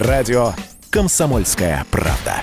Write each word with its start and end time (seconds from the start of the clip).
Радио 0.00 0.52
«Комсомольская 0.90 1.86
правда». 1.90 2.42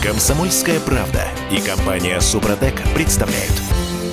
«Комсомольская 0.00 0.78
правда» 0.78 1.24
и 1.50 1.60
компания 1.60 2.20
«Супротек» 2.20 2.80
представляют. 2.94 3.50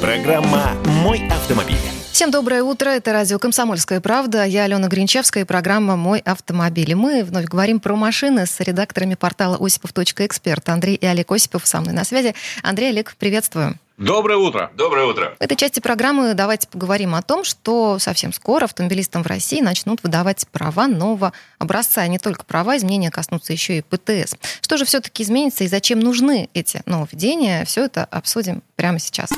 Программа 0.01 0.71
«Мой 1.03 1.27
автомобиль». 1.27 1.77
Всем 2.11 2.31
доброе 2.31 2.63
утро. 2.63 2.89
Это 2.89 3.13
радио 3.13 3.37
«Комсомольская 3.37 4.01
правда». 4.01 4.45
Я 4.45 4.63
Алена 4.63 4.87
Гринчевская 4.87 5.43
и 5.43 5.45
программа 5.45 5.95
«Мой 5.95 6.21
автомобиль». 6.21 6.95
Мы 6.95 7.23
вновь 7.23 7.45
говорим 7.45 7.79
про 7.79 7.95
машины 7.95 8.47
с 8.47 8.59
редакторами 8.59 9.13
портала 9.13 9.55
осипов.эксперт. 9.63 10.67
Андрей 10.69 10.95
и 10.95 11.05
Олег 11.05 11.31
Осипов 11.31 11.67
со 11.67 11.81
мной 11.81 11.93
на 11.93 12.03
связи. 12.03 12.33
Андрей, 12.63 12.89
Олег, 12.89 13.15
приветствую. 13.19 13.77
Доброе 13.97 14.37
утро. 14.37 14.71
Доброе 14.75 15.05
утро. 15.05 15.35
В 15.39 15.43
этой 15.43 15.55
части 15.55 15.79
программы 15.79 16.33
давайте 16.33 16.67
поговорим 16.67 17.13
о 17.13 17.21
том, 17.21 17.43
что 17.43 17.99
совсем 17.99 18.33
скоро 18.33 18.65
автомобилистам 18.65 19.21
в 19.21 19.27
России 19.27 19.61
начнут 19.61 20.01
выдавать 20.01 20.47
права 20.47 20.87
нового 20.87 21.31
образца. 21.59 22.03
И 22.05 22.09
не 22.09 22.17
только 22.17 22.43
права, 22.43 22.75
изменения 22.77 23.11
коснутся 23.11 23.53
еще 23.53 23.77
и 23.77 23.81
ПТС. 23.81 24.35
Что 24.61 24.77
же 24.77 24.85
все-таки 24.85 25.21
изменится 25.21 25.63
и 25.63 25.67
зачем 25.67 25.99
нужны 25.99 26.49
эти 26.55 26.81
нововведения? 26.87 27.65
Все 27.65 27.85
это 27.85 28.05
обсудим 28.05 28.63
прямо 28.75 28.97
сейчас. 28.97 29.29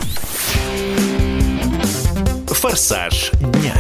«Форсаж 2.48 3.32
дня». 3.32 3.76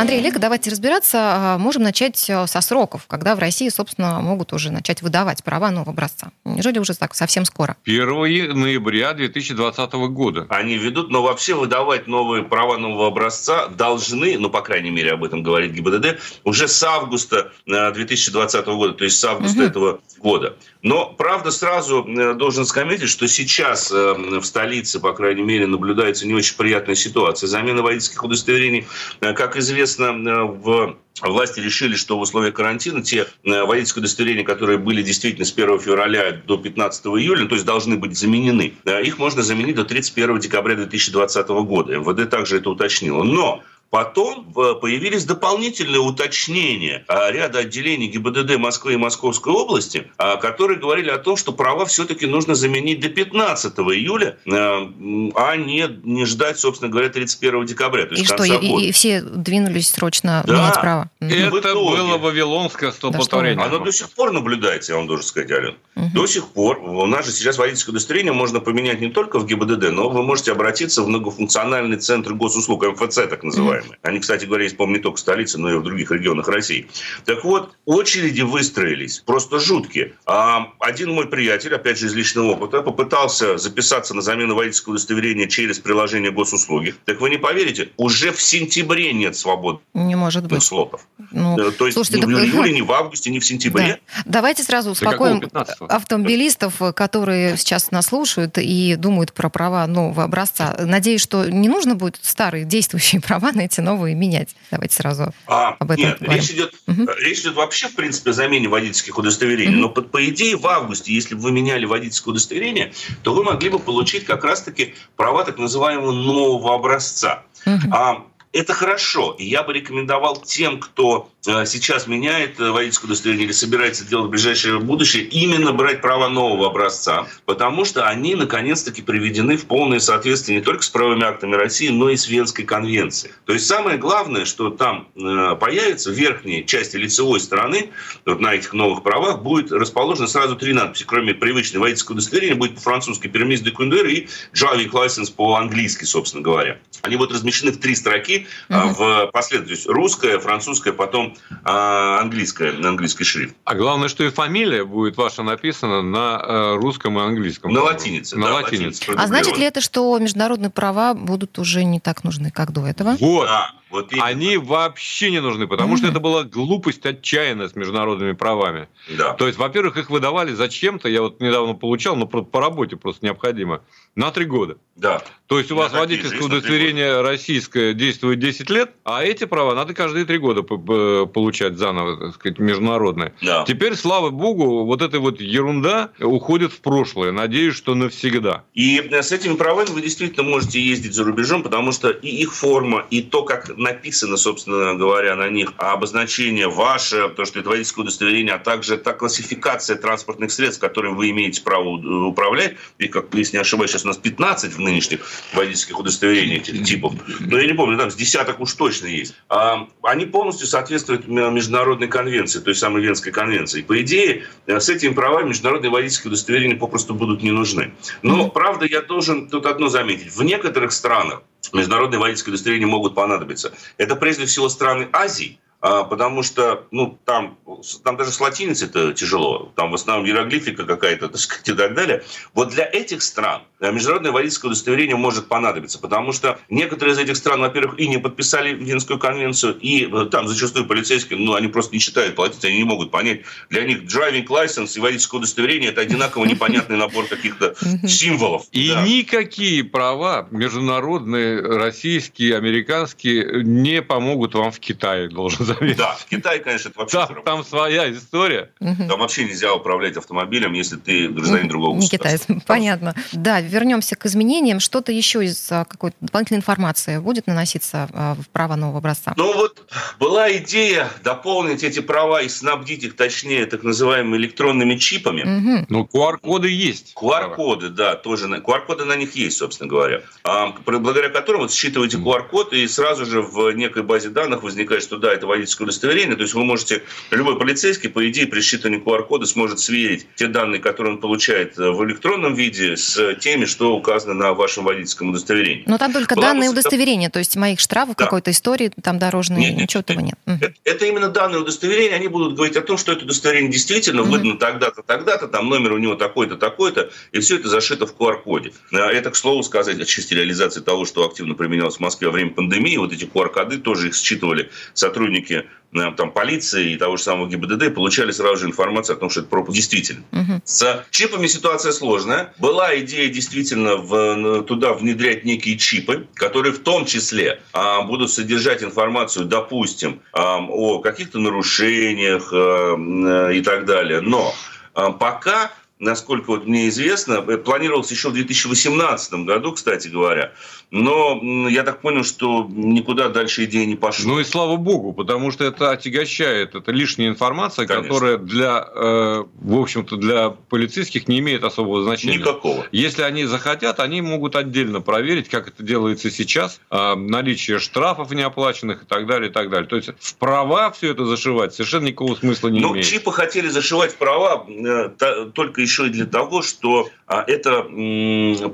Андрей 0.00 0.20
Олег, 0.20 0.38
давайте 0.38 0.70
разбираться. 0.70 1.18
А, 1.20 1.58
можем 1.58 1.82
начать 1.82 2.30
э, 2.30 2.46
со 2.46 2.62
сроков, 2.62 3.04
когда 3.06 3.36
в 3.36 3.38
России, 3.38 3.68
собственно, 3.68 4.18
могут 4.20 4.54
уже 4.54 4.72
начать 4.72 5.02
выдавать 5.02 5.44
права 5.44 5.70
нового 5.70 5.92
образца. 5.92 6.30
Неужели 6.46 6.78
уже 6.78 6.94
так 6.94 7.14
совсем 7.14 7.44
скоро? 7.44 7.76
1 7.84 8.58
ноября 8.58 9.12
2020 9.12 9.92
года. 9.92 10.46
Они 10.48 10.78
ведут, 10.78 11.10
но 11.10 11.22
вообще 11.22 11.54
выдавать 11.54 12.06
новые 12.06 12.44
права 12.44 12.78
нового 12.78 13.08
образца 13.08 13.68
должны, 13.68 14.38
ну, 14.38 14.48
по 14.48 14.62
крайней 14.62 14.90
мере, 14.90 15.12
об 15.12 15.22
этом 15.22 15.42
говорит 15.42 15.72
ГИБДД, 15.72 16.18
уже 16.44 16.66
с 16.66 16.82
августа 16.82 17.52
2020 17.66 18.54
э, 18.54 18.74
года, 18.74 18.94
то 18.94 19.04
есть 19.04 19.20
с 19.20 19.24
августа 19.24 19.58
угу. 19.58 19.66
этого 19.66 20.00
года. 20.18 20.56
Но, 20.82 21.06
правда, 21.16 21.50
сразу 21.50 22.04
э, 22.04 22.34
должен 22.34 22.64
заметить, 22.64 23.08
что 23.08 23.28
сейчас 23.28 23.90
в 23.90 24.42
столице, 24.42 25.00
по 25.00 25.12
крайней 25.12 25.42
мере, 25.42 25.66
наблюдается 25.66 26.26
не 26.26 26.34
очень 26.34 26.56
приятная 26.56 26.94
ситуация. 26.94 27.48
Замена 27.48 27.82
водительских 27.82 28.22
удостоверений, 28.22 28.86
как 29.20 29.56
известно, 29.56 30.12
в 30.46 30.96
Власти 31.22 31.60
решили, 31.60 31.96
что 31.96 32.18
в 32.18 32.22
условиях 32.22 32.54
карантина 32.54 33.02
те 33.02 33.26
э, 33.44 33.62
водительские 33.64 34.00
удостоверения, 34.00 34.44
которые 34.44 34.78
были 34.78 35.02
действительно 35.02 35.44
с 35.44 35.52
1 35.52 35.80
февраля 35.80 36.32
до 36.32 36.56
15 36.56 37.06
июля, 37.06 37.46
то 37.46 37.54
есть 37.54 37.66
должны 37.66 37.96
быть 37.96 38.16
заменены, 38.16 38.74
э, 38.84 39.02
их 39.02 39.18
можно 39.18 39.42
заменить 39.42 39.76
до 39.76 39.84
31 39.84 40.38
декабря 40.38 40.76
2020 40.76 41.48
года. 41.48 41.98
МВД 41.98 42.30
также 42.30 42.56
это 42.56 42.70
уточнило. 42.70 43.22
Но 43.22 43.62
Потом 43.90 44.52
э, 44.56 44.74
появились 44.80 45.24
дополнительные 45.24 45.98
уточнения 45.98 47.04
а, 47.08 47.28
ряда 47.32 47.58
отделений 47.58 48.06
ГИБДД 48.06 48.56
Москвы 48.56 48.92
и 48.92 48.96
Московской 48.96 49.52
области, 49.52 50.12
а, 50.16 50.36
которые 50.36 50.78
говорили 50.78 51.10
о 51.10 51.18
том, 51.18 51.36
что 51.36 51.52
права 51.52 51.86
все-таки 51.86 52.26
нужно 52.26 52.54
заменить 52.54 53.00
до 53.00 53.08
15 53.08 53.76
июля, 53.78 54.38
э, 54.46 54.50
а 54.52 55.56
не, 55.56 55.88
не 56.04 56.24
ждать, 56.24 56.60
собственно 56.60 56.88
говоря, 56.88 57.08
31 57.08 57.66
декабря. 57.66 58.06
То 58.06 58.14
есть 58.14 58.22
и 58.22 58.26
что, 58.26 58.44
и, 58.44 58.86
и 58.86 58.92
все 58.92 59.22
двинулись 59.22 59.90
срочно 59.90 60.44
да. 60.46 60.52
менять 60.52 60.80
права? 60.80 61.10
Это 61.18 61.48
итоге, 61.48 61.74
было 61.74 62.16
вавилонское 62.16 62.92
столпотворение. 62.92 63.56
Да, 63.56 63.64
оно 63.64 63.84
до 63.84 63.90
сих 63.90 64.10
пор 64.10 64.30
наблюдается, 64.30 64.92
я 64.92 64.98
вам 64.98 65.08
должен 65.08 65.26
сказать, 65.26 65.50
Ален. 65.50 65.76
Угу. 65.96 66.10
До 66.14 66.26
сих 66.28 66.46
пор. 66.46 66.78
У 66.78 67.06
нас 67.06 67.26
же 67.26 67.32
сейчас 67.32 67.58
водительское 67.58 67.92
удостоверение 67.92 68.32
можно 68.32 68.60
поменять 68.60 69.00
не 69.00 69.10
только 69.10 69.40
в 69.40 69.46
ГИБДД, 69.46 69.90
но 69.90 70.08
вы 70.08 70.22
можете 70.22 70.52
обратиться 70.52 71.02
в 71.02 71.08
многофункциональный 71.08 71.96
центр 71.96 72.34
госуслуг, 72.34 72.86
МФЦ 72.86 73.16
так 73.28 73.42
называемый. 73.42 73.79
Угу 73.79 73.79
называемые. 73.80 73.98
Они, 74.02 74.20
кстати 74.20 74.44
говоря, 74.44 74.64
есть, 74.64 74.76
по-моему, 74.76 74.96
не 74.96 75.02
только 75.02 75.16
в 75.16 75.20
столице, 75.20 75.58
но 75.58 75.70
и 75.70 75.76
в 75.76 75.82
других 75.82 76.10
регионах 76.10 76.48
России. 76.48 76.88
Так 77.24 77.44
вот, 77.44 77.72
очереди 77.84 78.42
выстроились 78.42 79.20
просто 79.20 79.58
жуткие. 79.58 80.14
А 80.26 80.72
один 80.80 81.12
мой 81.12 81.26
приятель, 81.26 81.74
опять 81.74 81.98
же, 81.98 82.06
из 82.06 82.14
личного 82.14 82.52
опыта, 82.52 82.82
попытался 82.82 83.58
записаться 83.58 84.14
на 84.14 84.22
замену 84.22 84.54
водительского 84.54 84.94
удостоверения 84.94 85.46
через 85.46 85.78
приложение 85.78 86.30
госуслуги. 86.30 86.94
Так 87.04 87.20
вы 87.20 87.30
не 87.30 87.38
поверите, 87.38 87.90
уже 87.96 88.32
в 88.32 88.40
сентябре 88.40 89.12
нет 89.12 89.36
свободных 89.36 89.82
не 89.94 90.14
может 90.14 90.46
быть. 90.46 90.62
слотов. 90.62 91.06
Ну, 91.30 91.58
э, 91.58 91.72
То 91.72 91.86
есть 91.86 91.94
слушайте, 91.94 92.26
ни 92.26 92.34
в 92.34 92.38
июле, 92.38 92.72
ни 92.72 92.80
в 92.80 92.92
августе, 92.92 93.30
ни 93.30 93.38
в 93.38 93.44
сентябре. 93.44 94.00
Да. 94.16 94.22
Давайте 94.26 94.62
сразу 94.62 94.90
успокоим 94.90 95.42
автомобилистов, 95.88 96.80
которые 96.94 97.56
сейчас 97.56 97.90
нас 97.90 98.06
слушают 98.06 98.58
и 98.58 98.96
думают 98.96 99.32
про 99.32 99.48
права 99.48 99.86
нового 99.86 100.24
образца. 100.24 100.76
Надеюсь, 100.78 101.20
что 101.20 101.48
не 101.48 101.68
нужно 101.68 101.94
будет 101.94 102.18
старые 102.22 102.64
действующие 102.64 103.20
права 103.20 103.52
на 103.52 103.66
эти 103.70 103.80
новые 103.80 104.14
менять? 104.14 104.54
Давайте 104.70 104.94
сразу 104.94 105.32
а, 105.46 105.76
об 105.78 105.90
этом 105.90 106.04
Нет, 106.04 106.18
поговорим. 106.18 106.42
речь 106.42 106.50
идет, 106.50 106.74
угу. 106.86 107.06
речь 107.18 107.40
идет 107.40 107.54
вообще, 107.54 107.88
в 107.88 107.94
принципе, 107.94 108.30
о 108.30 108.32
замене 108.32 108.68
водительских 108.68 109.16
удостоверений. 109.16 109.74
Угу. 109.74 109.80
Но, 109.80 109.88
по, 109.88 110.02
по 110.02 110.28
идее, 110.28 110.56
в 110.56 110.66
августе, 110.66 111.12
если 111.12 111.34
бы 111.34 111.42
вы 111.42 111.52
меняли 111.52 111.84
водительское 111.84 112.32
удостоверение, 112.32 112.92
то 113.22 113.34
вы 113.34 113.44
могли 113.44 113.70
бы 113.70 113.78
получить 113.78 114.24
как 114.24 114.44
раз-таки 114.44 114.94
права 115.16 115.44
так 115.44 115.58
называемого 115.58 116.12
нового 116.12 116.74
образца. 116.74 117.44
Угу. 117.66 117.92
А, 117.92 118.26
это 118.52 118.74
хорошо. 118.74 119.36
И 119.38 119.44
я 119.44 119.62
бы 119.62 119.72
рекомендовал 119.72 120.36
тем, 120.36 120.80
кто 120.80 121.30
сейчас 121.42 122.06
меняет 122.06 122.60
э, 122.60 122.70
водительское 122.70 123.06
удостоверение 123.06 123.46
или 123.46 123.52
собирается 123.52 124.04
делать 124.04 124.26
в 124.26 124.30
ближайшее 124.30 124.78
будущее, 124.78 125.24
именно 125.24 125.72
брать 125.72 126.02
права 126.02 126.28
нового 126.28 126.66
образца, 126.66 127.26
потому 127.46 127.84
что 127.84 128.06
они 128.06 128.34
наконец-таки 128.34 129.02
приведены 129.02 129.56
в 129.56 129.66
полное 129.66 130.00
соответствие 130.00 130.58
не 130.58 130.64
только 130.64 130.82
с 130.82 130.90
правовыми 130.90 131.24
актами 131.24 131.54
России, 131.54 131.88
но 131.88 132.10
и 132.10 132.16
с 132.16 132.28
Венской 132.28 132.64
конвенцией. 132.64 133.32
То 133.46 133.54
есть 133.54 133.66
самое 133.66 133.96
главное, 133.96 134.44
что 134.44 134.70
там 134.70 135.08
э, 135.16 135.56
появится 135.58 136.10
в 136.10 136.14
верхней 136.14 136.66
части 136.66 136.96
лицевой 136.96 137.40
стороны, 137.40 137.90
вот 138.26 138.40
на 138.40 138.54
этих 138.54 138.72
новых 138.72 139.02
правах, 139.02 139.42
будет 139.42 139.72
расположено 139.72 140.26
сразу 140.26 140.56
три 140.56 140.72
надписи. 140.74 141.04
Кроме 141.06 141.34
привычной 141.34 141.80
водительского 141.80 142.14
удостоверения, 142.14 142.54
будет 142.54 142.74
по-французски 142.74 143.28
«Пермис 143.28 143.60
де 143.62 143.70
Кундер» 143.70 144.06
и 144.06 144.28
«Driving 144.52 144.90
License» 144.90 145.32
по-английски, 145.34 146.04
собственно 146.04 146.42
говоря. 146.42 146.78
Они 147.02 147.16
будут 147.16 147.32
размещены 147.32 147.72
в 147.72 147.78
три 147.78 147.94
строки, 147.94 148.46
mm-hmm. 148.68 148.94
в 148.94 149.30
последовательность 149.32 149.86
русская, 149.86 150.38
французская, 150.38 150.92
потом 150.92 151.29
а, 151.64 152.20
английская, 152.20 152.72
на 152.72 152.90
английский 152.90 153.24
шрифт. 153.24 153.54
А 153.64 153.74
главное, 153.74 154.08
что 154.08 154.24
и 154.24 154.30
фамилия 154.30 154.84
будет 154.84 155.16
ваша 155.16 155.42
написана 155.42 156.02
на 156.02 156.42
э, 156.42 156.74
русском 156.76 157.18
и 157.18 157.22
английском. 157.22 157.72
На 157.72 157.82
латинице. 157.82 158.36
На 158.36 158.48
да, 158.48 158.54
латинице. 158.54 159.12
А 159.16 159.26
значит 159.26 159.56
ли 159.56 159.64
это, 159.64 159.80
что 159.80 160.18
международные 160.18 160.70
права 160.70 161.14
будут 161.14 161.58
уже 161.58 161.84
не 161.84 162.00
так 162.00 162.24
нужны, 162.24 162.50
как 162.50 162.72
до 162.72 162.86
этого? 162.86 163.16
Вот. 163.20 163.46
Да. 163.46 163.72
Вот 163.90 164.12
Они 164.20 164.56
вообще 164.56 165.30
не 165.30 165.40
нужны, 165.40 165.66
потому 165.66 165.94
mm-hmm. 165.94 165.98
что 165.98 166.06
это 166.06 166.20
была 166.20 166.44
глупость 166.44 167.04
отчаянная 167.04 167.68
с 167.68 167.74
международными 167.74 168.32
правами. 168.32 168.88
Да. 169.18 169.34
То 169.34 169.46
есть, 169.46 169.58
во-первых, 169.58 169.96
их 169.96 170.10
выдавали 170.10 170.52
зачем-то, 170.52 171.08
я 171.08 171.22
вот 171.22 171.40
недавно 171.40 171.74
получал, 171.74 172.14
но 172.14 172.26
по 172.26 172.60
работе 172.60 172.96
просто 172.96 173.26
необходимо, 173.26 173.82
на 174.14 174.30
три 174.30 174.44
года. 174.44 174.76
Да. 174.96 175.22
То 175.46 175.58
есть, 175.58 175.72
у 175.72 175.76
вас 175.76 175.92
водительское 175.92 176.42
удостоверение 176.42 177.20
российское 177.22 177.94
действует 177.94 178.38
10 178.38 178.70
лет, 178.70 178.92
а 179.02 179.24
эти 179.24 179.44
права 179.44 179.74
надо 179.74 179.94
каждые 179.94 180.24
три 180.24 180.38
года 180.38 180.62
получать 180.62 181.76
заново, 181.76 182.16
так 182.16 182.34
сказать, 182.34 182.58
международные. 182.58 183.34
Да. 183.42 183.64
Теперь, 183.66 183.96
слава 183.96 184.30
богу, 184.30 184.84
вот 184.84 185.02
эта 185.02 185.18
вот 185.18 185.40
ерунда 185.40 186.10
уходит 186.20 186.72
в 186.72 186.80
прошлое. 186.80 187.32
Надеюсь, 187.32 187.74
что 187.74 187.94
навсегда. 187.94 188.62
И 188.74 189.00
с 189.10 189.32
этими 189.32 189.54
правами 189.54 189.88
вы 189.88 190.02
действительно 190.02 190.48
можете 190.48 190.80
ездить 190.80 191.14
за 191.14 191.24
рубежом, 191.24 191.62
потому 191.62 191.90
что 191.90 192.10
и 192.10 192.28
их 192.28 192.54
форма, 192.54 193.04
и 193.10 193.22
то, 193.22 193.42
как 193.42 193.76
написано, 193.80 194.36
собственно 194.36 194.94
говоря, 194.94 195.34
на 195.34 195.48
них 195.48 195.72
обозначение 195.78 196.68
ваше, 196.68 197.30
то, 197.30 197.44
что 197.44 197.60
это 197.60 197.70
водительское 197.70 198.02
удостоверение, 198.02 198.54
а 198.54 198.58
также 198.58 198.98
та 198.98 199.14
классификация 199.14 199.96
транспортных 199.96 200.52
средств, 200.52 200.80
которыми 200.80 201.14
вы 201.14 201.30
имеете 201.30 201.62
право 201.62 201.88
управлять. 202.26 202.76
И, 202.98 203.08
как 203.08 203.34
если 203.34 203.56
не 203.56 203.60
ошибаюсь, 203.62 203.90
сейчас 203.90 204.04
у 204.04 204.08
нас 204.08 204.18
15 204.18 204.74
в 204.74 204.80
нынешних 204.80 205.20
водительских 205.54 205.98
удостоверениях 205.98 206.68
этих 206.68 206.84
типов. 206.84 207.14
Но 207.40 207.58
я 207.58 207.66
не 207.66 207.72
помню, 207.72 207.96
там 207.96 208.10
с 208.10 208.14
десяток 208.14 208.60
уж 208.60 208.74
точно 208.74 209.06
есть. 209.06 209.34
А, 209.48 209.88
они 210.02 210.26
полностью 210.26 210.66
соответствуют 210.66 211.26
международной 211.26 212.08
конвенции, 212.08 212.60
той 212.60 212.74
самой 212.74 213.02
Венской 213.02 213.32
конвенции. 213.32 213.80
По 213.80 214.00
идее, 214.02 214.44
с 214.66 214.88
этими 214.90 215.14
правами 215.14 215.48
международные 215.48 215.90
водительские 215.90 216.28
удостоверения 216.28 216.76
попросту 216.76 217.14
будут 217.14 217.42
не 217.42 217.50
нужны. 217.50 217.94
Но, 218.22 218.50
правда, 218.50 218.84
я 218.84 219.00
должен 219.00 219.48
тут 219.48 219.64
одно 219.64 219.88
заметить. 219.88 220.34
В 220.34 220.42
некоторых 220.42 220.92
странах 220.92 221.42
международные 221.72 222.18
водительские 222.18 222.54
удостоверения 222.54 222.86
могут 222.86 223.14
понадобиться. 223.14 223.72
Это 223.96 224.16
прежде 224.16 224.46
всего 224.46 224.68
страны 224.68 225.08
Азии, 225.12 225.60
потому 225.80 226.42
что 226.42 226.86
ну, 226.90 227.18
там, 227.24 227.58
там 228.04 228.16
даже 228.16 228.30
с 228.32 228.40
латиницей 228.40 228.88
это 228.88 229.12
тяжело, 229.12 229.72
там 229.76 229.90
в 229.90 229.94
основном 229.94 230.26
иероглифика 230.26 230.84
какая-то, 230.84 231.28
так 231.28 231.40
сказать, 231.40 231.68
и 231.68 231.72
так 231.72 231.94
далее. 231.94 232.22
Вот 232.54 232.70
для 232.70 232.84
этих 232.84 233.22
стран 233.22 233.62
э, 233.80 233.90
международное 233.90 234.32
водительское 234.32 234.70
удостоверение 234.70 235.16
может 235.16 235.48
понадобиться, 235.48 235.98
потому 235.98 236.32
что 236.32 236.58
некоторые 236.68 237.14
из 237.14 237.18
этих 237.18 237.36
стран, 237.36 237.60
во-первых, 237.60 237.98
и 237.98 238.08
не 238.08 238.18
подписали 238.18 238.74
Венскую 238.74 239.18
конвенцию, 239.18 239.78
и 239.80 240.06
э, 240.06 240.26
там 240.26 240.48
зачастую 240.48 240.86
полицейские, 240.86 241.38
ну, 241.38 241.54
они 241.54 241.68
просто 241.68 241.94
не 241.94 242.00
читают 242.00 242.36
платить, 242.36 242.64
они 242.64 242.78
не 242.78 242.84
могут 242.84 243.10
понять. 243.10 243.42
Для 243.70 243.84
них 243.84 244.02
driving 244.02 244.46
license 244.46 244.96
и 244.96 245.00
водительское 245.00 245.38
удостоверение– 245.38 245.90
это 245.92 246.02
одинаково 246.02 246.44
непонятный 246.44 246.98
набор 246.98 247.26
каких-то 247.26 247.74
символов. 248.06 248.66
И 248.72 248.92
никакие 249.06 249.84
права 249.84 250.46
международные, 250.50 251.60
российские, 251.60 252.56
американские 252.56 253.62
не 253.64 254.02
помогут 254.02 254.54
вам 254.54 254.72
в 254.72 254.78
Китае, 254.78 255.28
должен 255.28 255.69
заметить. 255.74 255.98
Да, 255.98 256.14
в 256.14 256.26
Китае, 256.26 256.60
конечно, 256.60 256.88
это 256.88 256.98
вообще... 256.98 257.26
Там, 257.26 257.42
там 257.42 257.64
своя 257.64 258.10
история. 258.10 258.70
Там 258.78 259.20
вообще 259.20 259.44
нельзя 259.44 259.74
управлять 259.74 260.16
автомобилем, 260.16 260.72
если 260.72 260.96
ты 260.96 261.28
гражданин 261.28 261.68
другого 261.68 261.96
Не 261.96 262.08
китаец, 262.08 262.46
понятно. 262.66 263.14
Да, 263.32 263.60
вернемся 263.60 264.16
к 264.16 264.26
изменениям. 264.26 264.80
Что-то 264.80 265.12
еще 265.12 265.44
из 265.44 265.70
а, 265.70 265.84
какой-то 265.84 266.16
дополнительной 266.20 266.58
информации 266.58 267.18
будет 267.18 267.46
наноситься 267.46 268.08
а, 268.12 268.34
в 268.34 268.48
права 268.48 268.76
нового 268.76 268.98
образца? 268.98 269.34
Ну 269.36 269.52
вот 269.54 269.86
была 270.18 270.50
идея 270.56 271.08
дополнить 271.22 271.82
эти 271.82 272.00
права 272.00 272.42
и 272.42 272.48
снабдить 272.48 273.04
их, 273.04 273.16
точнее, 273.16 273.66
так 273.66 273.82
называемыми 273.82 274.36
электронными 274.36 274.96
чипами. 274.96 275.42
Угу. 275.42 275.86
Ну, 275.88 276.08
QR-коды 276.12 276.68
есть. 276.68 277.14
QR-коды, 277.14 277.90
да, 277.90 278.16
тоже. 278.16 278.46
QR-коды 278.46 279.04
на 279.04 279.16
них 279.16 279.34
есть, 279.34 279.58
собственно 279.58 279.88
говоря. 279.88 280.22
А, 280.44 280.74
благодаря 280.86 281.28
которым 281.28 281.62
вот 281.62 281.72
считываете 281.72 282.18
QR-код, 282.18 282.72
и 282.72 282.86
сразу 282.88 283.26
же 283.26 283.42
в 283.42 283.70
некой 283.72 284.02
базе 284.02 284.28
данных 284.28 284.62
возникает, 284.62 285.02
что 285.02 285.16
да, 285.16 285.32
это 285.32 285.46
водительское 285.60 285.84
удостоверение. 285.84 286.36
То 286.36 286.42
есть 286.42 286.54
вы 286.54 286.64
можете, 286.64 287.02
любой 287.30 287.58
полицейский, 287.58 288.08
по 288.08 288.28
идее, 288.28 288.46
при 288.46 288.60
считывании 288.60 289.02
QR-кода 289.02 289.46
сможет 289.46 289.80
сверить 289.80 290.26
те 290.36 290.46
данные, 290.48 290.80
которые 290.80 291.14
он 291.14 291.20
получает 291.20 291.76
в 291.76 292.04
электронном 292.04 292.54
виде, 292.54 292.96
с 292.96 293.34
теми, 293.36 293.64
что 293.64 293.94
указано 293.94 294.34
на 294.34 294.54
вашем 294.54 294.84
водительском 294.84 295.30
удостоверении. 295.30 295.84
Но 295.86 295.98
там 295.98 296.12
только 296.12 296.34
Была 296.34 296.48
данные 296.48 296.70
удостоверения, 296.70 297.30
то 297.30 297.38
есть 297.38 297.56
моих 297.56 297.80
штрафов, 297.80 298.16
да. 298.16 298.24
какой-то 298.24 298.50
истории 298.50 298.90
там 299.02 299.18
дорожной, 299.18 299.60
нет, 299.60 299.76
ничего 299.76 300.00
нет, 300.00 300.10
этого 300.10 300.20
нет. 300.20 300.34
Это, 300.46 300.74
это 300.84 301.06
именно 301.06 301.28
данные 301.28 301.60
удостоверения, 301.60 302.16
они 302.16 302.28
будут 302.28 302.54
говорить 302.54 302.76
о 302.76 302.82
том, 302.82 302.98
что 302.98 303.12
это 303.12 303.24
удостоверение 303.24 303.70
действительно 303.70 304.22
угу. 304.22 304.32
выдано 304.32 304.58
тогда-то, 304.58 305.02
тогда-то, 305.02 305.48
там 305.48 305.68
номер 305.68 305.92
у 305.92 305.98
него 305.98 306.14
такой-то, 306.14 306.56
такой-то, 306.56 307.10
и 307.32 307.40
все 307.40 307.56
это 307.56 307.68
зашито 307.68 308.06
в 308.06 308.14
QR-коде. 308.16 308.72
Это, 308.92 309.30
к 309.30 309.36
слову 309.36 309.62
сказать, 309.62 310.00
отчасти 310.00 310.34
реализации 310.34 310.80
того, 310.80 311.04
что 311.04 311.26
активно 311.26 311.54
применялось 311.54 311.96
в 311.96 312.00
Москве 312.00 312.28
во 312.28 312.32
время 312.32 312.50
пандемии, 312.50 312.96
вот 312.96 313.12
эти 313.12 313.24
QR-коды 313.24 313.78
тоже 313.78 314.08
их 314.08 314.14
считывали 314.14 314.70
сотрудники 314.94 315.49
Э, 315.92 316.12
там, 316.16 316.30
полиции 316.30 316.92
и 316.92 316.96
того 316.96 317.16
же 317.16 317.22
самого 317.24 317.48
ГИБДД 317.48 317.92
получали 317.92 318.30
сразу 318.30 318.58
же 318.58 318.66
информацию 318.66 319.16
о 319.16 319.18
том, 319.18 319.28
что 319.28 319.40
это 319.40 319.48
пропуск 319.48 319.76
действительно. 319.76 320.22
Угу. 320.30 320.62
С 320.64 321.04
чипами 321.10 321.48
ситуация 321.48 321.90
сложная. 321.90 322.54
Была 322.58 322.96
идея 323.00 323.28
действительно 323.28 323.96
в, 323.96 324.62
туда 324.62 324.92
внедрять 324.92 325.44
некие 325.44 325.76
чипы, 325.76 326.28
которые 326.34 326.72
в 326.72 326.80
том 326.80 327.06
числе 327.06 327.60
а, 327.72 328.02
будут 328.02 328.30
содержать 328.30 328.84
информацию, 328.84 329.46
допустим, 329.46 330.20
а, 330.32 330.58
о 330.60 331.00
каких-то 331.00 331.40
нарушениях 331.40 332.52
а, 332.52 333.50
и 333.50 333.60
так 333.60 333.84
далее. 333.84 334.20
Но 334.20 334.54
а, 334.94 335.10
пока 335.10 335.72
насколько 336.00 336.46
вот 336.48 336.66
мне 336.66 336.88
известно, 336.88 337.42
планировалось 337.42 338.10
еще 338.10 338.30
в 338.30 338.32
2018 338.32 339.34
году, 339.44 339.72
кстати 339.72 340.08
говоря. 340.08 340.52
Но 340.90 341.68
я 341.68 341.84
так 341.84 342.00
понял, 342.00 342.24
что 342.24 342.66
никуда 342.68 343.28
дальше 343.28 343.64
идея 343.64 343.86
не 343.86 343.94
пошла. 343.94 344.32
Ну 344.32 344.40
и 344.40 344.44
слава 344.44 344.76
богу, 344.76 345.12
потому 345.12 345.52
что 345.52 345.64
это 345.64 345.92
отягощает, 345.92 346.74
это 346.74 346.90
лишняя 346.90 347.28
информация, 347.28 347.86
Конечно. 347.86 348.08
которая 348.08 348.38
для, 348.38 348.88
э, 348.92 349.44
в 349.54 349.80
общем-то, 349.80 350.16
для 350.16 350.50
полицейских 350.50 351.28
не 351.28 351.38
имеет 351.38 351.62
особого 351.62 352.02
значения. 352.02 352.38
Никакого. 352.38 352.86
Если 352.90 353.22
они 353.22 353.44
захотят, 353.44 354.00
они 354.00 354.20
могут 354.20 354.56
отдельно 354.56 355.00
проверить, 355.00 355.48
как 355.48 355.68
это 355.68 355.84
делается 355.84 356.28
сейчас, 356.28 356.80
э, 356.90 357.14
наличие 357.14 357.78
штрафов 357.78 358.32
неоплаченных 358.32 359.04
и 359.04 359.06
так 359.06 359.26
далее, 359.26 359.48
и 359.50 359.52
так 359.52 359.70
далее. 359.70 359.88
То 359.88 359.96
есть 359.96 360.10
в 360.18 360.34
права 360.36 360.90
все 360.90 361.12
это 361.12 361.24
зашивать 361.24 361.72
совершенно 361.72 362.06
никакого 362.06 362.34
смысла 362.34 362.68
не 362.68 362.80
ну, 362.80 362.92
имеет. 362.92 363.06
Ну, 363.06 363.10
чипы 363.12 363.30
хотели 363.30 363.68
зашивать 363.68 364.12
в 364.12 364.16
права 364.16 364.66
э, 364.68 365.10
только 365.54 365.82
еще 365.82 366.08
и 366.08 366.10
для 366.10 366.26
того, 366.26 366.62
что 366.62 367.08
а, 367.28 367.44
это 367.46 367.82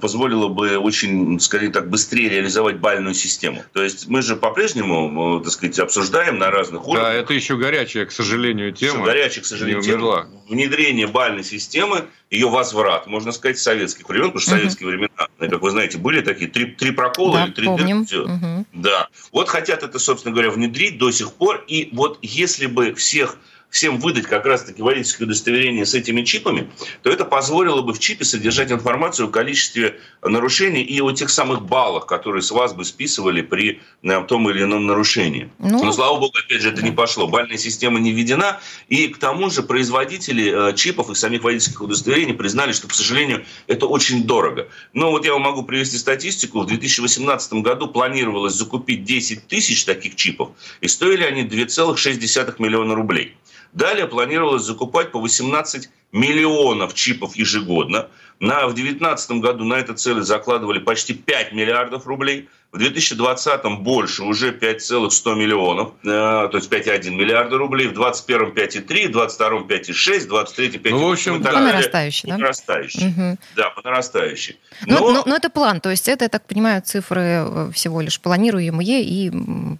позволило 0.00 0.48
бы 0.48 0.78
очень, 0.78 1.38
скорее 1.40 1.68
так, 1.70 1.90
быстрее 1.90 2.05
реализовать 2.12 2.78
бальную 2.78 3.14
систему. 3.14 3.64
То 3.72 3.82
есть 3.82 4.08
мы 4.08 4.22
же 4.22 4.36
по-прежнему, 4.36 5.40
так 5.40 5.52
сказать, 5.52 5.78
обсуждаем 5.78 6.38
на 6.38 6.50
разных 6.50 6.86
уровнях. 6.86 7.12
Да, 7.12 7.14
это 7.14 7.34
еще 7.34 7.56
горячая, 7.56 8.06
к 8.06 8.12
сожалению, 8.12 8.72
тема. 8.72 8.94
Все 8.94 9.04
горячая, 9.04 9.42
к 9.42 9.46
сожалению, 9.46 9.82
тема. 9.82 10.28
Внедрение 10.48 11.06
бальной 11.06 11.44
системы, 11.44 12.06
ее 12.30 12.48
возврат, 12.48 13.06
можно 13.06 13.32
сказать, 13.32 13.58
советских 13.58 14.08
времен, 14.08 14.26
потому 14.26 14.40
что 14.40 14.52
угу. 14.52 14.58
советские 14.58 14.88
времена, 14.88 15.28
как 15.38 15.62
вы 15.62 15.70
знаете, 15.70 15.98
были 15.98 16.20
такие 16.20 16.50
три, 16.50 16.66
три 16.66 16.90
прокола 16.90 17.38
да, 17.38 17.44
или 17.46 17.52
три 17.52 17.66
помним. 17.66 18.02
Угу. 18.02 18.66
Да. 18.72 19.08
Вот 19.32 19.48
хотят 19.48 19.82
это, 19.82 19.98
собственно 19.98 20.32
говоря, 20.32 20.50
внедрить 20.50 20.98
до 20.98 21.10
сих 21.10 21.32
пор. 21.32 21.64
И 21.66 21.88
вот 21.92 22.18
если 22.22 22.66
бы 22.66 22.94
всех 22.94 23.38
всем 23.70 23.98
выдать 23.98 24.26
как 24.26 24.46
раз-таки 24.46 24.82
водительское 24.82 25.26
удостоверение 25.26 25.84
с 25.84 25.94
этими 25.94 26.22
чипами, 26.22 26.70
то 27.02 27.10
это 27.10 27.24
позволило 27.24 27.82
бы 27.82 27.92
в 27.92 27.98
чипе 27.98 28.24
содержать 28.24 28.72
информацию 28.72 29.28
о 29.28 29.30
количестве 29.30 30.00
нарушений 30.22 30.82
и 30.82 31.00
о 31.00 31.12
тех 31.12 31.30
самых 31.30 31.62
баллах, 31.62 32.06
которые 32.06 32.42
с 32.42 32.50
вас 32.50 32.72
бы 32.72 32.84
списывали 32.84 33.42
при 33.42 33.80
э, 34.02 34.24
том 34.26 34.48
или 34.50 34.62
ином 34.62 34.86
нарушении. 34.86 35.50
Ну, 35.58 35.84
Но, 35.84 35.92
слава 35.92 36.18
богу, 36.18 36.32
опять 36.38 36.62
же, 36.62 36.70
это 36.70 36.82
не 36.82 36.90
пошло. 36.90 37.26
Бальная 37.26 37.58
система 37.58 37.98
не 37.98 38.12
введена. 38.12 38.60
И 38.88 39.08
к 39.08 39.18
тому 39.18 39.50
же 39.50 39.62
производители 39.62 40.70
э, 40.70 40.74
чипов 40.74 41.10
и 41.10 41.14
самих 41.14 41.42
водительских 41.42 41.80
удостоверений 41.80 42.34
признали, 42.34 42.72
что, 42.72 42.88
к 42.88 42.94
сожалению, 42.94 43.44
это 43.66 43.86
очень 43.86 44.24
дорого. 44.24 44.68
Но 44.92 45.10
вот 45.10 45.24
я 45.24 45.32
вам 45.32 45.42
могу 45.42 45.62
привести 45.62 45.98
статистику. 45.98 46.60
В 46.60 46.66
2018 46.66 47.52
году 47.54 47.88
планировалось 47.88 48.54
закупить 48.54 49.04
10 49.04 49.48
тысяч 49.48 49.84
таких 49.84 50.16
чипов, 50.16 50.50
и 50.80 50.88
стоили 50.88 51.24
они 51.24 51.42
2,6 51.42 52.54
миллиона 52.58 52.94
рублей. 52.94 53.36
Далее 53.76 54.06
планировалось 54.06 54.62
закупать 54.62 55.12
по 55.12 55.20
18 55.20 55.90
миллионов 56.10 56.94
чипов 56.94 57.36
ежегодно. 57.36 58.08
На, 58.40 58.66
в 58.68 58.72
2019 58.72 59.32
году 59.32 59.64
на 59.64 59.74
это 59.74 59.92
цели 59.92 60.20
закладывали 60.20 60.78
почти 60.78 61.12
5 61.12 61.52
миллиардов 61.52 62.06
рублей. 62.06 62.48
В 62.72 62.78
2020 62.78 63.64
больше, 63.78 64.22
уже 64.24 64.52
5,100 64.52 65.34
миллионов, 65.34 65.92
э, 66.02 66.06
то 66.06 66.50
есть 66.54 66.70
5,1 66.70 67.10
миллиарда 67.10 67.56
рублей. 67.56 67.86
В 67.86 67.94
2021 67.94 68.48
5,3, 68.48 69.08
в 69.08 69.12
2022 69.12 69.48
5,6, 69.60 69.62
в 69.62 70.28
2023 70.28 70.68
5,8. 70.68 70.90
Ну, 70.90 71.08
в 71.08 71.12
общем, 71.12 71.42
по 71.42 71.52
нарастающей, 71.52 72.28
да? 72.28 72.34
По 72.34 72.40
нарастающей, 72.40 73.08
угу. 73.08 73.38
да, 73.54 73.70
по 73.70 73.82
нарастающей. 73.82 74.58
Но... 74.84 74.98
Но, 74.98 75.12
но, 75.12 75.22
но 75.26 75.36
это 75.36 75.48
план, 75.48 75.80
то 75.80 75.90
есть 75.90 76.08
это, 76.08 76.24
я 76.24 76.28
так 76.28 76.46
понимаю, 76.46 76.82
цифры 76.82 77.46
э, 77.46 77.70
всего 77.72 78.00
лишь 78.00 78.20
планируемые 78.20 79.02
и 79.02 79.32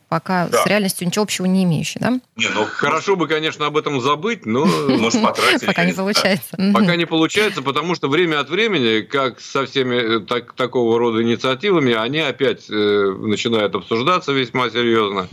пока 0.08 0.48
да. 0.48 0.62
с 0.62 0.66
реальностью 0.66 1.06
ничего 1.06 1.24
общего 1.24 1.46
не 1.46 1.64
имеющие, 1.64 2.00
да? 2.00 2.10
Не, 2.36 2.48
ну, 2.54 2.64
Хорошо 2.64 3.16
бы, 3.16 3.26
конечно, 3.26 3.66
об 3.66 3.76
этом 3.76 4.00
забыть, 4.00 4.46
но... 4.46 4.64
Может, 4.88 5.22
потратить. 5.22 5.66
Пока 5.66 5.84
не 5.84 5.92
получается. 5.92 6.56
Пока 6.72 6.96
не 6.96 7.04
получается, 7.04 7.62
потому 7.62 7.94
что 7.94 8.08
время 8.08 8.40
от 8.40 8.48
времени, 8.48 9.00
как 9.02 9.40
со 9.40 9.66
всеми 9.66 10.22
э, 10.22 10.42
такого 10.56 10.98
рода 10.98 11.22
инициативами, 11.22 11.92
они 11.92 12.20
опять 12.20 12.70
Э, 12.75 12.75
начинает 12.76 13.74
обсуждаться 13.74 14.32
весьма 14.32 14.70
серьезно. 14.70 15.28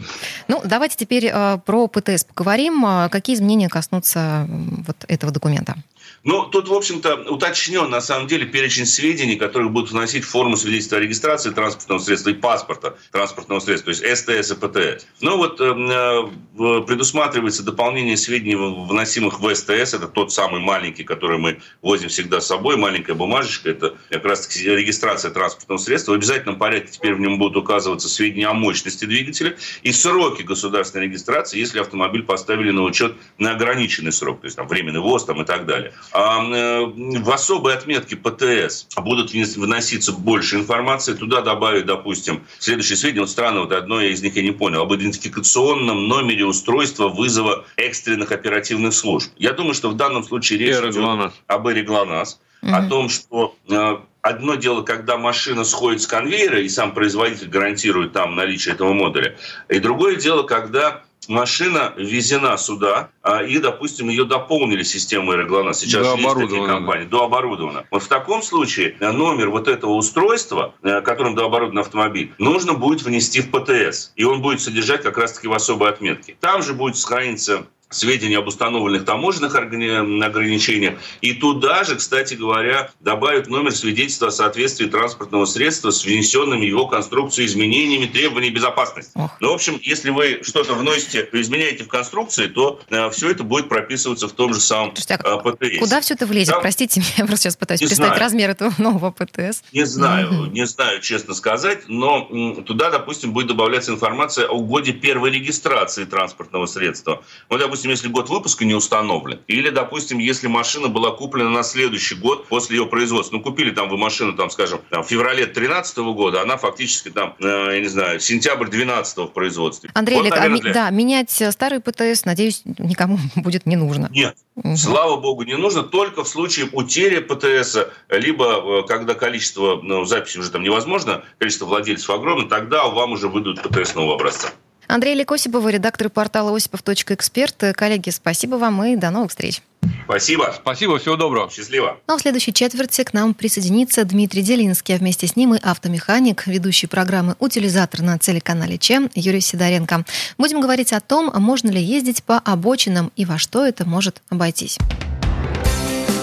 Ну, 0.48 0.62
давайте 0.63 0.98
теперь 0.98 1.30
э, 1.31 1.57
про 1.66 1.88
ПТС 1.88 2.24
поговорим. 2.24 2.86
А 2.86 3.10
какие 3.10 3.36
изменения 3.36 3.69
коснутся 3.69 4.48
вот 4.88 4.98
этого 5.07 5.31
документа? 5.31 5.76
Ну, 6.23 6.45
тут, 6.45 6.69
в 6.69 6.73
общем-то, 6.73 7.25
уточнен, 7.30 7.89
на 7.89 7.99
самом 7.99 8.27
деле, 8.27 8.45
перечень 8.45 8.85
сведений, 8.85 9.35
которые 9.35 9.69
будут 9.69 9.92
вносить 9.92 10.23
в 10.23 10.30
форму 10.30 10.56
свидетельства 10.56 10.97
о 10.97 11.01
регистрации 11.01 11.51
транспортного 11.51 11.99
средства 11.99 12.30
и 12.30 12.33
паспорта 12.33 12.95
транспортного 13.11 13.59
средства, 13.59 13.94
то 13.94 14.06
есть 14.06 14.19
СТС 14.19 14.51
и 14.51 14.56
ПТС. 14.56 15.06
Ну, 15.19 15.35
вот 15.35 15.59
э, 15.59 15.65
э, 15.65 16.81
предусматривается 16.87 17.63
дополнение 17.63 18.15
сведений, 18.15 18.56
вносимых 18.56 19.42
в 19.42 19.53
СТС, 19.53 19.94
это 19.94 20.07
тот 20.07 20.31
самый 20.31 20.61
маленький, 20.61 21.03
который 21.03 21.37
мы 21.37 21.59
возим 21.81 22.07
всегда 22.07 22.39
с 22.39 22.47
собой, 22.47 22.77
маленькая 22.77 23.15
бумажечка, 23.15 23.71
это 23.71 23.97
как 24.09 24.23
раз 24.23 24.49
регистрация 24.56 25.30
транспортного 25.30 25.77
средства. 25.77 26.13
В 26.13 26.15
обязательном 26.15 26.57
порядке 26.57 26.92
теперь 26.94 27.15
в 27.15 27.19
нем 27.19 27.37
будут 27.37 27.57
указываться 27.57 28.07
сведения 28.07 28.47
о 28.47 28.53
мощности 28.53 29.03
двигателя 29.03 29.57
и 29.81 29.92
сроки 29.92 30.44
государственной 30.44 31.06
регистрации, 31.06 31.59
если 31.59 31.80
автомобиль 31.80 32.23
поставили 32.23 32.71
на 32.71 32.83
учет 32.83 33.13
на 33.37 33.51
ограниченный 33.51 34.13
срок, 34.13 34.39
то 34.39 34.45
есть 34.45 34.56
там 34.56 34.69
временный 34.69 35.01
ВОЗ 35.01 35.25
там, 35.25 35.42
и 35.42 35.45
так 35.45 35.65
далее. 35.65 35.92
Э, 36.14 36.86
в 36.86 37.32
особой 37.32 37.74
отметке 37.74 38.16
ПТС 38.16 38.86
будут 38.98 39.34
выноситься 39.34 40.12
больше 40.12 40.58
информации. 40.58 41.14
Туда 41.14 41.42
добавить, 41.42 41.86
допустим, 41.86 42.44
следующие 42.60 42.98
сведения. 42.98 43.22
Вот 43.22 43.30
странно, 43.30 43.62
вот 43.62 43.72
одно 43.72 44.00
из 44.00 44.22
них 44.22 44.36
я 44.36 44.44
не 44.44 44.52
понял. 44.52 44.82
Об 44.82 44.94
идентификационном 44.94 46.08
номере 46.08 46.46
устройства 46.46 47.08
вызова 47.08 47.66
экстренных 47.78 48.32
оперативных 48.32 48.94
служб. 48.94 49.32
Я 49.38 49.54
думаю, 49.54 49.74
что 49.74 49.90
в 49.90 49.96
данном 49.96 50.24
случае 50.24 50.60
речь 50.60 50.76
идет 50.76 51.34
об 51.48 51.68
Эре 51.68 51.82
ГЛОНАСС. 51.82 52.40
Угу. 52.62 52.72
О 52.72 52.88
том, 52.88 53.10
что 53.10 53.56
э, 53.70 53.98
одно 54.22 54.56
дело, 54.56 54.84
когда 54.84 55.18
машина 55.18 55.66
сходит 55.66 56.02
с 56.02 56.08
конвейера, 56.08 56.62
и 56.62 56.70
сам 56.70 56.94
производитель 56.94 57.50
гарантирует 57.50 58.14
там 58.14 58.36
наличие 58.36 58.76
этого 58.76 58.94
модуля. 58.94 59.36
И 59.68 59.80
другое 59.80 60.16
дело, 60.16 60.44
когда 60.44 61.04
машина 61.27 61.94
ввезена 61.97 62.57
сюда, 62.57 63.09
а, 63.21 63.44
и, 63.44 63.57
допустим, 63.59 64.09
ее 64.09 64.25
дополнили 64.25 64.83
системой 64.83 65.37
Реглана. 65.37 65.73
Сейчас 65.73 66.07
до 66.07 66.15
есть 66.15 66.35
такие 66.35 66.68
компании, 66.68 67.06
дооборудована. 67.06 67.85
Вот 67.92 68.03
в 68.03 68.07
таком 68.07 68.42
случае 68.42 68.95
э, 68.99 69.11
номер 69.11 69.49
вот 69.49 69.68
этого 69.68 69.92
устройства, 69.92 70.73
э, 70.83 71.01
которым 71.01 71.35
дооборудован 71.35 71.80
автомобиль, 71.80 72.33
нужно 72.37 72.73
будет 72.73 73.03
внести 73.03 73.42
в 73.42 73.51
ПТС. 73.51 74.11
И 74.15 74.23
он 74.23 74.42
будет 74.42 74.61
содержать 74.61 75.03
как 75.03 75.18
раз-таки 75.18 75.47
в 75.47 75.53
особой 75.53 75.89
отметке. 75.89 76.35
Там 76.39 76.61
же 76.61 76.73
будет 76.73 76.97
сохраниться 76.97 77.65
сведения 77.94 78.38
об 78.38 78.47
установленных 78.47 79.06
таможенных 79.06 79.56
ограничениях. 79.56 80.95
И 81.21 81.33
туда 81.33 81.83
же, 81.83 81.95
кстати 81.95 82.33
говоря, 82.33 82.92
добавят 83.00 83.47
номер 83.47 83.71
свидетельства 83.71 84.28
о 84.28 84.31
соответствии 84.31 84.85
транспортного 84.85 85.45
средства 85.45 85.92
с 85.92 86.06
внесенными 86.06 86.66
его 86.66 86.88
конструкцией 86.88 87.47
изменениями 87.47 88.06
требований 88.06 88.50
безопасности. 88.50 89.12
Ох. 89.16 89.31
Ну, 89.40 89.52
в 89.52 89.54
общем, 89.54 89.80
если 89.81 90.09
вы 90.09 90.42
что-то 90.44 90.73
вносите, 90.73 91.28
изменяете 91.31 91.83
в 91.83 91.88
конструкции, 91.88 92.47
то 92.47 92.80
э, 92.90 93.09
все 93.12 93.31
это 93.31 93.44
будет 93.44 93.69
прописываться 93.69 94.28
в 94.28 94.33
том 94.33 94.54
же 94.54 94.59
самом 94.59 94.95
Слушайте, 94.95 95.16
а 95.23 95.38
э, 95.38 95.52
ПТС. 95.52 95.80
Куда 95.80 96.02
все 96.02 96.14
это 96.14 96.26
влезет? 96.26 96.54
Там, 96.54 96.62
Простите, 96.62 97.02
я 97.18 97.26
просто 97.26 97.44
сейчас 97.44 97.56
пытаюсь 97.56 97.81
представить 97.81 98.19
размер 98.19 98.50
этого 98.52 98.73
нового 98.78 99.12
ПТС. 99.12 99.64
Не 99.71 99.85
знаю, 99.85 100.31
mm-hmm. 100.31 100.52
не 100.52 100.66
знаю, 100.66 101.02
честно 101.02 101.33
сказать, 101.33 101.83
но 101.88 102.28
м, 102.30 102.64
туда, 102.64 102.90
допустим, 102.90 103.33
будет 103.33 103.47
добавляться 103.47 103.92
информация 103.92 104.47
о 104.47 104.59
годе 104.59 104.94
первой 104.94 105.31
регистрации 105.31 106.06
транспортного 106.06 106.66
средства. 106.66 107.23
Вот, 107.50 107.59
допустим, 107.59 107.82
если 107.92 108.07
год 108.07 108.30
выпуска 108.30 108.66
не 108.66 108.73
установлен, 108.73 109.40
или, 109.47 109.69
допустим, 109.69 110.19
если 110.19 110.47
машина 110.47 110.87
была 110.87 111.11
куплена 111.11 111.49
на 111.49 111.63
следующий 111.63 112.16
год 112.16 112.47
после 112.47 112.78
ее 112.78 112.85
производства. 112.85 113.37
Ну, 113.37 113.42
купили 113.42 113.71
там 113.71 113.90
вы 113.90 113.97
машину, 113.97 114.33
там, 114.33 114.49
скажем, 114.49 114.81
там, 114.90 115.04
в 115.04 115.07
феврале 115.07 115.45
2013 115.45 115.97
года, 115.97 116.42
она 116.42 116.57
фактически 116.57 117.09
там, 117.09 117.35
э, 117.40 117.69
я 117.73 117.80
не 117.80 117.87
знаю, 117.87 118.19
сентябрь 118.19 118.66
2012 118.66 119.18
в 119.18 119.28
производстве. 119.28 119.90
Андрей, 119.94 120.21
вот, 120.21 120.30
наверное, 120.30 120.59
для... 120.59 120.73
да, 120.73 120.90
менять 120.90 121.31
старый 121.31 121.80
ПТС, 121.80 122.25
надеюсь, 122.25 122.61
никому 122.66 123.18
будет 123.35 123.66
не 123.66 123.75
нужно. 123.75 124.09
Нет, 124.11 124.35
угу. 124.56 124.78
слава 124.78 125.18
богу, 125.18 125.44
не 125.44 125.57
нужно, 125.57 125.83
только 125.83 126.23
в 126.23 126.28
случае 126.28 126.69
утери 126.71 127.19
ПТС, 127.19 127.78
либо 128.09 128.81
э, 128.81 128.87
когда 128.87 129.13
количество 129.13 129.80
ну, 129.81 130.06
записи 130.06 130.37
уже 130.37 130.52
там 130.52 130.63
невозможно, 130.63 131.23
количество 131.40 131.66
владельцев 131.66 132.09
огромное, 132.09 132.47
тогда 132.47 132.87
вам 132.87 133.13
уже 133.13 133.28
выдадут 133.28 133.61
ПТС 133.61 133.95
нового 133.95 134.16
образца. 134.16 134.49
Андрей 134.87 135.16
Лекосипов, 135.16 135.68
редактор 135.68 136.09
портала 136.09 136.56
осипов.эксперт. 136.56 137.56
Коллеги, 137.75 138.09
спасибо 138.09 138.56
вам 138.56 138.83
и 138.83 138.95
до 138.95 139.09
новых 139.09 139.31
встреч. 139.31 139.61
Спасибо. 140.06 140.54
Спасибо, 140.56 140.97
всего 140.99 141.16
доброго. 141.16 141.49
Счастливо. 141.49 141.97
Ну 142.07 142.16
а 142.16 142.18
в 142.18 142.21
следующей 142.21 142.54
четверти 142.54 143.04
к 143.04 143.13
нам 143.13 143.33
присоединится 143.33 144.04
Дмитрий 144.06 144.42
Делинский, 144.42 144.95
а 144.95 144.97
вместе 144.97 145.28
с 145.28 145.35
ним 145.35 145.56
и 145.56 145.59
автомеханик, 145.59 146.47
ведущий 146.47 146.87
программы 146.87 147.35
«Утилизатор» 147.40 148.02
на 148.02 148.18
телеканале 148.18 148.78
ЧЕМ 148.78 149.09
Юрий 149.16 149.42
Сидоренко. 149.42 150.06
Будем 150.37 150.61
говорить 150.61 150.94
о 150.94 150.99
том, 150.99 151.31
можно 151.35 151.69
ли 151.69 151.81
ездить 151.81 152.23
по 152.23 152.37
обочинам 152.37 153.11
и 153.16 153.25
во 153.25 153.37
что 153.37 153.66
это 153.66 153.85
может 153.85 154.21
обойтись. 154.30 154.78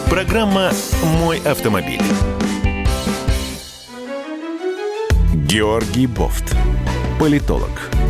Программа 0.08 0.72
«Мой 1.20 1.40
автомобиль». 1.40 2.02
Георгий 5.34 6.06
Бофт. 6.06 6.54
Политолог, 7.18 7.90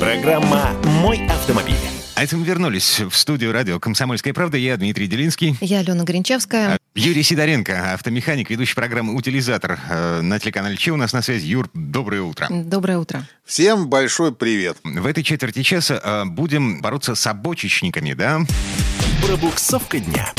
Программа 0.00 0.72
«Мой 1.00 1.26
автомобиль». 1.26 1.74
А 2.14 2.24
это 2.24 2.36
мы 2.36 2.44
вернулись 2.44 3.00
в 3.00 3.16
студию 3.16 3.52
радио 3.52 3.80
«Комсомольская 3.80 4.34
правда». 4.34 4.58
Я 4.58 4.76
Дмитрий 4.76 5.06
Делинский. 5.06 5.56
Я 5.60 5.80
Алена 5.80 6.04
Гринчевская. 6.04 6.74
А, 6.74 6.78
Юрий 6.94 7.22
Сидоренко, 7.22 7.94
автомеханик, 7.94 8.50
ведущий 8.50 8.74
программы 8.74 9.14
«Утилизатор» 9.14 9.78
э, 9.88 10.20
на 10.20 10.38
телеканале 10.38 10.76
Че 10.76 10.92
у 10.92 10.96
нас 10.96 11.12
на 11.12 11.22
связи. 11.22 11.46
Юр, 11.46 11.70
доброе 11.72 12.22
утро. 12.22 12.48
Доброе 12.50 12.98
утро. 12.98 13.26
Всем 13.44 13.88
большой 13.88 14.34
привет. 14.34 14.76
В 14.84 15.06
этой 15.06 15.22
четверти 15.22 15.62
часа 15.62 16.00
э, 16.02 16.24
будем 16.26 16.82
бороться 16.82 17.14
с 17.14 17.26
обочечниками, 17.26 18.12
да? 18.12 18.42
Пробуксовка 19.22 19.98
дня. 19.98 20.32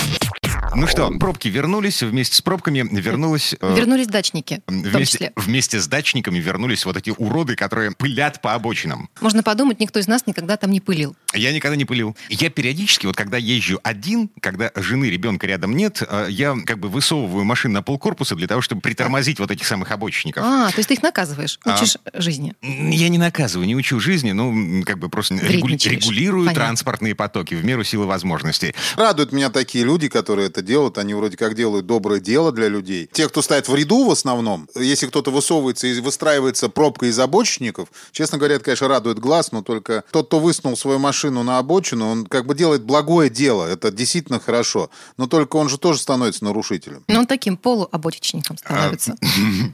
Ну 0.75 0.87
что, 0.87 1.09
пробки 1.11 1.47
вернулись, 1.47 2.03
вместе 2.03 2.35
с 2.35 2.41
пробками 2.41 2.87
вернулась... 2.91 3.55
Э, 3.59 3.75
вернулись 3.75 4.07
дачники, 4.07 4.61
вместе, 4.67 5.31
вместе 5.35 5.79
с 5.79 5.87
дачниками 5.87 6.39
вернулись 6.39 6.85
вот 6.85 6.97
эти 6.97 7.11
уроды, 7.17 7.55
которые 7.55 7.91
пылят 7.91 8.41
по 8.41 8.53
обочинам. 8.53 9.09
Можно 9.21 9.43
подумать, 9.43 9.79
никто 9.79 9.99
из 9.99 10.07
нас 10.07 10.27
никогда 10.27 10.57
там 10.57 10.71
не 10.71 10.81
пылил. 10.81 11.15
Я 11.33 11.53
никогда 11.53 11.75
не 11.75 11.85
пылил. 11.85 12.15
Я 12.29 12.49
периодически, 12.49 13.05
вот 13.05 13.15
когда 13.15 13.37
езжу 13.37 13.79
один, 13.83 14.29
когда 14.41 14.71
жены, 14.75 15.05
ребенка 15.05 15.47
рядом 15.47 15.75
нет, 15.75 16.03
э, 16.07 16.27
я 16.29 16.55
как 16.65 16.79
бы 16.79 16.89
высовываю 16.89 17.43
машину 17.43 17.75
на 17.75 17.81
полкорпуса 17.81 18.35
для 18.35 18.47
того, 18.47 18.61
чтобы 18.61 18.81
притормозить 18.81 19.39
вот 19.39 19.51
этих 19.51 19.65
самых 19.65 19.91
обочинников. 19.91 20.43
А, 20.45 20.69
то 20.69 20.77
есть 20.77 20.89
ты 20.89 20.95
их 20.95 21.03
наказываешь, 21.03 21.59
а, 21.63 21.75
учишь 21.75 21.97
а, 22.03 22.21
жизни? 22.21 22.55
Я 22.61 23.09
не 23.09 23.17
наказываю, 23.17 23.67
не 23.67 23.75
учу 23.75 23.99
жизни, 23.99 24.31
ну, 24.31 24.83
как 24.83 24.99
бы 24.99 25.09
просто 25.09 25.35
регулирую 25.35 26.45
Понятно. 26.45 26.65
транспортные 26.65 27.15
потоки 27.15 27.55
в 27.55 27.63
меру 27.63 27.83
силы 27.83 28.05
возможностей. 28.05 28.75
Радуют 28.95 29.31
меня 29.31 29.49
такие 29.49 29.83
люди, 29.85 30.07
которые 30.07 30.49
это 30.57 30.65
делают, 30.65 30.97
они 30.97 31.13
вроде 31.13 31.37
как 31.37 31.53
делают 31.53 31.85
доброе 31.85 32.19
дело 32.19 32.51
для 32.51 32.67
людей. 32.67 33.07
Те, 33.13 33.29
кто 33.29 33.43
стоит 33.43 33.67
в 33.67 33.75
ряду 33.75 34.05
в 34.05 34.11
основном, 34.11 34.67
если 34.75 35.05
кто-то 35.05 35.29
высовывается 35.29 35.85
и 35.85 35.99
выстраивается 35.99 36.67
пробка 36.67 37.05
из 37.05 37.19
обочинников, 37.19 37.89
честно 38.11 38.39
говоря, 38.39 38.55
это, 38.55 38.65
конечно, 38.65 38.87
радует 38.87 39.19
глаз, 39.19 39.51
но 39.51 39.61
только 39.61 40.03
тот, 40.11 40.27
кто 40.27 40.39
высунул 40.39 40.75
свою 40.75 40.97
машину 40.97 41.43
на 41.43 41.59
обочину, 41.59 42.07
он 42.07 42.25
как 42.25 42.47
бы 42.47 42.55
делает 42.55 42.83
благое 42.83 43.29
дело, 43.29 43.67
это 43.67 43.91
действительно 43.91 44.39
хорошо, 44.39 44.89
но 45.17 45.27
только 45.27 45.57
он 45.57 45.69
же 45.69 45.77
тоже 45.77 45.99
становится 45.99 46.43
нарушителем. 46.43 47.03
Ну, 47.07 47.19
он 47.19 47.27
таким 47.27 47.55
полуобочечником 47.55 48.57
становится. 48.57 49.15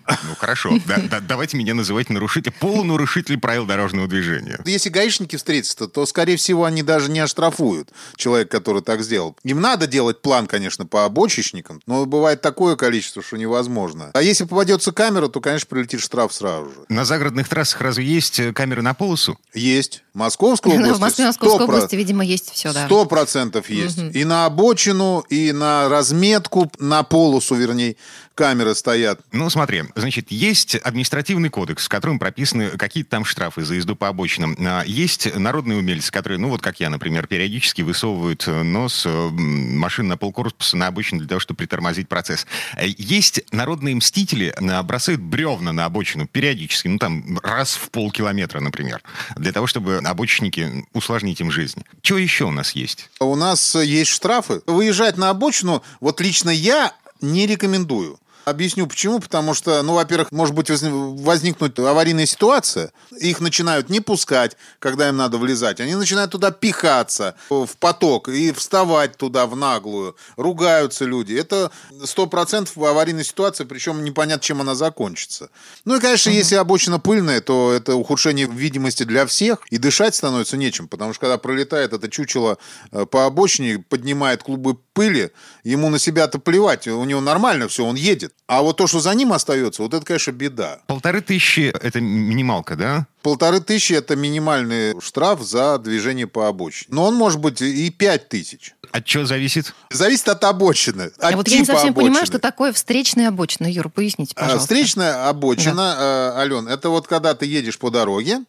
А, 0.06 0.18
ну, 0.28 0.36
хорошо, 0.38 0.78
давайте 1.22 1.56
меня 1.56 1.74
называть 1.74 2.10
нарушителем, 2.10 2.56
полунарушитель 2.60 3.40
правил 3.40 3.66
дорожного 3.66 4.08
движения. 4.08 4.60
Если 4.66 4.90
гаишники 4.90 5.38
встретятся, 5.38 5.88
то, 5.88 6.06
скорее 6.06 6.36
всего, 6.36 6.66
они 6.66 6.84
даже 6.84 7.10
не 7.10 7.22
оштрафуют 7.22 7.90
человека, 8.18 8.58
который 8.58 8.82
так 8.82 9.02
сделал. 9.02 9.38
Им 9.44 9.62
надо 9.62 9.88
делать 9.88 10.22
план, 10.22 10.48
конечно, 10.48 10.73
по 10.86 11.06
обочечникам, 11.06 11.82
но 11.86 12.06
бывает 12.06 12.42
такое 12.42 12.76
количество, 12.76 13.22
что 13.22 13.38
невозможно. 13.38 14.12
А 14.14 14.22
если 14.22 14.46
попадется 14.46 14.92
камера, 14.92 15.28
то, 15.28 15.40
конечно, 15.40 15.68
прилетит 15.70 16.02
штраф 16.02 16.34
сразу 16.34 16.70
же. 16.70 16.76
На 16.90 17.06
загородных 17.06 17.48
трассах 17.48 17.82
разве 17.82 18.06
есть 18.06 18.40
э, 18.40 18.52
камеры 18.54 18.82
на 18.82 18.94
полосу? 18.94 19.38
Есть. 19.54 20.04
Московская 20.14 20.74
область. 20.74 20.98
В 20.98 21.00
Москве, 21.00 21.26
Московской 21.26 21.64
области, 21.66 21.96
видимо, 21.96 22.24
есть 22.26 22.52
все, 22.52 22.74
да. 22.74 22.86
Сто 22.86 23.06
процентов 23.06 23.70
есть. 23.70 23.98
И 23.98 24.26
на 24.26 24.46
обочину, 24.46 25.24
и 25.30 25.52
на 25.52 25.90
разметку, 25.90 26.72
на 26.80 27.04
полосу, 27.04 27.56
вернее 27.56 27.96
камеры 28.36 28.76
стоят. 28.76 29.20
Ну, 29.32 29.50
смотри, 29.50 29.84
значит, 29.96 30.32
есть 30.32 30.76
административный 30.76 31.50
кодекс, 31.50 31.86
в 31.86 31.90
котором 31.90 32.20
прописаны 32.20 32.70
какие-то 32.70 33.12
там 33.12 33.26
штрафы 33.26 33.64
за 33.64 33.76
езду 33.76 33.96
по 33.96 34.08
обочинам. 34.08 34.56
А, 34.60 34.84
есть 34.86 35.36
народные 35.36 35.78
умельцы, 35.78 36.12
которые, 36.12 36.40
ну, 36.40 36.50
вот 36.50 36.62
как 36.62 36.80
я, 36.80 36.90
например, 36.90 37.28
периодически 37.28 37.82
высовывают 37.82 38.48
нос 38.48 39.04
э, 39.06 39.30
машин 39.30 40.08
на 40.08 40.18
полкорпуса 40.18 40.78
на 40.78 40.88
обочину 40.88 41.20
для 41.20 41.30
того, 41.30 41.40
чтобы 41.40 41.60
притормозить 41.60 42.08
процесс. 42.08 42.48
Э, 42.76 42.88
есть 42.88 43.44
народные 43.52 43.96
мстители, 43.96 44.54
э, 44.56 44.82
бросают 44.84 45.22
бревна 45.22 45.72
на 45.72 45.86
обочину 45.86 46.28
периодически, 46.28 46.88
ну, 46.88 46.98
там, 46.98 47.40
раз 47.44 47.76
в 47.76 47.90
полкилометра, 47.92 48.60
например, 48.60 49.02
для 49.36 49.52
того, 49.52 49.68
чтобы 49.68 49.98
обочинники 49.98 50.86
усложнить 50.94 51.40
им 51.42 51.52
жизнь. 51.52 51.84
Что 52.02 52.18
еще 52.18 52.46
у 52.46 52.52
нас 52.52 52.72
есть? 52.72 53.10
У 53.20 53.36
нас 53.36 53.76
есть 53.76 54.12
штрафы. 54.12 54.62
Выезжать 54.66 55.18
на 55.18 55.30
обочину, 55.30 55.84
вот 56.00 56.20
лично 56.22 56.50
я 56.50 56.94
не 57.22 57.48
рекомендую. 57.48 58.20
Объясню 58.46 58.88
почему. 58.88 59.20
Потому 59.20 59.54
что, 59.54 59.82
ну, 59.84 59.94
во-первых, 59.94 60.32
может 60.32 60.54
быть 60.56 60.70
возникнуть 60.70 61.78
аварийная 61.80 62.26
ситуация. 62.26 62.92
Их 63.20 63.40
начинают 63.40 63.90
не 63.90 64.00
пускать, 64.00 64.58
когда 64.80 65.10
им 65.10 65.18
надо 65.18 65.38
влезать. 65.38 65.80
Они 65.80 65.96
начинают 65.96 66.32
туда 66.32 66.52
пихаться 66.52 67.36
в 67.50 67.70
поток 67.80 68.30
и 68.30 68.52
вставать 68.52 69.18
туда 69.18 69.48
в 69.48 69.56
наглую. 69.56 70.16
Ругаются 70.36 71.06
люди. 71.06 71.34
Это 71.34 71.72
сто 72.04 72.28
процентов 72.28 72.78
аварийная 72.78 73.24
ситуация, 73.24 73.66
причем 73.66 74.04
непонятно, 74.04 74.44
чем 74.44 74.62
она 74.62 74.76
закончится. 74.76 75.50
Ну 75.86 75.96
и, 75.96 76.00
конечно, 76.00 76.32
угу. 76.32 76.38
если 76.38 76.56
обочина 76.56 77.00
пыльная, 77.00 77.42
то 77.42 77.72
это 77.72 77.96
ухудшение 77.96 78.48
видимости 78.48 79.04
для 79.04 79.26
всех. 79.26 79.60
И 79.70 79.78
дышать 79.78 80.16
становится 80.16 80.58
нечем. 80.58 80.88
Потому 80.88 81.14
что 81.14 81.22
когда 81.22 81.38
пролетает 81.38 81.94
это 81.94 82.10
чучело 82.10 82.58
э, 82.92 83.06
по 83.06 83.26
обочине, 83.26 83.80
поднимает 83.80 84.44
клубы 84.44 84.76
пыли, 84.94 85.32
ему 85.64 85.90
на 85.90 86.00
себя-то 86.00 86.40
плевать. 86.40 86.88
У 86.88 87.04
него 87.04 87.22
нормально 87.22 87.68
все, 87.68 87.86
он 87.86 87.96
едет. 87.96 88.33
А 88.46 88.62
вот 88.62 88.78
то, 88.78 88.88
что 88.88 89.00
за 89.00 89.14
ним 89.14 89.32
остается, 89.32 89.82
вот 89.82 89.94
это, 89.94 90.06
конечно, 90.06 90.32
беда. 90.32 90.80
Полторы 90.88 91.22
тысячи– 91.22 91.74
это 91.82 92.02
минималка, 92.02 92.76
да? 92.76 93.08
Полторы 93.22 93.62
тысячи– 93.62 93.94
это 93.94 94.18
минимальный 94.18 95.00
штраф 95.02 95.42
за 95.42 95.78
движение 95.78 96.28
по 96.28 96.50
обочине. 96.50 96.88
Но 96.90 97.06
он 97.06 97.16
может 97.16 97.40
быть 97.40 97.62
и 97.62 97.90
пять 97.90 98.28
тысяч. 98.28 98.76
От 98.92 99.06
чего 99.06 99.26
зависит? 99.26 99.74
Зависит 99.90 100.28
от 100.28 100.44
обочины. 100.44 101.04
От 101.18 101.34
а 101.34 101.38
вот 101.38 101.48
я 101.48 101.60
не 101.60 101.66
совсем 101.66 101.92
обочины. 101.92 102.10
понимаю, 102.10 102.26
что 102.26 102.38
такое 102.38 102.74
встречная 102.74 103.30
обочина. 103.30 103.66
Юр, 103.66 103.90
поясните, 103.90 104.34
а, 104.36 104.42
пожалуйста. 104.42 104.68
Встречная 104.68 105.30
обочина, 105.30 105.96
да. 105.98 106.40
Ален, 106.40 106.68
это 106.68 106.90
вот 106.90 107.08
когда 107.08 107.34
ты 107.34 107.46
едешь 107.46 107.80
по 107.80 107.90
дороге, 107.90 108.42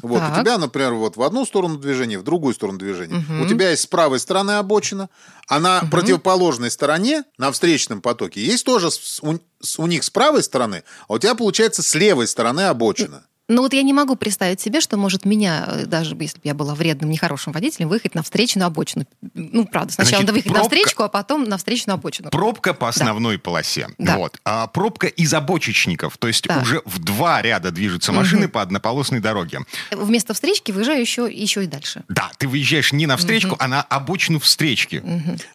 Вот, 0.00 0.18
Так. 0.20 0.36
у 0.36 0.40
тебя, 0.40 0.58
например, 0.58 0.94
вот 0.94 1.16
в 1.16 1.22
одну 1.22 1.44
сторону 1.44 1.76
движения, 1.76 2.18
в 2.18 2.22
другую 2.22 2.54
сторону 2.54 2.78
движения. 2.78 3.16
Мгм. 3.16 3.42
У 3.42 3.46
тебя 3.46 3.70
есть 3.70 3.82
с 3.82 3.86
правой 3.86 4.18
стороны 4.18 4.52
обочина, 4.52 5.10
а 5.48 5.60
на 5.60 5.82
противоположной 5.90 6.70
стороне, 6.70 7.24
на 7.38 7.52
встречном 7.52 8.00
потоке, 8.00 8.42
есть 8.44 8.64
тоже 8.64 8.90
с- 8.90 9.20
у, 9.22 9.38
с- 9.60 9.78
у 9.78 9.86
них 9.86 10.02
с 10.02 10.10
правой 10.10 10.42
стороны, 10.42 10.82
а 11.08 11.14
у 11.14 11.18
тебя, 11.18 11.34
получается, 11.34 11.82
с 11.82 11.94
левой 11.94 12.26
стороны 12.26 12.62
обочина. 12.62 13.24
Ну 13.52 13.60
вот 13.60 13.74
я 13.74 13.82
не 13.82 13.92
могу 13.92 14.16
представить 14.16 14.60
себе, 14.62 14.80
что 14.80 14.96
может 14.96 15.26
меня, 15.26 15.64
э, 15.66 15.84
даже 15.84 16.16
если 16.18 16.36
бы 16.38 16.42
я 16.44 16.54
была 16.54 16.74
вредным, 16.74 17.10
нехорошим 17.10 17.52
водителем, 17.52 17.88
выехать 17.90 18.14
на 18.14 18.22
встречную 18.22 18.66
обочину. 18.66 19.04
Ну, 19.34 19.66
правда, 19.66 19.92
сначала 19.92 20.22
Значит, 20.22 20.26
надо 20.26 20.32
выехать 20.32 20.52
на 20.52 20.58
пробка- 20.60 20.62
встречку, 20.76 21.02
а 21.02 21.08
потом 21.08 21.44
на 21.44 21.58
встречную 21.58 21.94
обочину. 21.94 22.30
Пробка 22.30 22.72
по 22.72 22.88
основной 22.88 23.38
полосе. 23.38 23.88
Да. 23.98 24.16
Вот. 24.16 24.38
А 24.46 24.66
пробка 24.68 25.06
из 25.06 25.34
обочечников. 25.34 26.16
То 26.16 26.28
есть 26.28 26.44
Так. 26.44 26.62
уже 26.62 26.80
в 26.86 26.98
два 26.98 27.42
ряда 27.42 27.70
движутся 27.70 28.12
машины 28.12 28.48
по 28.48 28.62
однополосной 28.62 29.20
дороге. 29.20 29.60
Вместо 29.90 30.32
встречки 30.32 30.72
выезжаю 30.72 31.00
еще, 31.02 31.28
еще 31.30 31.64
и 31.64 31.66
дальше. 31.66 32.04
Да, 32.08 32.30
ты 32.38 32.48
выезжаешь 32.48 32.92
не 32.94 33.06
на 33.06 33.18
встречку, 33.18 33.56
а 33.58 33.68
на 33.68 33.82
обочину 33.82 34.38
встречки. 34.40 35.02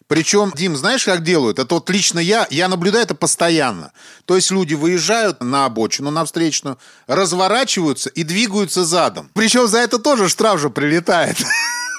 Причем, 0.06 0.52
Дим, 0.54 0.76
знаешь, 0.76 1.04
как 1.04 1.24
делают? 1.24 1.58
Это 1.58 1.74
вот 1.74 1.90
лично 1.90 2.20
я, 2.20 2.46
я 2.50 2.68
наблюдаю 2.68 3.02
это 3.02 3.16
постоянно. 3.16 3.90
То 4.24 4.36
есть 4.36 4.52
люди 4.52 4.74
выезжают 4.74 5.42
на 5.42 5.64
обочину, 5.64 6.10
на 6.12 6.24
встречную, 6.24 6.78
разворачиваются 7.08 7.87
и 7.96 8.22
двигаются 8.22 8.84
задом. 8.84 9.30
Причем 9.34 9.66
за 9.66 9.78
это 9.78 9.98
тоже 9.98 10.28
штраф 10.28 10.60
же 10.60 10.70
прилетает. 10.70 11.36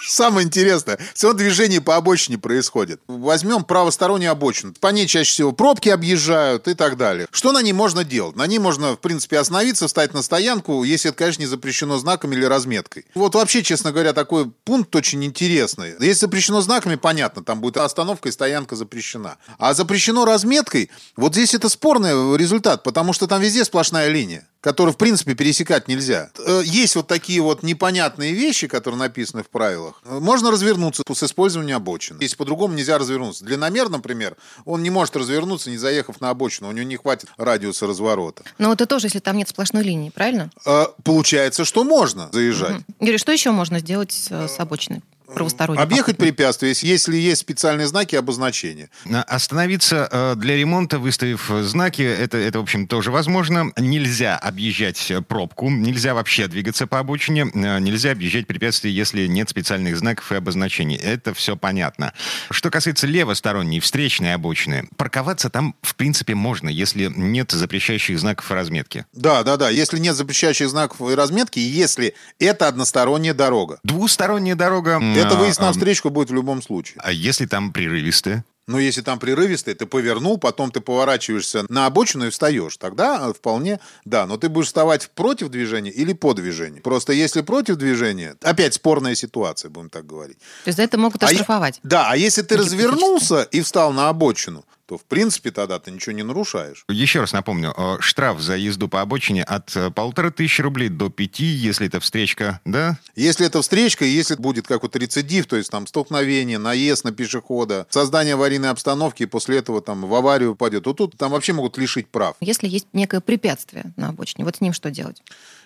Самое 0.10 0.46
интересное, 0.46 0.98
все 1.13 1.34
движение 1.34 1.81
по 1.81 1.96
обочине 1.96 2.39
происходит. 2.39 3.00
Возьмем 3.08 3.63
правостороннюю 3.63 4.31
обочину. 4.31 4.74
По 4.79 4.88
ней 4.88 5.05
чаще 5.05 5.29
всего 5.29 5.51
пробки 5.51 5.89
объезжают 5.89 6.67
и 6.67 6.74
так 6.74 6.98
далее. 6.98 7.27
Что 7.31 7.51
на 7.51 7.62
ней 7.62 7.74
можно 7.74 8.03
делать? 8.03 8.36
На 8.36 8.48
ней 8.48 8.58
можно, 8.58 8.93
в 8.93 9.00
принципе, 9.00 9.38
остановиться, 9.38 9.88
встать 9.88 10.15
на 10.15 10.24
стоянку, 10.24 10.84
если 10.84 11.10
это, 11.10 11.17
конечно, 11.19 11.41
не 11.41 11.48
запрещено 11.48 12.00
знаками 12.00 12.36
или 12.36 12.43
разметкой. 12.46 13.05
Вот 13.13 13.36
вообще, 13.36 13.62
честно 13.62 13.91
говоря, 13.91 14.13
такой 14.13 14.50
пункт 14.50 14.96
очень 14.96 15.24
интересный. 15.24 15.93
Если 16.00 16.22
запрещено 16.22 16.62
знаками, 16.62 16.96
понятно, 16.96 17.43
там 17.43 17.62
будет 17.62 17.77
остановка 17.77 18.29
и 18.29 18.31
стоянка 18.31 18.75
запрещена. 18.75 19.38
А 19.60 19.75
запрещено 19.75 20.25
разметкой, 20.25 20.89
вот 21.17 21.34
здесь 21.34 21.53
это 21.53 21.69
спорный 21.69 22.36
результат, 22.36 22.81
потому 22.81 23.13
что 23.13 23.27
там 23.27 23.41
везде 23.41 23.63
сплошная 23.63 24.10
линия 24.10 24.49
которую, 24.62 24.94
в 24.94 24.98
принципе, 24.98 25.36
пересекать 25.36 25.88
нельзя. 25.88 26.32
Э, 26.46 26.62
Есть 26.66 26.96
вот 26.96 27.08
такие 27.08 27.42
вот 27.42 27.63
непонятные 27.63 28.34
вещи, 28.34 28.68
которые 28.68 29.00
написаны 29.00 29.44
в 29.44 29.50
правилах. 29.50 30.01
Э, 30.06 30.20
Можно 30.20 30.51
развернуться 30.51 31.04
с 31.12 31.24
использованием 31.24 31.78
обочин. 31.78 32.18
Если 32.20 32.36
по-другому 32.36 32.74
нельзя 32.74 32.98
развернуться. 32.98 33.46
Длинномер, 33.46 33.89
например, 33.89 34.36
он 34.66 34.84
не 34.84 34.89
может 34.89 35.16
развернуться, 35.16 35.70
не 35.70 35.78
заехав 35.78 36.20
на 36.22 36.30
обочину. 36.30 36.70
У 36.70 36.72
него 36.72 36.86
не 36.88 36.98
хватит 36.98 37.30
радиуса 37.38 37.88
разворота. 37.88 38.44
Но 38.58 38.74
это 38.74 38.86
тоже, 38.86 39.08
если 39.08 39.20
там 39.20 39.38
нет 39.38 39.50
сплошной 39.50 39.84
линии, 39.84 40.10
правильно? 40.10 40.51
Э, 40.66 40.88
Получается, 41.04 41.63
что 41.66 41.84
можно 41.84 42.30
заезжать. 42.32 42.82
Юрий, 43.00 43.18
что 43.18 43.32
еще 43.32 43.51
можно 43.51 43.80
сделать 43.80 44.12
с 44.12 44.56
обочиной? 44.60 45.01
Правосторонней. 45.33 45.81
Объехать 45.81 46.17
препятствия, 46.17 46.69
если- 46.69 46.88
если 46.88 47.17
есть 47.17 47.41
специальные 47.41 47.88
знаки 47.88 48.15
обозначения. 48.15 48.89
На- 49.05 49.24
Остановиться 49.24 50.07
э, 50.12 50.36
для 50.36 50.55
ремонта, 50.57 51.00
выставив 51.00 51.50
э, 51.51 51.63
знаки, 51.63 52.01
это, 52.01 52.38
это, 52.38 52.59
в 52.59 52.63
общем, 52.63 52.88
тоже 52.88 53.12
возможно. 53.12 53.71
Нельзя 53.77 54.36
объезжать 54.38 55.09
э, 55.12 55.21
пробку, 55.21 55.69
нельзя 55.69 56.13
вообще 56.13 56.48
двигаться 56.48 56.88
по 56.88 57.00
обочине, 57.00 57.50
э, 57.53 57.79
нельзя 57.79 58.12
объезжать 58.12 58.48
препятствия, 58.48 58.91
если 58.91 59.27
нет 59.27 59.50
специальных 59.50 59.98
знаков 59.98 60.31
и 60.31 60.36
обозначений. 60.36 60.95
Это 60.95 61.33
все 61.33 61.55
понятно. 61.55 62.13
Что 62.50 62.69
касается 62.69 63.07
левосторонней, 63.07 63.79
встречной 63.79 64.33
обочины, 64.33 64.88
парковаться 64.98 65.50
там, 65.50 65.75
в 65.81 65.95
принципе, 65.95 66.36
можно, 66.36 66.69
если 66.69 67.12
нет 67.15 67.51
запрещающих 67.51 68.19
знаков 68.19 68.51
и 68.51 68.53
разметки. 68.53 69.05
Да, 69.13 69.43
да, 69.43 69.57
да. 69.57 69.69
Если 69.69 70.00
нет 70.00 70.15
запрещающих 70.15 70.69
знаков 70.69 71.09
и 71.09 71.15
разметки, 71.15 71.59
и 71.59 71.63
если 71.63 72.13
это 72.39 72.67
односторонняя 72.67 73.33
дорога. 73.33 73.79
Двусторонняя 73.83 74.55
дорога... 74.55 75.00
Это 75.19 75.35
а, 75.35 75.39
выезд 75.39 75.59
на 75.59 75.69
а, 75.69 75.71
встречку 75.71 76.09
будет 76.09 76.29
в 76.29 76.33
любом 76.33 76.61
случае. 76.61 76.99
А 77.03 77.11
если 77.11 77.45
там 77.45 77.71
прерывистые? 77.73 78.43
Но 78.67 78.77
если 78.77 79.01
там 79.01 79.17
прерывистый, 79.17 79.73
ты 79.73 79.88
повернул, 79.88 80.38
потом 80.38 80.69
ты 80.69 80.79
поворачиваешься 80.79 81.65
на 81.69 81.88
обочину 81.88 82.27
и 82.27 82.29
встаешь, 82.29 82.77
тогда 82.77 83.29
э, 83.29 83.33
вполне 83.33 83.79
да. 84.05 84.27
Но 84.27 84.38
ты 84.38 84.47
будешь 84.47 84.67
вставать 84.67 85.09
против 85.15 85.49
движения 85.49 85.89
или 85.89 86.13
по 86.13 86.35
движению. 86.35 86.83
Просто 86.83 87.11
если 87.13 87.41
против 87.41 87.77
движения, 87.77 88.35
опять 88.43 88.75
спорная 88.75 89.15
ситуация, 89.15 89.69
будем 89.69 89.89
так 89.89 90.05
говорить. 90.05 90.38
То 90.38 90.67
есть 90.67 90.77
за 90.77 90.83
это 90.83 90.99
могут 90.99 91.23
А 91.23 91.25
оштрафовать. 91.25 91.79
да, 91.81 92.11
а 92.11 92.15
если 92.15 92.43
ты 92.43 92.57
развернулся 92.57 93.41
и 93.41 93.61
встал 93.61 93.91
на 93.91 94.07
обочину, 94.09 94.63
то 94.89 94.98
в 94.98 95.05
принципе 95.05 95.51
тогда 95.51 95.77
ты 95.77 95.91
ничего 95.91 96.13
не 96.13 96.24
нарушаешь. 96.24 96.84
Еще 96.89 97.19
раз 97.19 97.31
напомню, 97.31 97.75
э, 97.77 97.98
штраф 98.00 98.39
за 98.39 98.58
езду 98.58 98.88
по 98.88 99.02
обочине 99.02 99.43
от 99.43 99.75
э, 99.75 99.91
полутора 99.91 100.32
тысяч 100.32 100.60
рублей 100.62 100.89
до 100.89 101.12
пяти, 101.12 101.45
если 101.45 101.86
это 101.86 101.99
встречка, 101.99 102.60
да? 102.65 102.97
Если 103.15 103.45
это 103.45 103.62
встречка, 103.62 104.04
и 104.04 104.10
если 104.10 104.34
будет 104.34 104.65
как 104.65 104.82
вот 104.82 104.95
рецидив, 104.95 105.45
то 105.45 105.58
есть 105.58 105.69
там 105.69 105.86
столкновение, 105.86 106.58
наезд 106.58 107.04
на 107.04 107.12
пешехода, 107.12 107.86
создание 107.91 108.34
аварийной 108.34 108.71
обстановки, 108.71 109.21
и 109.21 109.25
после 109.28 109.58
этого 109.58 109.80
там 109.80 110.02
в 110.02 110.15
аварию 110.15 110.54
упадет, 110.54 110.86
то 110.86 110.93
тут 110.93 111.15
там 111.15 111.34
вообще 111.34 111.54
могут 111.54 111.78
лишить 111.78 112.08
прав. 112.08 112.36
Если 112.41 112.67
есть 112.67 112.88
некое 112.91 113.21
препятствие 113.21 113.93
на 113.95 114.10
обочине, 114.10 114.43
вот 114.43 114.56
с 114.56 114.62
ним 114.62 114.73
что 114.73 114.89
делать? 114.89 115.21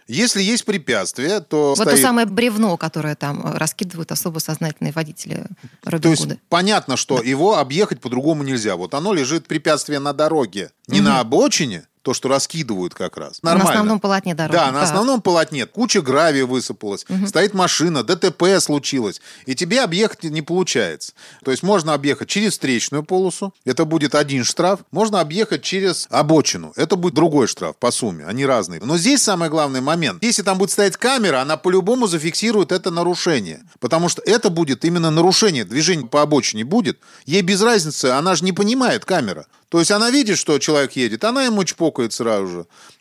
Если 0.08 0.42
есть 0.42 0.66
препятствие, 0.66 1.40
то 1.40 1.70
Вот 1.78 1.84
то 1.86 1.92
стоит- 1.92 2.02
самое 2.02 2.28
бревно, 2.28 2.78
которое 2.78 3.16
там 3.16 3.46
э, 3.46 3.58
раскидывают 3.58 4.12
особо 4.12 4.40
сознательные 4.40 4.92
водители 4.92 5.46
Робин 5.84 6.02
То 6.02 6.10
есть 6.10 6.28
понятно, 6.50 6.98
что 6.98 7.22
его 7.22 7.58
объехать 7.58 8.02
по-другому 8.02 8.44
нельзя. 8.44 8.76
Вот 8.76 8.94
оно 8.94 9.14
лежит 9.14 9.48
препятствие 9.48 10.00
на 10.00 10.14
дороге, 10.14 10.72
не 10.88 11.00
на 11.02 11.20
обочине, 11.20 11.88
то, 12.04 12.14
что 12.14 12.28
раскидывают 12.30 12.94
как 12.94 13.18
раз. 13.18 13.42
На 13.42 13.52
Нормально. 13.52 13.72
основном 13.72 14.00
полотне 14.00 14.36
дороги. 14.36 14.56
Да, 14.56 14.68
на 14.68 14.74
Так. 14.74 14.84
основном 14.84 15.22
полотне 15.22 15.66
куча 15.66 16.02
гравия 16.02 16.46
высыпалась, 16.46 17.06
стоит 17.26 17.54
машина, 17.54 18.04
ДТП 18.04 18.44
случилось, 18.60 19.22
и 19.46 19.56
тебе 19.56 19.82
объехать 19.82 20.24
не 20.24 20.42
получается. 20.42 21.14
То 21.44 21.52
есть 21.52 21.64
можно 21.64 21.94
объехать 21.94 22.28
через 22.28 22.52
встречную 22.52 23.04
полосу, 23.04 23.54
это 23.66 23.86
будет 23.86 24.16
один 24.16 24.44
штраф, 24.44 24.82
можно 24.92 25.22
объехать 25.22 25.64
через 25.64 26.08
обочину, 26.10 26.74
это 26.76 26.98
будет 26.98 27.14
другой 27.14 27.48
штраф 27.48 27.78
по 27.78 27.90
сумме, 27.90 28.26
они 28.26 28.46
разные. 28.46 28.82
Но 28.84 28.98
здесь 28.98 29.24
самый 29.24 29.50
главный 29.50 29.82
момент, 29.82 30.22
если 30.22 30.42
там 30.44 30.58
будет 30.58 30.72
стоять 30.72 30.98
камера, 30.98 31.42
она 31.42 31.56
по-любому 31.56 32.08
зафиксирует 32.08 32.74
это 32.74 32.92
нарушение, 32.92 33.64
потому 33.80 34.10
что 34.10 34.22
это 34.26 34.50
будет 34.50 34.84
именно 34.84 35.10
нарушение, 35.10 35.64
движение 35.64 36.06
по 36.06 36.22
обочине 36.22 36.66
будет, 36.66 37.00
ей 37.26 37.42
без 37.42 37.62
разницы, 37.62 38.08
она 38.08 38.36
же 38.36 38.44
не 38.44 38.52
понимает 38.52 39.06
камера. 39.06 39.46
То 39.74 39.80
есть 39.80 39.90
она 39.90 40.12
видит, 40.12 40.38
что 40.38 40.60
человек 40.60 40.92
едет, 40.92 41.24
она 41.24 41.46
ему 41.46 41.64
чпокает 41.64 42.14
сразу 42.14 42.48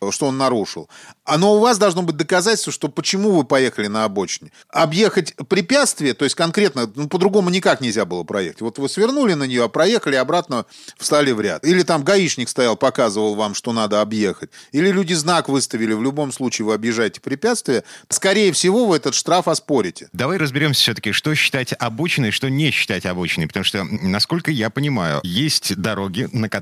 же, 0.01 0.11
что 0.11 0.29
он 0.29 0.39
нарушил. 0.39 0.89
Но 1.29 1.57
у 1.57 1.61
вас 1.61 1.77
должно 1.77 2.01
быть 2.01 2.17
доказательство, 2.17 2.73
что 2.73 2.89
почему 2.89 3.33
вы 3.33 3.45
поехали 3.45 3.89
на 3.89 4.05
обочине. 4.05 4.53
Объехать 4.71 5.35
препятствие, 5.51 6.15
то 6.15 6.25
есть 6.25 6.35
конкретно, 6.35 6.91
ну, 6.95 7.09
по-другому 7.09 7.51
никак 7.51 7.83
нельзя 7.83 8.07
было 8.07 8.25
проехать. 8.25 8.63
Вот 8.63 8.79
вы 8.79 8.89
свернули 8.89 9.35
на 9.35 9.45
нее, 9.45 9.65
а 9.65 9.69
проехали 9.69 10.17
обратно, 10.17 10.65
встали 10.97 11.33
в 11.33 11.43
ряд. 11.43 11.63
Или 11.67 11.83
там 11.83 12.05
гаишник 12.05 12.49
стоял, 12.49 12.75
показывал 12.75 13.35
вам, 13.35 13.55
что 13.55 13.75
надо 13.75 14.01
объехать. 14.01 14.49
Или 14.73 14.91
люди 14.91 15.13
знак 15.13 15.51
выставили, 15.51 15.93
в 15.93 16.03
любом 16.03 16.33
случае 16.33 16.65
вы 16.65 16.73
объезжаете 16.73 17.21
препятствие. 17.21 17.85
Скорее 18.09 18.51
всего, 18.53 18.87
вы 18.87 18.97
этот 18.97 19.15
штраф 19.15 19.47
оспорите. 19.47 20.09
Давай 20.15 20.39
разберемся 20.39 20.81
все-таки, 20.81 21.13
что 21.13 21.35
считать 21.35 21.75
обочиной, 21.79 22.31
что 22.31 22.49
не 22.49 22.71
считать 22.71 23.05
обочиной. 23.05 23.47
Потому 23.47 23.65
что, 23.65 23.85
насколько 23.85 24.51
я 24.51 24.71
понимаю, 24.71 25.21
есть 25.23 25.77
дороги, 25.77 26.31
на 26.33 26.49
которых 26.49 26.62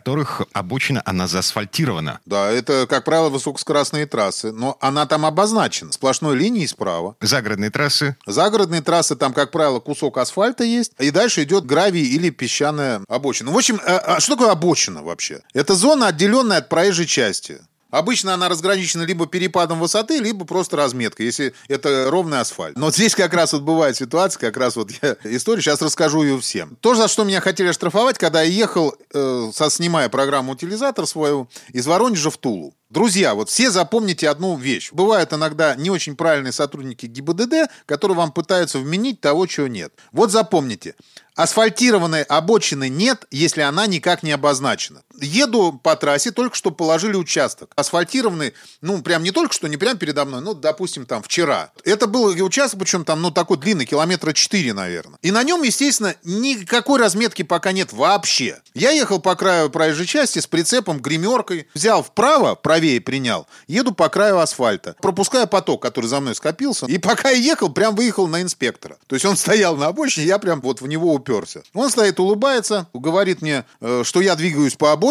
обочина, 0.52 1.02
она 1.04 1.26
заасфальтирована. 1.26 2.20
Да, 2.26 2.50
это, 2.50 2.86
как 2.88 3.04
правило, 3.04 3.28
высокоскоростные 3.28 4.06
трассы, 4.06 4.52
но 4.52 4.76
она 4.80 5.06
там 5.06 5.26
обозначена 5.26 5.92
сплошной 5.92 6.36
линией 6.36 6.66
справа. 6.66 7.16
Загородные 7.20 7.70
трассы. 7.70 8.16
Загородные 8.26 8.82
трассы, 8.82 9.16
там, 9.16 9.32
как 9.32 9.50
правило, 9.50 9.80
кусок 9.80 10.18
асфальта 10.18 10.64
есть, 10.64 10.92
и 10.98 11.10
дальше 11.10 11.42
идет 11.42 11.66
гравий 11.66 12.04
или 12.04 12.30
песчаная 12.30 13.02
обочина. 13.08 13.50
В 13.52 13.56
общем, 13.56 13.80
а- 13.86 14.16
а 14.16 14.20
что 14.20 14.36
такое 14.36 14.50
обочина 14.52 15.02
вообще? 15.02 15.40
Это 15.54 15.74
зона, 15.74 16.08
отделенная 16.08 16.58
от 16.58 16.68
проезжей 16.68 17.06
части. 17.06 17.58
Обычно 17.90 18.34
она 18.34 18.48
разграничена 18.48 19.02
либо 19.02 19.26
перепадом 19.26 19.80
высоты, 19.80 20.18
либо 20.18 20.44
просто 20.44 20.76
разметкой, 20.76 21.26
если 21.26 21.52
это 21.68 22.10
ровный 22.10 22.40
асфальт. 22.40 22.76
Но 22.76 22.90
здесь 22.90 23.14
как 23.14 23.34
раз 23.34 23.52
вот 23.52 23.62
бывает 23.62 23.96
ситуация, 23.96 24.40
как 24.40 24.56
раз 24.56 24.76
вот 24.76 24.90
я 25.02 25.16
историю, 25.24 25.62
сейчас 25.62 25.82
расскажу 25.82 26.22
ее 26.22 26.40
всем. 26.40 26.76
То, 26.80 26.94
за 26.94 27.08
что 27.08 27.24
меня 27.24 27.40
хотели 27.40 27.68
оштрафовать, 27.68 28.18
когда 28.18 28.42
я 28.42 28.50
ехал, 28.50 28.94
э, 29.12 29.50
со, 29.54 29.70
снимая 29.70 30.08
программу 30.08 30.52
«Утилизатор» 30.52 31.06
свою, 31.06 31.48
из 31.72 31.86
Воронежа 31.86 32.30
в 32.30 32.38
Тулу. 32.38 32.74
Друзья, 32.90 33.36
вот 33.36 33.48
все 33.48 33.70
запомните 33.70 34.28
одну 34.28 34.56
вещь. 34.56 34.90
Бывают 34.90 35.32
иногда 35.32 35.76
не 35.76 35.90
очень 35.90 36.16
правильные 36.16 36.50
сотрудники 36.50 37.06
ГИБДД, 37.06 37.70
которые 37.86 38.16
вам 38.16 38.32
пытаются 38.32 38.80
вменить 38.80 39.20
того, 39.20 39.46
чего 39.46 39.68
нет. 39.68 39.92
Вот 40.10 40.32
запомните. 40.32 40.96
Асфальтированной 41.36 42.24
обочины 42.24 42.88
нет, 42.88 43.26
если 43.30 43.60
она 43.60 43.86
никак 43.86 44.24
не 44.24 44.32
обозначена. 44.32 45.02
Еду 45.20 45.78
по 45.82 45.96
трассе, 45.96 46.30
только 46.30 46.56
что 46.56 46.70
положили 46.70 47.16
участок. 47.16 47.70
Асфальтированный, 47.76 48.54
ну, 48.80 49.02
прям 49.02 49.22
не 49.22 49.30
только 49.30 49.52
что, 49.52 49.68
не 49.68 49.76
прям 49.76 49.98
передо 49.98 50.24
мной, 50.24 50.40
ну, 50.40 50.54
допустим, 50.54 51.06
там, 51.06 51.22
вчера. 51.22 51.70
Это 51.84 52.06
был 52.06 52.24
участок, 52.24 52.80
причем 52.80 53.04
там, 53.04 53.20
ну, 53.22 53.30
такой 53.30 53.58
длинный, 53.58 53.86
километра 53.86 54.32
4, 54.32 54.72
наверное. 54.72 55.18
И 55.22 55.30
на 55.30 55.42
нем, 55.42 55.62
естественно, 55.62 56.14
никакой 56.24 57.00
разметки 57.00 57.42
пока 57.42 57.72
нет 57.72 57.92
вообще. 57.92 58.60
Я 58.74 58.90
ехал 58.90 59.20
по 59.20 59.34
краю 59.36 59.70
проезжей 59.70 60.06
части 60.06 60.38
с 60.38 60.46
прицепом, 60.46 61.00
гримеркой, 61.00 61.68
взял 61.74 62.02
вправо, 62.02 62.54
правее 62.54 63.00
принял, 63.00 63.46
еду 63.66 63.92
по 63.92 64.08
краю 64.08 64.38
асфальта, 64.38 64.96
пропуская 65.00 65.46
поток, 65.46 65.82
который 65.82 66.06
за 66.06 66.20
мной 66.20 66.34
скопился, 66.34 66.86
и 66.86 66.98
пока 66.98 67.30
я 67.30 67.36
ехал, 67.36 67.70
прям 67.70 67.94
выехал 67.94 68.26
на 68.26 68.42
инспектора. 68.42 68.96
То 69.06 69.16
есть 69.16 69.24
он 69.24 69.36
стоял 69.36 69.76
на 69.76 69.88
обочине, 69.88 70.26
я 70.26 70.38
прям 70.38 70.60
вот 70.60 70.80
в 70.80 70.86
него 70.86 71.12
уперся. 71.12 71.62
Он 71.74 71.90
стоит, 71.90 72.20
улыбается, 72.20 72.86
говорит 72.92 73.42
мне, 73.42 73.64
э, 73.80 74.02
что 74.04 74.20
я 74.20 74.36
двигаюсь 74.36 74.74
по 74.74 74.92
обочине, 74.92 75.09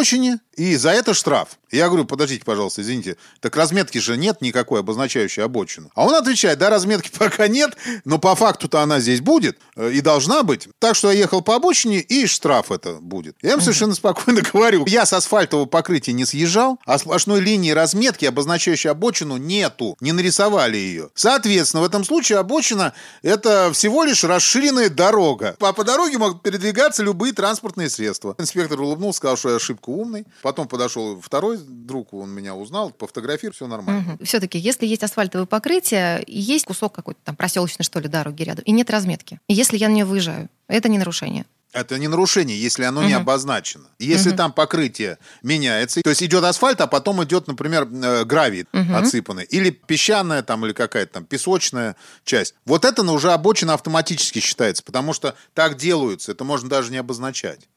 и 0.56 0.76
за 0.76 0.92
это 0.92 1.14
штраф. 1.14 1.59
Я 1.72 1.88
говорю, 1.88 2.06
подождите, 2.06 2.44
пожалуйста, 2.44 2.82
извините, 2.82 3.18
так 3.42 3.56
разметки 3.56 3.98
же 4.00 4.18
нет 4.18 4.42
никакой 4.42 4.80
обозначающей 4.80 5.44
обочину. 5.44 5.92
А 5.96 6.06
он 6.06 6.16
отвечает, 6.16 6.58
да, 6.60 6.70
разметки 6.70 7.12
пока 7.18 7.48
нет, 7.48 7.78
но 8.06 8.18
по 8.18 8.36
факту-то 8.36 8.82
она 8.82 9.00
здесь 9.00 9.22
будет 9.22 9.58
э, 9.76 9.92
и 9.92 10.02
должна 10.02 10.44
быть. 10.44 10.68
Так 10.80 10.96
что 10.96 11.12
я 11.12 11.20
ехал 11.20 11.42
по 11.42 11.56
обочине, 11.56 12.00
и 12.00 12.26
штраф 12.26 12.72
это 12.72 12.94
будет. 12.96 13.36
Я 13.42 13.54
им 13.54 13.62
совершенно 13.62 13.94
спокойно 13.94 14.42
говорю, 14.54 14.86
я 14.88 15.06
с 15.06 15.14
асфальтового 15.14 15.66
покрытия 15.66 16.14
не 16.14 16.26
съезжал, 16.26 16.80
а 16.86 16.98
сплошной 16.98 17.42
линии 17.42 17.72
разметки, 17.72 18.26
обозначающей 18.26 18.90
обочину, 18.90 19.38
нету. 19.38 19.96
Не 20.00 20.12
нарисовали 20.12 20.78
ее. 20.78 21.10
Соответственно, 21.14 21.84
в 21.84 21.86
этом 21.86 22.04
случае 22.04 22.40
обочина– 22.40 22.94
это 23.22 23.72
всего 23.74 24.04
лишь 24.04 24.24
расширенная 24.24 24.90
дорога. 24.90 25.56
А 25.60 25.74
по 25.74 25.84
дороге 25.84 26.18
могут 26.18 26.42
передвигаться 26.42 27.04
любые 27.04 27.34
транспортные 27.34 27.90
средства. 27.90 28.36
Инспектор 28.38 28.82
улыбнулся, 28.82 29.18
сказал, 29.18 29.38
что 29.38 29.50
я 29.50 29.56
ошибка 29.56 29.90
умный. 29.90 30.26
Потом 30.42 30.68
подошел 30.68 31.20
второй 31.22 31.59
друг, 31.60 32.14
он 32.14 32.32
меня 32.32 32.56
узнал, 32.56 32.92
пофотографировал, 32.92 33.56
все 33.56 33.68
нормально. 33.68 34.14
Угу. 34.14 34.26
Все-таки, 34.26 34.58
если 34.58 34.86
есть 34.86 35.04
асфальтовое 35.04 35.46
покрытие, 35.46 36.24
есть 36.28 36.66
кусок 36.66 36.94
какой-то 36.94 37.20
там 37.24 37.36
проселочной, 37.36 37.84
что 37.84 38.00
ли, 38.00 38.08
дороги 38.08 38.44
рядом, 38.44 38.64
и 38.66 38.72
нет 38.72 38.90
разметки. 38.90 39.40
И 39.48 39.54
если 39.54 39.78
я 39.78 39.90
на 39.90 39.94
нее 39.94 40.06
выезжаю, 40.06 40.50
это 40.68 40.90
не 40.90 40.98
нарушение. 40.98 41.46
Это 41.72 42.00
не 42.00 42.08
нарушение, 42.08 42.60
если 42.60 42.84
оно 42.84 43.02
угу. 43.02 43.10
не 43.10 43.14
обозначено. 43.14 43.86
Если 44.00 44.30
угу. 44.30 44.38
там 44.38 44.54
покрытие 44.54 45.20
меняется, 45.44 46.02
то 46.02 46.10
есть 46.10 46.24
идет 46.24 46.44
асфальт, 46.44 46.82
а 46.82 46.88
потом 46.88 47.24
идет, 47.24 47.48
например, 47.48 47.88
э, 47.92 48.26
гравий 48.26 48.66
угу. 48.74 48.96
отсыпанный, 48.96 49.44
или 49.44 49.70
песчаная 49.70 50.42
там, 50.42 50.66
или 50.66 50.74
какая-то 50.74 51.14
там 51.14 51.26
песочная 51.26 51.96
часть. 52.24 52.56
Вот 52.66 52.86
это 52.86 53.04
уже 53.04 53.32
обочина 53.34 53.76
автоматически 53.76 54.40
считается, 54.40 54.84
потому 54.84 55.14
что 55.14 55.36
так 55.54 55.78
делаются, 55.78 56.32
это 56.32 56.44
можно 56.44 56.70
даже 56.70 56.92
не 56.92 56.98
обозначать. 56.98 57.68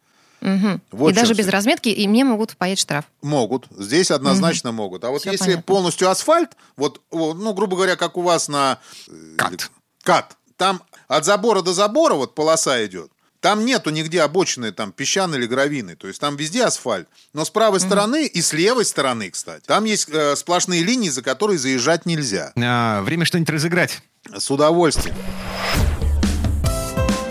Угу. 0.43 0.81
Вот 0.91 1.11
и 1.11 1.15
даже 1.15 1.35
без 1.35 1.49
разметки, 1.49 1.89
и 1.89 2.09
мне 2.09 2.25
могут 2.25 2.51
впаять 2.51 2.81
штраф. 2.81 3.05
Могут. 3.23 3.67
Здесь 3.71 4.11
однозначно 4.11 4.71
угу. 4.71 4.77
могут. 4.77 5.05
А 5.05 5.11
вот 5.11 5.21
Все 5.21 5.31
если 5.31 5.45
понятно. 5.45 5.63
полностью 5.63 6.11
асфальт, 6.11 6.51
вот, 6.77 7.01
ну, 7.13 7.55
грубо 7.55 7.77
говоря, 7.77 7.97
как 7.97 8.17
у 8.17 8.23
вас 8.23 8.49
на... 8.49 8.79
Э, 9.09 9.37
Кат. 9.39 9.71
Кат. 10.03 10.37
Там 10.57 10.83
от 11.09 11.25
забора 11.25 11.63
до 11.63 11.73
забора 11.73 12.15
вот 12.15 12.35
полоса 12.35 12.85
идет. 12.85 13.11
Там 13.41 13.65
нету 13.65 13.91
нигде 13.91 14.23
обочины, 14.23 14.71
там, 14.71 14.93
песчаной 14.93 15.39
или 15.39 15.47
гравийной. 15.47 15.97
То 15.97 16.07
есть 16.07 16.21
там 16.21 16.37
везде 16.37 16.65
асфальт. 16.65 17.09
Но 17.33 17.45
с 17.45 17.51
правой 17.51 17.79
угу. 17.79 17.87
стороны 17.87 18.27
и 18.27 18.43
с 18.43 18.53
левой 18.53 18.85
стороны, 18.85 19.31
кстати, 19.31 19.65
там 19.67 19.85
есть 19.85 20.09
э, 20.09 20.37
сплошные 20.37 20.83
линии, 20.83 21.09
за 21.09 21.23
которые 21.23 21.59
заезжать 21.59 22.05
нельзя. 22.05 22.53
А, 22.57 23.03
время 23.03 23.25
что-нибудь 23.25 23.51
разыграть. 23.51 24.01
С 24.37 24.51
удовольствием. 24.51 25.17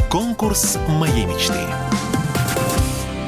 Конкурс 0.10 0.78
моей 0.90 1.26
мечты. 1.26 1.60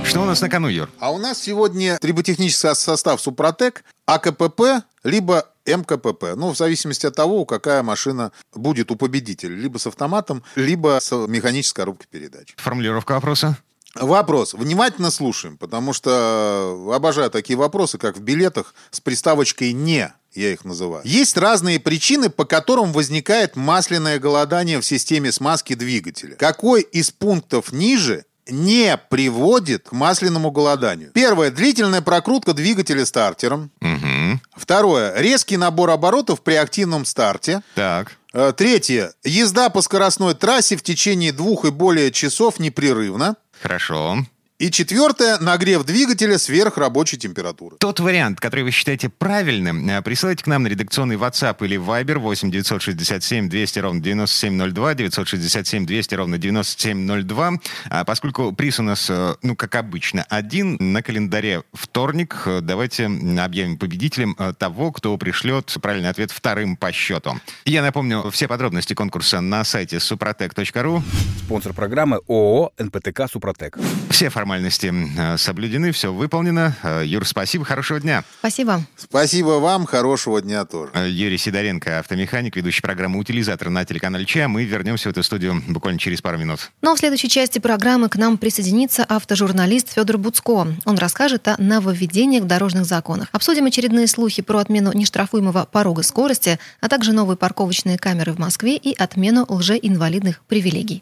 Что 0.04 0.22
у 0.22 0.26
нас 0.26 0.42
на 0.42 0.50
кону, 0.50 0.68
Юр? 0.68 0.90
А 1.00 1.12
у 1.12 1.18
нас 1.18 1.42
сегодня 1.42 1.98
триботехнический 1.98 2.76
состав 2.76 3.22
Супротек, 3.22 3.84
АКПП, 4.06 4.84
либо 5.04 5.48
МКПП. 5.66 6.36
Ну, 6.36 6.52
в 6.52 6.58
зависимости 6.58 7.06
от 7.06 7.16
того, 7.16 7.46
какая 7.46 7.84
машина 7.84 8.32
будет 8.54 8.92
у 8.92 8.96
победителя. 8.96 9.56
Либо 9.56 9.78
с 9.78 9.88
автоматом, 9.88 10.44
либо 10.56 11.00
с 11.02 11.12
механической 11.28 11.78
коробкой 11.78 12.08
передач. 12.12 12.54
Формулировка 12.58 13.14
вопроса? 13.14 13.58
Вопрос. 13.96 14.54
Внимательно 14.54 15.12
слушаем, 15.12 15.58
потому 15.58 15.94
что 15.94 16.92
обожаю 16.94 17.30
такие 17.30 17.58
вопросы, 17.58 17.98
как 17.98 18.18
в 18.18 18.22
билетах 18.22 18.74
с 18.92 19.00
приставочкой 19.00 19.74
«не» 19.74 20.12
я 20.36 20.52
их 20.52 20.66
называю. 20.66 21.04
Есть 21.06 21.38
разные 21.38 21.80
причины, 21.80 22.30
по 22.30 22.46
которым 22.46 22.92
возникает 22.92 23.56
масляное 23.56 24.20
голодание 24.20 24.80
в 24.80 24.86
системе 24.86 25.32
смазки 25.32 25.76
двигателя. 25.76 26.36
Какой 26.36 26.82
из 26.82 27.12
пунктов 27.12 27.72
ниже 27.72 28.26
не 28.48 28.98
приводит 29.10 29.90
к 29.90 29.92
масляному 29.92 30.52
голоданию. 30.52 31.12
Первое. 31.12 31.52
Длительная 31.52 32.02
прокрутка 32.02 32.54
двигателя 32.54 33.06
стартером. 33.06 33.72
Угу. 33.82 34.40
Второе. 34.56 35.14
Резкий 35.18 35.58
набор 35.58 35.92
оборотов 35.92 36.42
при 36.42 36.56
активном 36.56 37.06
старте. 37.06 37.62
Так. 37.76 38.18
Э, 38.34 38.54
третье. 38.56 39.14
Езда 39.24 39.70
по 39.70 39.82
скоростной 39.82 40.34
трассе 40.34 40.76
в 40.76 40.84
течение 40.84 41.32
двух 41.32 41.66
и 41.66 41.72
более 41.72 42.12
часов 42.12 42.60
непрерывно. 42.60 43.36
Хорошо. 43.62 44.18
И 44.60 44.70
четвертое– 44.70 45.40
нагрев 45.42 45.84
двигателя 45.84 46.38
сверх 46.38 46.78
рабочей 46.78 47.18
температуры. 47.18 47.78
Тот 47.80 48.00
вариант, 48.00 48.40
который 48.40 48.64
вы 48.64 48.70
считаете 48.70 49.10
правильным, 49.10 49.90
э, 49.90 50.00
присылайте 50.04 50.44
к 50.44 50.48
нам 50.48 50.62
на 50.62 50.68
редакционный 50.68 51.16
WhatsApp 51.16 51.66
или 51.66 51.76
Viber 51.76 52.20
8 52.20 52.52
967 52.52 53.50
200 53.50 53.80
ровно 53.80 54.00
9702, 54.00 54.94
967 54.94 55.86
200 55.88 56.16
ровно 56.16 56.38
9702. 56.38 57.54
А 57.90 58.06
поскольку 58.06 58.52
приз 58.52 58.80
у 58.80 58.84
нас, 58.84 59.10
э, 59.10 59.36
ну, 59.42 59.56
как 59.56 59.74
обычно, 59.74 60.24
один, 60.30 60.78
на 60.80 61.02
календаре 61.02 61.64
вторник, 61.74 62.44
э, 62.46 62.60
давайте 62.62 63.06
объявим 63.06 63.80
победителем 63.80 64.38
того, 64.60 64.92
кто 64.92 65.18
пришлет 65.18 65.76
правильный 65.82 66.10
ответ 66.10 66.30
вторым 66.30 66.78
по 66.78 66.92
счету. 66.92 67.40
Я 67.66 67.82
напомню, 67.82 68.30
все 68.30 68.48
подробности 68.48 68.94
конкурса 68.94 69.42
на 69.42 69.64
сайте 69.64 69.98
suprotec.ru. 69.98 71.02
Спонсор 71.40 71.74
программы 71.74 72.20
ООО 72.28 72.72
«НПТК 72.78 73.28
Супротек». 73.28 73.80
Все 74.12 74.30
формальности 74.30 74.43
формальности 74.44 74.94
э, 75.18 75.38
соблюдены, 75.38 75.94
все 75.94 76.12
выполнено. 76.12 76.76
Э, 76.84 77.04
Юр, 77.06 77.26
спасибо, 77.26 77.64
хорошего 77.64 78.02
дня. 78.02 78.26
Спасибо. 78.40 78.82
Спасибо 78.98 79.60
вам, 79.60 79.86
хорошего 79.86 80.42
дня 80.42 80.66
тоже. 80.66 80.92
Э, 80.94 81.08
Юрий 81.10 81.38
Сидоренко, 81.38 82.00
автомеханик, 82.00 82.58
ведущий 82.58 82.82
программы 82.82 83.20
«Утилизатор» 83.20 83.70
на 83.70 83.86
телеканале 83.86 84.26
ЧА. 84.26 84.50
Мы 84.50 84.66
вернемся 84.66 85.08
в 85.08 85.12
эту 85.14 85.24
студию 85.24 85.64
буквально 85.70 85.98
через 85.98 86.22
пару 86.22 86.38
минут. 86.38 86.72
Ну 86.82 86.92
а 86.92 86.96
в 86.96 87.00
следующей 87.00 87.30
части 87.30 87.60
программы 87.60 88.10
к 88.10 88.18
нам 88.18 88.38
присоединится 88.38 89.06
автожурналист 89.06 89.94
Федор 89.94 90.18
Буцко. 90.18 90.68
Он 90.84 90.98
расскажет 90.98 91.48
о 91.48 91.56
нововведениях 91.58 92.44
в 92.44 92.48
дорожных 92.48 92.84
законах. 92.84 93.30
Обсудим 93.32 93.68
очередные 93.68 94.08
слухи 94.08 94.42
про 94.42 94.60
отмену 94.60 94.92
нештрафуемого 94.92 95.70
порога 95.72 96.04
скорости, 96.04 96.60
а 96.82 96.90
также 96.90 97.14
новые 97.14 97.38
парковочные 97.38 97.98
камеры 97.98 98.34
в 98.34 98.40
Москве 98.40 98.76
и 98.76 98.94
отмену 98.94 99.46
лжеинвалидных 99.48 100.42
привилегий. 100.50 101.02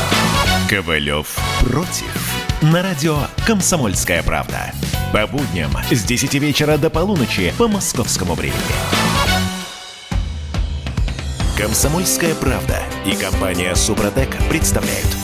Ковалев 0.71 1.37
против. 1.59 2.33
На 2.61 2.81
радио 2.81 3.17
«Комсомольская 3.45 4.23
правда». 4.23 4.71
По 5.11 5.27
будням 5.27 5.69
с 5.91 6.01
10 6.05 6.33
вечера 6.35 6.77
до 6.77 6.89
полуночи 6.89 7.53
по 7.57 7.67
московскому 7.67 8.35
времени. 8.35 8.55
«Комсомольская 11.57 12.33
правда» 12.35 12.81
и 13.05 13.17
компания 13.17 13.75
«Супротек» 13.75 14.29
представляют– 14.49 15.07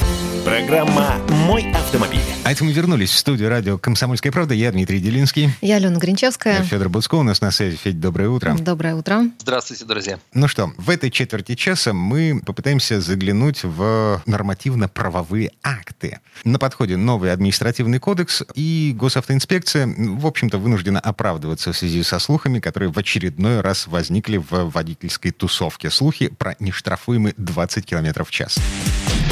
Программа 0.48 1.18
«Мой 1.46 1.70
автомобиль». 1.74 2.22
А 2.46 2.54
это 2.54 2.64
мы 2.64 2.72
вернулись 2.72 3.10
в 3.10 3.18
студию 3.18 3.50
радио 3.50 3.78
«Комсомольская 3.78 4.32
правда». 4.32 4.54
Я 4.54 4.72
Дмитрий 4.72 5.02
Делинский. 5.02 5.50
Я 5.60 5.76
Алена 5.76 6.00
Гринчевская. 6.00 6.60
Я 6.60 6.64
Федор 6.64 6.88
Буцко. 6.88 7.16
У 7.16 7.24
нас 7.24 7.42
на 7.42 7.52
связи. 7.52 7.76
Федь, 7.76 8.00
доброе 8.00 8.30
утро. 8.30 8.56
Доброе 8.58 8.96
утро. 8.96 9.24
Здравствуйте, 9.40 9.84
друзья. 9.84 10.20
Ну 10.34 10.48
что, 10.48 10.72
в 10.78 10.90
этой 10.90 11.12
четверти 11.12 11.56
часа 11.56 11.92
мы 11.92 12.42
попытаемся 12.46 13.02
заглянуть 13.02 13.66
в 13.66 14.22
нормативно-правовые 14.26 15.52
акты. 15.64 16.20
На 16.46 16.60
подходе 16.60 16.96
новый 16.96 17.34
административный 17.34 18.00
кодекс, 18.00 18.42
и 18.56 18.94
госавтоинспекция, 18.96 19.94
в 19.98 20.26
общем-то, 20.26 20.60
вынуждена 20.60 21.02
оправдываться 21.02 21.74
в 21.74 21.78
связи 21.78 22.04
со 22.04 22.20
слухами, 22.20 22.62
которые 22.62 22.90
в 22.90 22.98
очередной 22.98 23.60
раз 23.60 23.86
возникли 23.86 24.38
в 24.38 24.72
водительской 24.72 25.32
тусовке. 25.32 25.90
Слухи 25.90 26.30
про 26.30 26.56
нештрафуемый 26.62 27.34
20 27.36 27.86
км 27.86 28.24
в 28.24 28.32
час. 28.32 28.58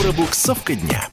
Пробуксовка 0.06 0.76
дня. 0.76 1.10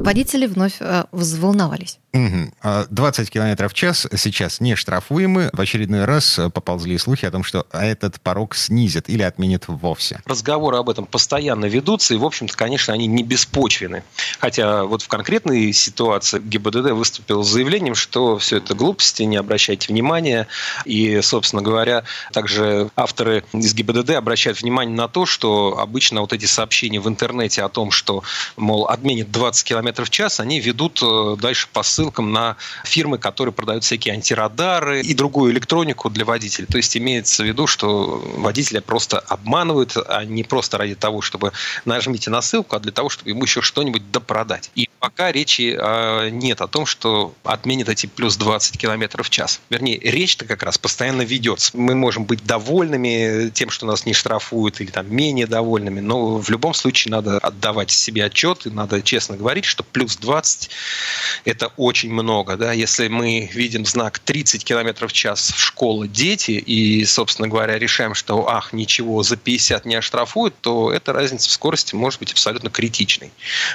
Водители 0.00 0.46
вновь 0.46 0.80
э, 0.80 1.04
взволновались. 1.12 1.98
Угу. 2.14 2.86
20 2.90 3.28
километров 3.28 3.72
в 3.72 3.74
час 3.74 4.06
сейчас 4.16 4.60
не 4.60 4.76
штрафуемы. 4.76 5.50
В 5.52 5.60
очередной 5.60 6.04
раз 6.04 6.38
поползли 6.54 6.96
слухи 6.96 7.24
о 7.26 7.30
том, 7.32 7.42
что 7.42 7.66
этот 7.72 8.20
порог 8.20 8.54
снизят 8.54 9.08
или 9.08 9.22
отменят 9.22 9.64
вовсе. 9.66 10.22
Разговоры 10.24 10.76
об 10.76 10.88
этом 10.88 11.06
постоянно 11.06 11.64
ведутся, 11.64 12.14
и, 12.14 12.16
в 12.16 12.24
общем-то, 12.24 12.56
конечно, 12.56 12.94
они 12.94 13.08
не 13.08 13.24
беспочвены. 13.24 14.04
Хотя 14.38 14.84
вот 14.84 15.02
в 15.02 15.08
конкретной 15.08 15.72
ситуации 15.72 16.38
ГИБДД 16.38 16.92
выступил 16.92 17.42
с 17.42 17.48
заявлением, 17.48 17.96
что 17.96 18.38
все 18.38 18.58
это 18.58 18.74
глупости, 18.74 19.24
не 19.24 19.36
обращайте 19.36 19.92
внимания. 19.92 20.46
И, 20.84 21.20
собственно 21.20 21.62
говоря, 21.62 22.04
также 22.32 22.90
авторы 22.94 23.42
из 23.52 23.74
ГИБДД 23.74 24.10
обращают 24.10 24.62
внимание 24.62 24.94
на 24.94 25.08
то, 25.08 25.26
что 25.26 25.78
обычно 25.80 26.20
вот 26.20 26.32
эти 26.32 26.44
сообщения 26.44 27.00
в 27.00 27.08
интернете 27.08 27.64
о 27.64 27.68
том, 27.68 27.90
что, 27.90 28.22
мол, 28.56 28.86
отменит 28.86 29.32
20 29.32 29.66
км 29.66 30.04
в 30.04 30.10
час, 30.10 30.38
они 30.38 30.60
ведут 30.60 31.00
э, 31.02 31.36
дальше 31.40 31.66
посыл 31.72 32.03
ссылкам 32.04 32.32
на 32.32 32.56
фирмы, 32.84 33.18
которые 33.18 33.52
продают 33.54 33.84
всякие 33.84 34.14
антирадары 34.14 35.00
и 35.00 35.14
другую 35.14 35.52
электронику 35.52 36.10
для 36.10 36.24
водителей. 36.24 36.66
То 36.66 36.76
есть 36.76 36.96
имеется 36.96 37.42
в 37.42 37.46
виду, 37.46 37.66
что 37.66 38.22
водителя 38.36 38.82
просто 38.82 39.18
обманывают, 39.20 39.96
а 39.96 40.24
не 40.24 40.44
просто 40.44 40.76
ради 40.76 40.94
того, 40.94 41.22
чтобы 41.22 41.52
нажмите 41.86 42.30
на 42.30 42.42
ссылку, 42.42 42.76
а 42.76 42.80
для 42.80 42.92
того, 42.92 43.08
чтобы 43.08 43.30
ему 43.30 43.44
еще 43.44 43.62
что-нибудь 43.62 44.10
допродать. 44.10 44.70
И 44.74 44.90
пока 44.98 45.32
речи 45.32 45.76
э, 45.78 46.28
нет 46.30 46.60
о 46.60 46.66
том, 46.66 46.86
что 46.86 47.34
отменят 47.44 47.88
эти 47.88 48.06
плюс 48.06 48.36
20 48.36 48.78
км 48.78 49.22
в 49.22 49.30
час. 49.30 49.60
Вернее, 49.70 49.98
речь-то 49.98 50.44
как 50.44 50.62
раз 50.62 50.76
постоянно 50.76 51.22
ведется. 51.22 51.70
Мы 51.74 51.94
можем 51.94 52.24
быть 52.24 52.44
довольными 52.44 53.48
тем, 53.50 53.70
что 53.70 53.86
нас 53.86 54.06
не 54.06 54.12
штрафуют, 54.12 54.80
или 54.80 54.90
там 54.90 55.14
менее 55.14 55.46
довольными, 55.46 56.00
но 56.00 56.38
в 56.38 56.50
любом 56.50 56.74
случае 56.74 57.12
надо 57.12 57.38
отдавать 57.38 57.90
себе 57.90 58.24
отчет, 58.24 58.66
и 58.66 58.70
надо 58.70 59.00
честно 59.02 59.36
говорить, 59.36 59.64
что 59.64 59.82
плюс 59.84 60.16
20 60.16 60.70
это 61.44 61.72
очень 61.76 61.93
очень 61.94 62.12
много. 62.12 62.56
Да? 62.56 62.72
Если 62.72 63.06
мы 63.06 63.48
видим 63.52 63.86
знак 63.86 64.18
30 64.18 64.64
км 64.64 65.06
в 65.06 65.12
час 65.12 65.52
в 65.52 65.60
школу 65.60 66.08
дети 66.08 66.50
и, 66.50 67.04
собственно 67.04 67.46
говоря, 67.46 67.78
решаем, 67.78 68.14
что, 68.14 68.48
ах, 68.48 68.72
ничего, 68.72 69.22
за 69.22 69.36
50 69.36 69.84
не 69.84 69.94
оштрафуют, 69.94 70.54
то 70.60 70.90
эта 70.90 71.12
разница 71.12 71.48
в 71.48 71.52
скорости 71.52 71.94
может 71.94 72.18
быть 72.18 72.32
абсолютно 72.32 72.68
критичной. 72.68 73.30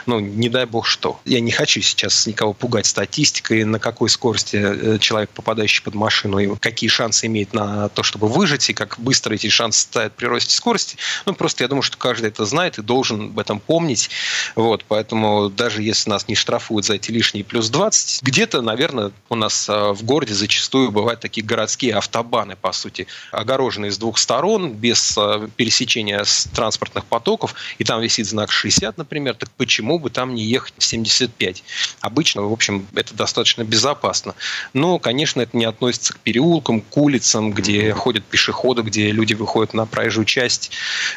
Ну, 0.06 0.20
не 0.20 0.50
дай 0.50 0.66
бог 0.66 0.86
что. 0.86 1.22
Я 1.24 1.40
не 1.40 1.52
хочу 1.52 1.80
сейчас 1.80 2.28
никого 2.28 2.52
пугать 2.52 2.88
статистикой, 2.88 3.64
на 3.64 3.80
какой 3.80 4.10
скорости 4.10 4.58
э, 4.58 4.98
человек, 5.00 5.30
попадающий 5.30 5.82
под 5.82 5.96
машину, 5.96 6.40
и 6.40 6.56
какие 6.58 6.90
шансы 6.90 7.28
имеет 7.28 7.54
на 7.54 7.88
то, 7.88 8.04
чтобы 8.04 8.28
выжить, 8.28 8.70
и 8.70 8.74
как 8.74 9.00
быстро 9.00 9.36
эти 9.36 9.48
шансы 9.48 9.80
ставят 9.80 10.14
при 10.18 10.26
росте 10.26 10.54
скорости. 10.54 10.98
Ну, 11.26 11.34
просто 11.34 11.64
я 11.64 11.70
думаю, 11.70 11.84
что 11.84 11.98
каждый 11.98 12.28
это 12.28 12.44
знает 12.44 12.80
и 12.80 12.82
должен 12.82 13.28
об 13.28 13.40
этом 13.40 13.62
помнить. 13.62 14.10
Вот, 14.58 14.84
поэтому 14.86 15.50
даже 15.50 15.82
если 15.82 16.10
нас 16.10 16.28
не 16.28 16.36
штрафуют 16.36 16.86
за 16.86 16.96
эти 16.96 17.12
лишние 17.12 17.46
плюс 17.46 17.70
20, 17.70 18.09
есть 18.09 18.09
где-то, 18.22 18.62
наверное, 18.62 19.12
у 19.30 19.36
нас 19.36 19.68
а, 19.70 19.94
в 19.94 20.04
городе 20.04 20.34
зачастую 20.34 20.92
бывают 20.92 21.20
такие 21.20 21.46
городские 21.46 21.96
автобаны, 21.96 22.56
по 22.56 22.72
сути, 22.72 23.08
огороженные 23.32 23.92
с 23.92 23.98
двух 23.98 24.18
сторон, 24.18 24.74
без 24.74 25.18
а, 25.18 25.48
пересечения 25.56 26.24
с 26.24 26.46
транспортных 26.54 27.06
потоков, 27.06 27.56
и 27.78 27.84
там 27.84 28.02
висит 28.02 28.28
знак 28.28 28.52
60, 28.52 28.98
например, 28.98 29.36
так 29.36 29.50
почему 29.52 30.00
бы 30.00 30.10
там 30.10 30.36
не 30.36 30.44
ехать 30.44 30.74
в 30.78 30.84
75? 30.84 31.64
Обычно, 32.02 32.44
в 32.44 32.54
общем, 32.54 32.88
это 32.96 33.14
достаточно 33.14 33.64
безопасно. 33.64 34.36
Но, 34.74 35.00
конечно, 35.00 35.42
это 35.42 35.56
не 35.58 35.66
относится 35.66 36.14
к 36.14 36.20
переулкам, 36.20 36.82
к 36.82 36.98
улицам, 36.98 37.52
где 37.52 37.94
ходят 37.94 38.24
пешеходы, 38.24 38.82
где 38.82 39.12
люди 39.12 39.34
выходят 39.34 39.74
на 39.74 39.86
проезжую 39.86 40.26
часть, 40.26 40.72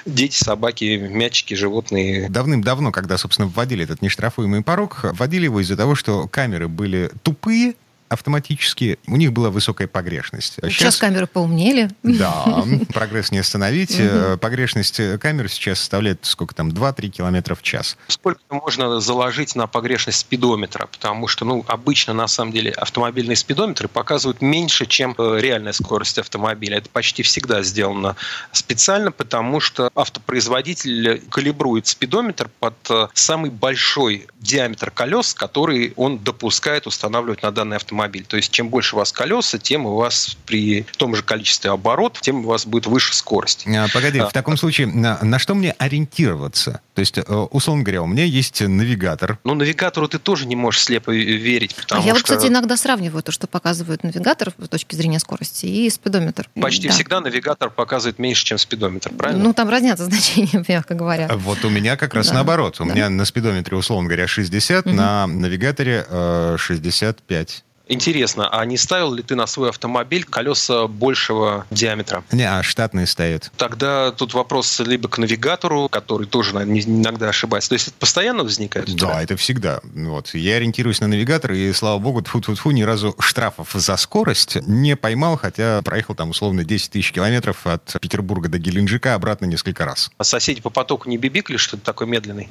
дети, 0.07 0.37
собаки, 0.37 0.97
мячики, 0.97 1.55
животные. 1.55 2.29
Давным-давно, 2.29 2.93
когда, 2.93 3.19
собственно, 3.19 3.49
вводили 3.49 3.85
этот 3.85 4.03
нештрафуемый 4.03 4.63
порог, 4.63 5.01
вводили 5.03 5.45
его 5.45 5.61
из-за 5.61 5.77
того, 5.77 5.95
что 5.95 6.29
камеры 6.29 6.69
были 6.73 7.11
тупые, 7.23 7.75
автоматически, 8.13 8.99
у 9.07 9.17
них 9.17 9.33
была 9.33 9.51
высокая 9.51 9.89
погрешность. 9.89 10.55
Сейчас, 10.55 10.73
сейчас 10.73 10.97
камеры 10.97 11.27
поумнели. 11.27 11.91
Да, 12.03 12.65
прогресс 12.93 13.33
не 13.33 13.39
остановить. 13.39 13.97
Э, 13.99 14.37
погрешность 14.41 15.01
камер 15.19 15.49
сейчас 15.49 15.79
составляет 15.79 16.21
сколько 16.23 16.55
там, 16.55 16.69
2-3 16.69 17.09
километра 17.09 17.55
в 17.55 17.63
час. 17.63 17.97
Сколько 18.09 18.41
можно 18.51 19.01
заложить 19.01 19.57
на 19.57 19.67
погрешность 19.67 20.19
спидометра? 20.19 20.87
Потому 20.87 21.29
что, 21.29 21.45
ну, 21.45 21.65
обычно, 21.67 22.13
на 22.13 22.29
самом 22.29 22.53
деле, 22.53 22.71
автомобильные 22.73 23.37
спидометры 23.37 23.89
показывают 23.89 24.43
меньше, 24.43 24.87
чем 24.87 25.15
э, 25.17 25.39
реальная 25.41 25.73
скорость 25.73 26.19
автомобиля. 26.19 26.79
Это 26.79 26.91
почти 26.91 27.23
всегда 27.23 27.63
сделано 27.63 28.17
специально, 28.53 29.11
потому 29.11 29.61
что 29.61 29.91
автопроизводитель 29.95 31.23
калибрует 31.31 31.87
спидометр 31.87 32.51
под 32.61 32.75
э, 32.91 33.09
самый 33.15 33.51
большой 33.51 34.27
диаметр 34.41 34.91
колес, 34.91 35.35
который 35.35 35.93
он 35.97 36.19
допускает 36.19 36.87
устанавливать 36.87 37.43
на 37.43 37.51
данный 37.51 37.77
автомобиль 37.77 38.02
автомобиль. 38.03 38.25
То 38.27 38.37
есть 38.37 38.51
чем 38.51 38.69
больше 38.69 38.97
у 38.97 38.99
вас 38.99 39.13
колеса, 39.13 39.59
тем 39.59 39.87
у 39.87 39.95
вас 39.95 40.37
при 40.47 40.85
том 40.97 41.15
же 41.15 41.23
количестве 41.23 41.71
оборотов, 41.71 42.21
тем 42.21 42.45
у 42.45 42.49
вас 42.49 42.67
будет 42.67 42.87
выше 42.87 43.15
скорость. 43.15 43.67
А, 43.67 43.87
погоди, 43.93 44.19
а, 44.19 44.29
в 44.29 44.33
таком 44.33 44.57
случае 44.57 44.89
на, 44.89 45.19
на 45.23 45.39
что 45.39 45.55
мне 45.55 45.73
ориентироваться? 45.79 46.81
То 46.95 47.01
есть, 47.01 47.17
э, 47.17 47.23
условно 47.23 47.85
говоря, 47.85 48.03
у 48.03 48.07
меня 48.07 48.25
есть 48.25 48.61
навигатор. 48.61 49.39
Ну, 49.45 49.55
навигатору 49.55 50.09
ты 50.09 50.19
тоже 50.19 50.47
не 50.47 50.57
можешь 50.57 50.83
слепо 50.83 51.11
верить, 51.11 51.75
потому 51.75 52.03
а 52.03 52.05
я 52.05 52.13
вот, 52.13 52.23
кстати, 52.23 52.47
иногда 52.47 52.77
сравниваю 52.77 53.23
то, 53.23 53.33
что 53.33 53.47
показывает 53.47 54.03
навигатор 54.03 54.53
с 54.59 54.69
точки 54.69 54.95
зрения 54.95 55.19
скорости 55.19 55.67
и 55.67 55.89
спидометр. 55.89 56.49
Почти 56.61 56.89
да. 56.89 56.95
всегда 56.95 57.21
навигатор 57.21 57.71
показывает 57.71 58.19
меньше, 58.19 58.45
чем 58.45 58.59
спидометр, 58.59 59.11
правильно? 59.11 59.43
Ну, 59.43 59.55
там 59.55 59.69
разнятся 59.69 60.05
значения, 60.11 60.65
мягко 60.69 60.95
говоря. 60.95 61.31
Вот 61.35 61.65
у 61.65 61.71
меня 61.71 61.97
как 61.97 62.15
раз 62.15 62.29
да. 62.29 62.35
наоборот. 62.35 62.81
У 62.81 62.85
да. 62.85 62.93
меня 62.93 63.11
на 63.11 63.25
спидометре, 63.25 63.77
условно 63.77 64.09
говоря, 64.09 64.27
60, 64.27 64.87
угу. 64.87 64.95
на 64.95 65.27
навигаторе 65.27 66.05
э, 66.09 66.57
65. 66.59 67.65
Интересно, 67.93 68.49
а 68.49 68.65
не 68.65 68.79
ставил 68.79 69.13
ли 69.13 69.23
ты 69.23 69.35
на 69.35 69.47
свой 69.47 69.69
автомобиль 69.69 70.25
колеса 70.25 70.87
большего 70.87 71.67
диаметра? 71.71 72.25
Не, 72.33 72.51
а 72.51 72.63
штатные 72.63 73.07
стоят. 73.07 73.53
Тогда 73.59 74.13
тут 74.13 74.33
вопрос 74.33 74.81
либо 74.81 75.09
к 75.09 75.19
навигатору, 75.19 75.91
который 75.91 76.27
тоже 76.27 76.55
наверное, 76.55 76.81
иногда 76.81 77.29
ошибается. 77.29 77.69
То 77.69 77.75
есть 77.75 77.89
это 77.89 77.97
постоянно 77.99 78.45
возникает? 78.45 78.95
Да, 78.97 79.23
это 79.23 79.37
всегда. 79.37 79.81
Вот. 79.95 80.35
Я 80.35 80.57
ориентируюсь 80.57 81.01
на 81.01 81.07
навигатор, 81.07 81.53
и, 81.53 81.71
слава 81.75 81.99
богу, 81.99 82.23
тьфу 82.23 82.39
-тьфу 82.39 82.55
-тьфу, 82.55 82.73
ни 82.73 82.83
разу 82.83 83.15
штрафов 83.19 83.73
за 83.75 83.97
скорость 83.99 84.57
не 84.67 84.97
поймал, 84.97 85.37
хотя 85.37 85.83
проехал 85.83 86.15
там 86.15 86.31
условно 86.31 86.65
10 86.65 86.93
тысяч 86.93 87.13
километров 87.13 87.67
от 87.67 87.97
Петербурга 88.01 88.49
до 88.49 88.59
Геленджика 88.59 89.15
обратно 89.15 89.45
несколько 89.45 89.85
раз. 89.85 90.11
А 90.17 90.25
соседи 90.25 90.63
по 90.63 90.71
потоку 90.71 91.11
не 91.11 91.19
бибикли, 91.19 91.59
что 91.59 91.77
ты 91.77 91.83
такой 91.83 92.07
медленный? 92.07 92.49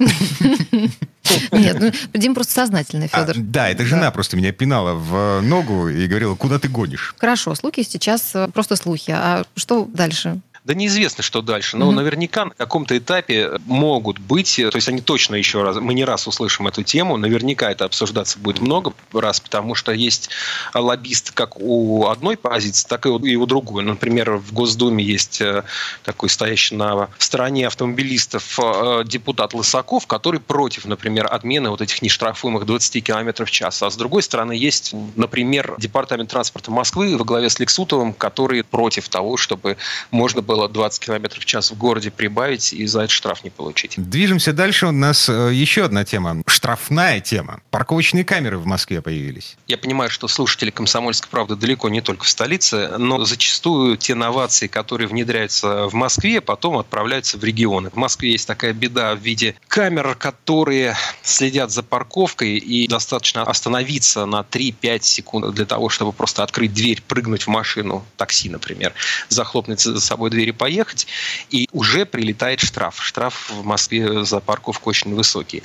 Нет, 1.52 1.78
ну, 1.80 1.90
Дим 2.14 2.34
просто 2.34 2.52
сознательный, 2.52 3.08
а, 3.12 3.20
Федор. 3.20 3.36
Да, 3.38 3.68
это 3.68 3.84
жена 3.84 4.10
просто 4.10 4.36
меня 4.36 4.52
пинала 4.52 4.94
в 4.94 5.31
ногу 5.40 5.88
и 5.88 6.06
говорила, 6.06 6.34
куда 6.34 6.58
ты 6.58 6.68
гонишь. 6.68 7.14
Хорошо, 7.18 7.54
слухи 7.54 7.82
сейчас 7.82 8.34
э, 8.34 8.48
просто 8.48 8.76
слухи. 8.76 9.10
А 9.10 9.44
что 9.56 9.84
дальше? 9.84 10.40
Да 10.64 10.74
неизвестно, 10.74 11.24
что 11.24 11.42
дальше. 11.42 11.76
Но 11.76 11.90
mm-hmm. 11.90 11.94
наверняка 11.94 12.44
на 12.44 12.50
каком-то 12.54 12.96
этапе 12.96 13.58
могут 13.66 14.20
быть, 14.20 14.54
то 14.56 14.76
есть 14.76 14.88
они 14.88 15.00
точно 15.00 15.34
еще 15.34 15.62
раз, 15.62 15.76
мы 15.78 15.92
не 15.92 16.04
раз 16.04 16.28
услышим 16.28 16.68
эту 16.68 16.84
тему, 16.84 17.16
наверняка 17.16 17.72
это 17.72 17.84
обсуждаться 17.84 18.38
будет 18.38 18.60
много 18.60 18.92
раз, 19.12 19.40
потому 19.40 19.74
что 19.74 19.90
есть 19.90 20.30
лоббист 20.72 21.32
как 21.32 21.58
у 21.58 22.06
одной 22.06 22.36
позиции, 22.36 22.86
так 22.86 23.06
и 23.06 23.08
у 23.08 23.46
другой. 23.46 23.82
Например, 23.82 24.36
в 24.36 24.52
Госдуме 24.52 25.02
есть 25.02 25.40
э, 25.40 25.64
такой 26.04 26.28
стоящий 26.28 26.76
на 26.76 27.08
стороне 27.18 27.66
автомобилистов 27.66 28.56
э, 28.62 29.02
депутат 29.04 29.54
Лысаков, 29.54 30.06
который 30.06 30.38
против, 30.38 30.84
например, 30.84 31.26
отмены 31.28 31.70
вот 31.70 31.80
этих 31.80 32.02
нештрафуемых 32.02 32.66
20 32.66 33.02
км 33.02 33.44
в 33.44 33.50
час. 33.50 33.82
А 33.82 33.90
с 33.90 33.96
другой 33.96 34.22
стороны 34.22 34.52
есть, 34.52 34.94
например, 35.16 35.74
Департамент 35.78 36.30
транспорта 36.30 36.70
Москвы 36.70 37.16
во 37.16 37.24
главе 37.24 37.50
с 37.50 37.58
Лексутовым, 37.58 38.12
который 38.12 38.62
против 38.62 39.08
того, 39.08 39.36
чтобы 39.36 39.76
можно 40.12 40.40
было 40.40 40.51
было 40.52 40.68
20 40.68 41.00
км 41.02 41.40
в 41.40 41.44
час 41.46 41.70
в 41.70 41.78
городе 41.78 42.10
прибавить 42.10 42.74
и 42.74 42.84
за 42.84 43.02
это 43.02 43.12
штраф 43.12 43.42
не 43.42 43.48
получить. 43.48 43.94
Движемся 43.96 44.52
дальше. 44.52 44.86
У 44.86 44.92
нас 44.92 45.30
э, 45.30 45.50
еще 45.54 45.84
одна 45.84 46.04
тема. 46.04 46.42
Штрафная 46.46 47.20
тема. 47.20 47.62
Парковочные 47.70 48.22
камеры 48.22 48.58
в 48.58 48.66
Москве 48.66 49.00
появились. 49.00 49.56
Я 49.66 49.78
понимаю, 49.78 50.10
что 50.10 50.28
слушатели 50.28 50.68
«Комсомольской 50.68 51.30
правды» 51.30 51.56
далеко 51.56 51.88
не 51.88 52.02
только 52.02 52.24
в 52.24 52.28
столице, 52.28 52.98
но 52.98 53.24
зачастую 53.24 53.96
те 53.96 54.14
новации, 54.14 54.66
которые 54.66 55.08
внедряются 55.08 55.86
в 55.86 55.94
Москве, 55.94 56.42
потом 56.42 56.76
отправляются 56.76 57.38
в 57.38 57.44
регионы. 57.44 57.88
В 57.88 57.96
Москве 57.96 58.32
есть 58.32 58.46
такая 58.46 58.74
беда 58.74 59.14
в 59.14 59.20
виде 59.20 59.54
камер, 59.68 60.16
которые 60.16 60.94
следят 61.22 61.70
за 61.70 61.82
парковкой 61.82 62.58
и 62.58 62.86
достаточно 62.88 63.42
остановиться 63.42 64.26
на 64.26 64.40
3-5 64.40 65.02
секунд 65.02 65.54
для 65.54 65.64
того, 65.64 65.88
чтобы 65.88 66.12
просто 66.12 66.42
открыть 66.42 66.74
дверь, 66.74 67.00
прыгнуть 67.00 67.44
в 67.44 67.48
машину, 67.48 68.04
такси, 68.18 68.50
например, 68.50 68.92
захлопнуть 69.30 69.80
за 69.80 70.00
собой 70.00 70.28
дверь 70.28 70.41
двери 70.42 70.50
поехать, 70.50 71.06
и 71.50 71.68
уже 71.72 72.04
прилетает 72.04 72.60
штраф. 72.60 73.02
Штраф 73.02 73.50
в 73.50 73.64
Москве 73.64 74.24
за 74.24 74.40
парковку 74.40 74.90
очень 74.90 75.14
высокий. 75.14 75.62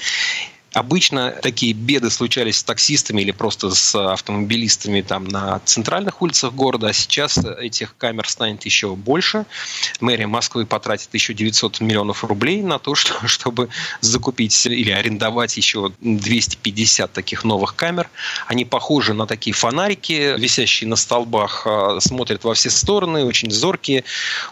Обычно 0.74 1.32
такие 1.32 1.74
беды 1.74 2.10
случались 2.12 2.58
с 2.58 2.64
таксистами 2.64 3.22
или 3.22 3.32
просто 3.32 3.72
с 3.72 3.96
автомобилистами 3.96 5.02
там 5.02 5.24
на 5.24 5.60
центральных 5.66 6.22
улицах 6.22 6.54
города, 6.54 6.88
а 6.88 6.94
сейчас 6.94 7.38
этих 7.38 7.96
камер 7.98 8.28
станет 8.28 8.66
еще 8.66 8.96
больше. 8.96 9.46
Мэрия 10.02 10.28
Москвы 10.28 10.66
потратит 10.66 11.14
еще 11.14 11.34
900 11.34 11.80
миллионов 11.80 12.24
рублей 12.24 12.62
на 12.62 12.80
то, 12.80 12.96
что, 12.96 13.28
чтобы 13.28 13.70
закупить 14.02 14.66
или 14.66 14.92
арендовать 14.92 15.58
еще 15.58 15.92
250 16.02 17.12
таких 17.12 17.44
новых 17.44 17.76
камер. 17.76 18.10
Они 18.46 18.66
похожи 18.66 19.14
на 19.14 19.26
такие 19.26 19.54
фонарики, 19.54 20.38
висящие 20.38 20.90
на 20.90 20.96
столбах, 20.96 21.64
а, 21.66 22.00
смотрят 22.02 22.44
во 22.44 22.54
все 22.54 22.70
стороны, 22.70 23.24
очень 23.24 23.52
зоркие, 23.52 24.04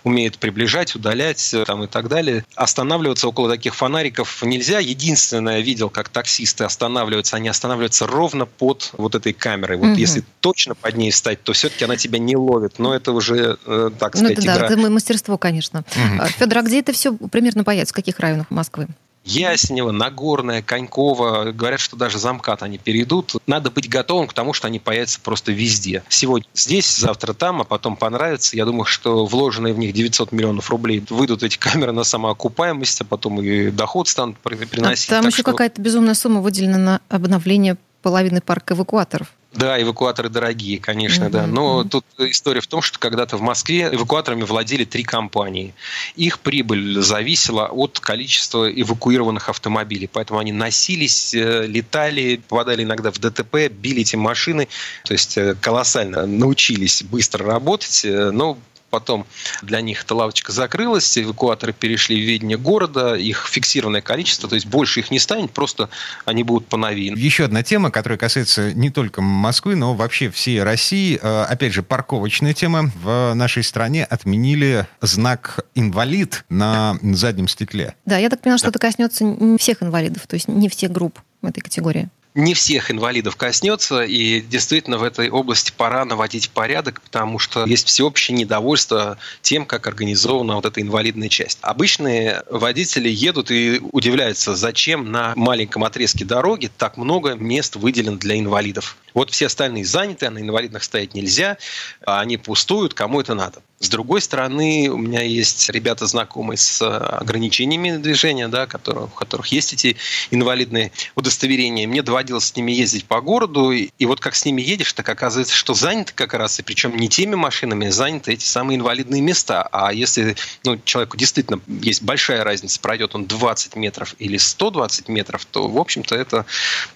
умеют 0.03 0.37
приближать, 0.37 0.95
удалять 0.95 1.55
там, 1.67 1.83
и 1.83 1.87
так 1.87 2.07
далее. 2.07 2.45
Останавливаться 2.55 3.27
около 3.27 3.49
таких 3.49 3.75
фонариков 3.75 4.41
нельзя. 4.43 4.79
Единственное, 4.79 5.59
видел, 5.59 5.89
как 5.89 6.04
таксисты 6.09 6.63
останавливаются, 6.63 7.35
они 7.35 7.49
останавливаются 7.49 8.07
ровно 8.07 8.45
под 8.45 8.91
вот 8.97 9.15
этой 9.15 9.33
камерой. 9.33 9.77
Вот 9.77 9.89
угу. 9.89 9.95
если 9.95 10.23
точно 10.39 10.75
под 10.75 10.95
ней 10.95 11.11
встать, 11.11 11.43
то 11.43 11.53
все-таки 11.53 11.85
она 11.85 11.97
тебя 11.97 12.19
не 12.19 12.35
ловит. 12.35 12.79
Но 12.79 12.93
это 12.93 13.11
уже, 13.11 13.57
э, 13.65 13.89
так 13.97 14.15
сказать, 14.15 14.37
ну, 14.37 14.41
это, 14.41 14.41
игра. 14.41 14.67
Да, 14.67 14.73
это 14.73 14.89
мастерство, 14.89 15.37
конечно. 15.37 15.83
Угу. 15.95 16.27
Федор, 16.37 16.59
а 16.59 16.61
где 16.61 16.79
это 16.79 16.93
все 16.93 17.13
примерно 17.13 17.63
появится? 17.63 17.93
В 17.93 17.95
каких 17.95 18.19
районах 18.19 18.49
Москвы? 18.49 18.87
Яснево, 19.25 19.91
Нагорное, 19.91 20.61
Коньково. 20.61 21.51
Говорят, 21.51 21.79
что 21.79 21.97
даже 21.97 22.19
замкат 22.19 22.63
они 22.63 22.77
перейдут. 22.77 23.33
Надо 23.47 23.71
быть 23.71 23.89
готовым 23.89 24.27
к 24.27 24.33
тому, 24.33 24.53
что 24.53 24.67
они 24.67 24.79
появятся 24.79 25.19
просто 25.19 25.51
везде. 25.51 26.03
Сегодня 26.09 26.47
здесь, 26.53 26.95
завтра 26.95 27.33
там, 27.33 27.61
а 27.61 27.63
потом 27.63 27.97
понравится. 27.97 28.55
Я 28.55 28.65
думаю, 28.65 28.85
что 28.85 29.25
вложенные 29.25 29.73
в 29.73 29.79
них 29.79 29.93
900 29.93 30.31
миллионов 30.31 30.69
рублей 30.69 31.03
выйдут 31.09 31.43
эти 31.43 31.57
камеры 31.57 31.91
на 31.91 32.03
самоокупаемость, 32.03 33.01
а 33.01 33.05
потом 33.05 33.41
и 33.41 33.71
доход 33.71 34.07
станут 34.07 34.37
приносить. 34.37 35.09
А 35.09 35.15
там 35.15 35.23
так 35.23 35.33
еще 35.33 35.41
что... 35.41 35.51
какая-то 35.51 35.81
безумная 35.81 36.13
сумма 36.13 36.41
выделена 36.41 36.77
на 36.77 37.01
обновление 37.09 37.77
половины 38.03 38.39
парка 38.39 38.75
эвакуаторов. 38.75 39.31
Да, 39.55 39.81
эвакуаторы 39.81 40.29
дорогие, 40.29 40.79
конечно, 40.79 41.25
mm-hmm. 41.25 41.29
да. 41.29 41.47
Но 41.47 41.81
mm-hmm. 41.81 41.89
тут 41.89 42.05
история 42.17 42.59
в 42.59 42.67
том, 42.67 42.81
что 42.81 42.99
когда-то 42.99 43.37
в 43.37 43.41
Москве 43.41 43.89
эвакуаторами 43.91 44.43
владели 44.43 44.83
три 44.83 45.03
компании. 45.03 45.73
Их 46.15 46.39
прибыль 46.39 47.01
зависела 47.01 47.67
от 47.67 47.99
количества 47.99 48.69
эвакуированных 48.69 49.47
автомобилей. 49.47 50.09
Поэтому 50.11 50.39
они 50.39 50.51
носились, 50.51 51.33
э, 51.33 51.65
летали, 51.67 52.41
попадали 52.47 52.83
иногда 52.83 53.11
в 53.11 53.19
ДТП, 53.19 53.69
били 53.71 54.01
эти 54.01 54.17
машины. 54.17 54.67
То 55.05 55.13
есть 55.13 55.37
э, 55.37 55.55
колоссально 55.59 56.25
научились 56.25 57.03
быстро 57.03 57.45
работать. 57.45 58.03
Э, 58.03 58.31
но 58.31 58.57
потом 58.95 59.25
для 59.61 59.81
них 59.81 60.03
эта 60.03 60.15
лавочка 60.15 60.53
закрылась, 60.53 61.17
эвакуаторы 61.17 61.73
перешли 61.73 62.15
в 62.15 62.25
ведение 62.25 62.57
города, 62.57 63.15
их 63.15 63.45
фиксированное 63.51 63.99
количество, 63.99 64.47
то 64.47 64.55
есть 64.55 64.67
больше 64.67 65.01
их 65.01 65.11
не 65.11 65.19
станет, 65.19 65.51
просто 65.51 65.89
они 66.23 66.43
будут 66.43 66.67
поновее. 66.67 67.13
Еще 67.17 67.43
одна 67.43 67.61
тема, 67.61 67.91
которая 67.91 68.17
касается 68.17 68.73
не 68.73 68.89
только 68.89 69.21
Москвы, 69.21 69.75
но 69.75 69.95
вообще 69.95 70.29
всей 70.29 70.63
России. 70.63 71.19
Э, 71.21 71.43
опять 71.43 71.73
же, 71.73 71.83
парковочная 71.83 72.53
тема. 72.53 72.89
В 73.03 73.33
нашей 73.33 73.63
стране 73.63 74.05
отменили 74.05 74.87
знак 75.01 75.65
«инвалид» 75.75 76.45
на 76.47 76.97
заднем 77.01 77.49
стекле. 77.49 77.95
Да, 78.05 78.17
я 78.17 78.29
так 78.29 78.39
поняла, 78.39 78.57
что 78.57 78.69
это 78.69 78.79
коснется 78.79 79.25
не 79.25 79.57
всех 79.57 79.83
инвалидов, 79.83 80.25
то 80.25 80.35
есть 80.35 80.47
не 80.47 80.69
всех 80.69 80.93
групп 80.93 81.19
в 81.41 81.47
этой 81.47 81.59
категории 81.59 82.09
не 82.35 82.53
всех 82.53 82.91
инвалидов 82.91 83.37
коснется, 83.37 84.03
и 84.03 84.41
действительно 84.41 84.97
в 84.97 85.03
этой 85.03 85.29
области 85.29 85.71
пора 85.75 86.05
наводить 86.05 86.49
порядок, 86.49 87.01
потому 87.01 87.39
что 87.39 87.65
есть 87.65 87.87
всеобщее 87.87 88.37
недовольство 88.37 89.17
тем, 89.41 89.65
как 89.65 89.87
организована 89.87 90.55
вот 90.55 90.65
эта 90.65 90.81
инвалидная 90.81 91.29
часть. 91.29 91.57
Обычные 91.61 92.43
водители 92.49 93.09
едут 93.09 93.51
и 93.51 93.79
удивляются, 93.91 94.55
зачем 94.55 95.11
на 95.11 95.33
маленьком 95.35 95.85
отрезке 95.85 96.25
дороги 96.25 96.69
так 96.77 96.97
много 96.97 97.35
мест 97.35 97.77
выделено 97.77 98.17
для 98.17 98.37
инвалидов. 98.37 98.97
Вот 99.15 99.31
все 99.31 99.47
остальные 99.47 99.85
заняты, 99.85 100.25
а 100.25 100.29
на 100.29 100.39
инвалидных 100.39 100.83
стоять 100.83 101.13
нельзя, 101.13 101.57
а 102.05 102.19
они 102.19 102.35
пустуют, 102.37 102.93
кому 102.93 103.21
это 103.21 103.33
надо. 103.33 103.63
С 103.79 103.89
другой 103.89 104.21
стороны, 104.21 104.89
у 104.89 104.97
меня 104.97 105.21
есть 105.21 105.69
ребята 105.69 106.05
знакомые 106.05 106.57
с 106.57 106.81
э, 106.81 106.85
ограничениями 106.85 107.97
движения, 107.97 108.47
да, 108.47 108.67
которые, 108.67 109.05
у 109.05 109.07
которых 109.07 109.47
есть 109.47 109.73
эти 109.73 109.95
инвалидные 110.31 110.91
удостоверения. 111.15 111.87
Мне 111.87 112.01
доводилось 112.01 112.45
с 112.45 112.55
ними 112.55 112.71
ездить 112.71 113.05
по 113.05 113.21
городу, 113.21 113.71
и, 113.71 113.89
и 113.97 114.05
вот 114.05 114.19
как 114.19 114.35
с 114.35 114.43
ними 114.43 114.61
едешь, 114.61 114.91
так 114.93 115.07
оказывается, 115.07 115.55
что 115.55 115.73
заняты 115.73 116.13
как 116.13 116.33
раз, 116.33 116.59
и 116.59 116.63
причем 116.63 116.95
не 116.97 117.07
теми 117.07 117.35
машинами, 117.35 117.89
заняты 117.89 118.33
эти 118.33 118.45
самые 118.45 118.77
инвалидные 118.77 119.21
места. 119.21 119.67
А 119.71 119.93
если 119.93 120.35
ну, 120.63 120.79
человеку 120.83 121.15
действительно 121.15 121.61
есть 121.67 122.01
большая 122.01 122.43
разница, 122.43 122.79
пройдет 122.81 123.15
он 123.15 123.25
20 123.25 123.75
метров 123.75 124.15
или 124.19 124.37
120 124.37 125.07
метров, 125.09 125.45
то, 125.45 125.67
в 125.67 125.77
общем-то, 125.77 126.15
это 126.15 126.45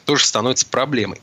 тоже 0.05 0.25
становится 0.25 0.65
проблемой. 0.65 1.21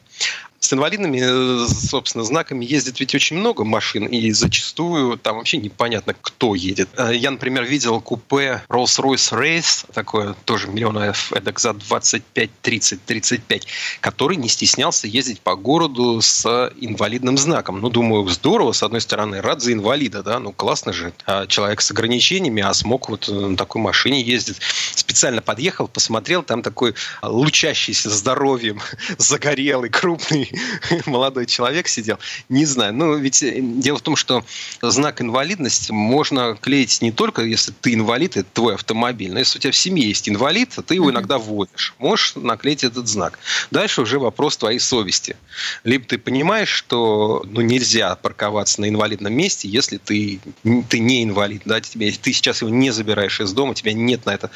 С 0.66 0.72
инвалидными, 0.72 1.20
э, 1.22 1.68
собственно, 1.68 2.24
знаками 2.24 2.64
ездит 2.64 2.98
ведь 2.98 3.14
очень 3.14 3.36
много 3.36 3.62
машин, 3.62 4.06
и 4.06 4.32
зачастую 4.32 5.16
там 5.16 5.36
вообще 5.36 5.58
непонятно, 5.58 6.12
кто 6.20 6.56
едет. 6.56 6.88
Э, 6.96 7.14
я, 7.14 7.30
например, 7.30 7.62
видел 7.62 8.00
купе 8.00 8.64
Rolls-Royce 8.68 9.30
Race, 9.40 9.86
такое 9.94 10.34
тоже 10.44 10.66
миллионов 10.66 11.32
эдак 11.32 11.60
за 11.60 11.72
25, 11.72 12.50
30, 12.62 13.04
35, 13.04 13.68
который 14.00 14.36
не 14.36 14.48
стеснялся 14.48 15.06
ездить 15.06 15.40
по 15.40 15.54
городу 15.54 16.20
с 16.20 16.44
инвалидным 16.80 17.38
знаком. 17.38 17.80
Ну, 17.80 17.88
думаю, 17.88 18.26
здорово, 18.28 18.72
с 18.72 18.82
одной 18.82 19.02
стороны, 19.02 19.40
рад 19.40 19.62
за 19.62 19.72
инвалида, 19.72 20.24
да, 20.24 20.40
ну, 20.40 20.50
классно 20.50 20.92
же. 20.92 21.12
А 21.26 21.46
человек 21.46 21.80
с 21.80 21.92
ограничениями, 21.92 22.64
а 22.64 22.74
смог 22.74 23.08
вот 23.08 23.28
на 23.28 23.56
такой 23.56 23.82
машине 23.82 24.20
ездить. 24.20 24.56
Специально 24.96 25.42
подъехал, 25.42 25.86
посмотрел, 25.86 26.42
там 26.42 26.62
такой 26.62 26.96
лучащийся 27.22 28.10
здоровьем, 28.10 28.80
загорелый, 29.18 29.90
крупный 29.90 30.55
молодой 31.06 31.46
человек 31.46 31.88
сидел. 31.88 32.18
Не 32.48 32.64
знаю. 32.64 32.94
Ну, 32.94 33.16
ведь 33.16 33.42
э, 33.42 33.60
дело 33.60 33.98
в 33.98 34.02
том, 34.02 34.16
что 34.16 34.44
знак 34.80 35.20
инвалидности 35.20 35.92
можно 35.92 36.56
клеить 36.60 37.00
не 37.02 37.12
только, 37.12 37.42
если 37.42 37.72
ты 37.72 37.94
инвалид, 37.94 38.36
это 38.36 38.48
твой 38.52 38.74
автомобиль, 38.74 39.32
но 39.32 39.38
если 39.38 39.58
у 39.58 39.60
тебя 39.60 39.72
в 39.72 39.76
семье 39.76 40.08
есть 40.08 40.28
инвалид, 40.28 40.76
ты 40.86 40.94
его 40.94 41.10
иногда 41.10 41.38
водишь. 41.38 41.94
Можешь 41.98 42.34
наклеить 42.36 42.84
этот 42.84 43.08
знак. 43.08 43.38
Дальше 43.70 44.02
уже 44.02 44.18
вопрос 44.18 44.56
твоей 44.56 44.78
совести. 44.78 45.36
Либо 45.84 46.04
ты 46.04 46.18
понимаешь, 46.18 46.68
что 46.68 47.44
ну, 47.46 47.60
нельзя 47.60 48.14
парковаться 48.16 48.80
на 48.80 48.88
инвалидном 48.88 49.32
месте, 49.32 49.68
если 49.68 49.98
ты, 49.98 50.40
ты 50.88 50.98
не 50.98 51.24
инвалид. 51.24 51.62
Да, 51.64 51.80
тебе, 51.80 52.10
ты 52.10 52.32
сейчас 52.32 52.62
его 52.62 52.70
не 52.70 52.90
забираешь 52.90 53.40
из 53.40 53.52
дома, 53.52 53.72
у 53.72 53.74
тебя 53.74 53.92
нет 53.92 54.26
на 54.26 54.34
это 54.34 54.50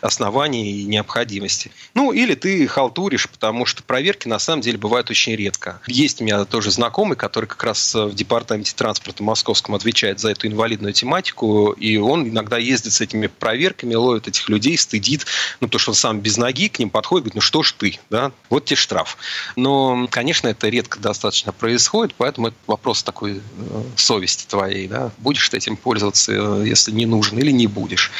оснований 0.00 0.80
и 0.80 0.84
необходимости. 0.84 1.70
Ну, 1.94 2.12
или 2.12 2.34
ты 2.34 2.66
халтуришь, 2.66 3.28
потому 3.28 3.66
что 3.66 3.82
проверки 3.82 4.28
на 4.28 4.38
самом 4.38 4.62
деле 4.62 4.78
бывают 4.78 5.10
очень 5.10 5.33
очень 5.34 5.44
редко. 5.44 5.80
Есть 5.86 6.20
у 6.20 6.24
меня 6.24 6.44
тоже 6.44 6.70
знакомый, 6.70 7.16
который 7.16 7.46
как 7.46 7.62
раз 7.64 7.94
в 7.94 8.14
департаменте 8.14 8.72
транспорта 8.74 9.22
московском 9.22 9.74
отвечает 9.74 10.20
за 10.20 10.30
эту 10.30 10.46
инвалидную 10.46 10.92
тематику, 10.92 11.72
и 11.72 11.96
он 11.96 12.28
иногда 12.28 12.58
ездит 12.58 12.92
с 12.92 13.00
этими 13.00 13.26
проверками, 13.26 13.94
ловит 13.94 14.28
этих 14.28 14.48
людей, 14.48 14.78
стыдит, 14.78 15.26
ну, 15.60 15.68
то, 15.68 15.78
что 15.78 15.90
он 15.90 15.94
сам 15.94 16.20
без 16.20 16.36
ноги 16.36 16.68
к 16.68 16.78
ним 16.78 16.90
подходит, 16.90 17.24
говорит, 17.24 17.34
ну, 17.34 17.40
что 17.40 17.62
ж 17.62 17.72
ты, 17.72 17.98
да, 18.10 18.32
вот 18.50 18.64
тебе 18.64 18.76
штраф. 18.76 19.16
Но, 19.56 20.06
конечно, 20.10 20.48
это 20.48 20.68
редко 20.68 20.98
достаточно 20.98 21.52
происходит, 21.52 22.14
поэтому 22.16 22.48
это 22.48 22.56
вопрос 22.66 23.02
такой 23.02 23.38
э, 23.38 23.82
совести 23.96 24.46
твоей, 24.46 24.88
да, 24.88 25.10
будешь 25.18 25.48
ты 25.48 25.56
этим 25.56 25.76
пользоваться, 25.76 26.32
э, 26.32 26.64
если 26.66 26.92
не 26.92 27.06
нужен, 27.06 27.38
или 27.38 27.50
не 27.50 27.66
будешь. 27.66 28.10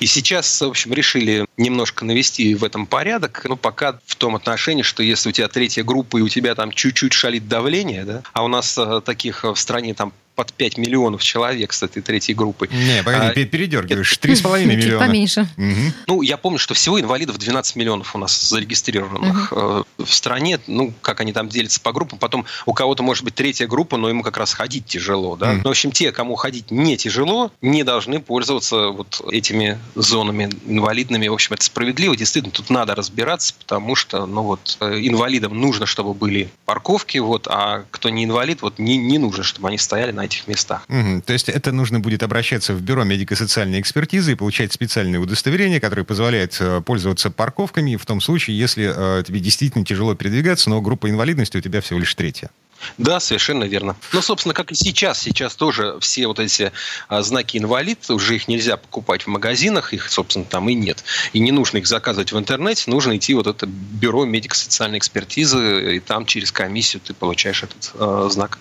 И 0.00 0.06
сейчас, 0.06 0.60
в 0.60 0.68
общем, 0.68 0.92
решили 0.92 1.46
немножко 1.56 2.04
навести 2.04 2.54
в 2.54 2.64
этом 2.64 2.86
порядок, 2.86 3.42
ну, 3.44 3.56
пока 3.56 3.98
в 4.06 4.16
том 4.16 4.34
отношении, 4.34 4.82
что 4.82 5.02
если 5.02 5.28
у 5.28 5.32
тебя 5.32 5.48
третья 5.48 5.84
группа 5.84 6.18
и 6.18 6.22
у 6.22 6.28
тебя 6.28 6.54
там 6.54 6.61
чуть-чуть 6.70 7.12
шалит 7.12 7.48
давление, 7.48 8.04
да, 8.04 8.22
а 8.32 8.44
у 8.44 8.48
нас 8.48 8.78
э, 8.78 9.00
таких 9.04 9.44
в 9.44 9.56
стране 9.56 9.94
там 9.94 10.12
под 10.34 10.52
5 10.52 10.78
миллионов 10.78 11.22
человек 11.22 11.72
с 11.72 11.82
этой 11.82 12.02
третьей 12.02 12.34
группой. 12.34 12.68
Не, 12.72 13.02
погоди, 13.02 13.42
а, 13.42 13.46
передергиваешь. 13.46 14.18
3,5 14.18 14.64
миллиона. 14.64 15.06
Поменьше. 15.06 15.48
Угу. 15.56 15.92
Ну, 16.06 16.22
я 16.22 16.36
помню, 16.36 16.58
что 16.58 16.74
всего 16.74 17.00
инвалидов 17.00 17.38
12 17.38 17.76
миллионов 17.76 18.14
у 18.14 18.18
нас 18.18 18.48
зарегистрированных 18.48 19.52
угу. 19.52 19.86
в 19.98 20.12
стране. 20.12 20.58
Ну, 20.66 20.92
как 21.02 21.20
они 21.20 21.32
там 21.32 21.48
делятся 21.48 21.80
по 21.80 21.92
группам. 21.92 22.18
Потом 22.18 22.46
у 22.66 22.72
кого-то 22.72 23.02
может 23.02 23.24
быть 23.24 23.34
третья 23.34 23.66
группа, 23.66 23.96
но 23.96 24.08
ему 24.08 24.22
как 24.22 24.38
раз 24.38 24.54
ходить 24.54 24.86
тяжело. 24.86 25.36
Да? 25.36 25.50
Угу. 25.50 25.56
Но, 25.58 25.68
в 25.68 25.72
общем, 25.72 25.92
те, 25.92 26.12
кому 26.12 26.34
ходить 26.34 26.70
не 26.70 26.96
тяжело, 26.96 27.52
не 27.60 27.84
должны 27.84 28.20
пользоваться 28.20 28.88
вот 28.88 29.22
этими 29.30 29.78
зонами 29.94 30.50
инвалидными. 30.66 31.28
В 31.28 31.34
общем, 31.34 31.54
это 31.54 31.64
справедливо. 31.64 32.16
Действительно, 32.16 32.52
тут 32.52 32.70
надо 32.70 32.94
разбираться, 32.94 33.54
потому 33.58 33.94
что, 33.94 34.26
ну 34.26 34.42
вот, 34.42 34.78
э, 34.80 35.00
инвалидам 35.02 35.60
нужно, 35.60 35.86
чтобы 35.86 36.14
были 36.14 36.48
парковки, 36.64 37.18
вот, 37.18 37.46
а 37.48 37.84
кто 37.90 38.08
не 38.08 38.24
инвалид, 38.24 38.62
вот 38.62 38.78
не, 38.78 38.96
не 38.96 39.18
нужно, 39.18 39.42
чтобы 39.42 39.68
они 39.68 39.78
стояли 39.78 40.12
на 40.12 40.21
на 40.22 40.26
этих 40.26 40.46
местах. 40.46 40.84
Угу. 40.88 41.22
То 41.26 41.32
есть 41.32 41.48
это 41.48 41.72
нужно 41.72 41.98
будет 41.98 42.22
обращаться 42.22 42.74
в 42.74 42.80
бюро 42.80 43.04
медико-социальной 43.04 43.80
экспертизы 43.80 44.32
и 44.32 44.34
получать 44.34 44.72
специальное 44.72 45.18
удостоверение, 45.18 45.80
которое 45.80 46.04
позволяет 46.04 46.56
э, 46.60 46.80
пользоваться 46.80 47.30
парковками 47.30 47.96
в 47.96 48.06
том 48.06 48.20
случае, 48.20 48.56
если 48.56 48.92
э, 48.94 49.24
тебе 49.24 49.40
действительно 49.40 49.84
тяжело 49.84 50.14
передвигаться, 50.14 50.70
но 50.70 50.80
группа 50.80 51.10
инвалидности 51.10 51.56
у 51.56 51.60
тебя 51.60 51.80
всего 51.80 51.98
лишь 51.98 52.14
третья. 52.14 52.50
Да, 52.98 53.20
совершенно 53.20 53.64
верно. 53.64 53.96
Ну, 54.12 54.22
собственно, 54.22 54.54
как 54.54 54.72
и 54.72 54.74
сейчас. 54.74 55.20
Сейчас 55.20 55.54
тоже 55.54 55.98
все 56.00 56.26
вот 56.26 56.40
эти 56.40 56.72
а, 57.08 57.22
знаки 57.22 57.56
инвалид, 57.56 58.10
уже 58.10 58.36
их 58.36 58.48
нельзя 58.48 58.76
покупать 58.76 59.22
в 59.22 59.26
магазинах, 59.28 59.92
их, 59.92 60.10
собственно, 60.10 60.44
там 60.44 60.68
и 60.68 60.74
нет. 60.74 61.04
И 61.32 61.38
не 61.38 61.52
нужно 61.52 61.78
их 61.78 61.86
заказывать 61.86 62.32
в 62.32 62.38
интернете, 62.38 62.90
нужно 62.90 63.16
идти 63.16 63.34
вот 63.34 63.46
это 63.46 63.66
бюро 63.66 64.24
медико-социальной 64.24 64.98
экспертизы, 64.98 65.96
и 65.96 66.00
там 66.00 66.26
через 66.26 66.50
комиссию 66.50 67.02
ты 67.04 67.14
получаешь 67.14 67.62
этот 67.62 67.92
э, 67.94 68.28
знак. 68.32 68.58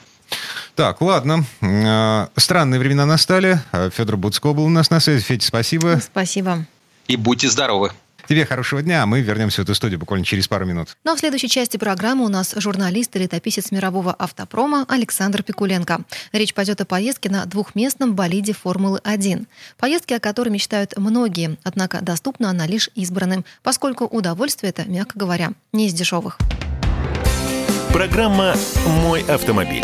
Так, 0.75 1.01
ладно. 1.01 1.45
А, 1.61 2.29
странные 2.35 2.79
времена 2.79 3.05
настали. 3.05 3.59
Федор 3.95 4.17
Буцко 4.17 4.53
был 4.53 4.65
у 4.65 4.69
нас 4.69 4.89
на 4.89 4.99
связи. 4.99 5.23
Федя, 5.23 5.45
спасибо. 5.45 6.01
Спасибо. 6.03 6.65
И 7.07 7.15
будьте 7.15 7.49
здоровы. 7.49 7.91
Тебе 8.27 8.45
хорошего 8.45 8.81
дня, 8.81 9.03
а 9.03 9.05
мы 9.05 9.19
вернемся 9.21 9.61
в 9.61 9.65
эту 9.65 9.75
студию 9.75 9.99
буквально 9.99 10.25
через 10.25 10.47
пару 10.47 10.65
минут. 10.65 10.95
Ну 11.03 11.11
а 11.11 11.15
в 11.15 11.19
следующей 11.19 11.49
части 11.49 11.77
программы 11.77 12.23
у 12.23 12.29
нас 12.29 12.53
журналист 12.55 13.15
и 13.15 13.19
летописец 13.19 13.71
мирового 13.71 14.13
автопрома 14.13 14.85
Александр 14.87 15.43
Пикуленко. 15.43 16.01
Речь 16.31 16.53
пойдет 16.53 16.79
о 16.79 16.85
поездке 16.85 17.29
на 17.29 17.45
двухместном 17.45 18.15
болиде 18.15 18.53
Формулы-1. 18.53 19.47
Поездки, 19.77 20.13
о 20.13 20.19
которой 20.19 20.49
мечтают 20.49 20.97
многие, 20.97 21.57
однако 21.63 21.99
доступна 22.01 22.49
она 22.49 22.67
лишь 22.67 22.89
избранным, 22.95 23.43
поскольку 23.63 24.05
удовольствие 24.05 24.69
это, 24.69 24.89
мягко 24.89 25.19
говоря, 25.19 25.51
не 25.73 25.87
из 25.87 25.93
дешевых. 25.93 26.37
Программа 27.91 28.55
«Мой 28.85 29.23
автомобиль». 29.23 29.83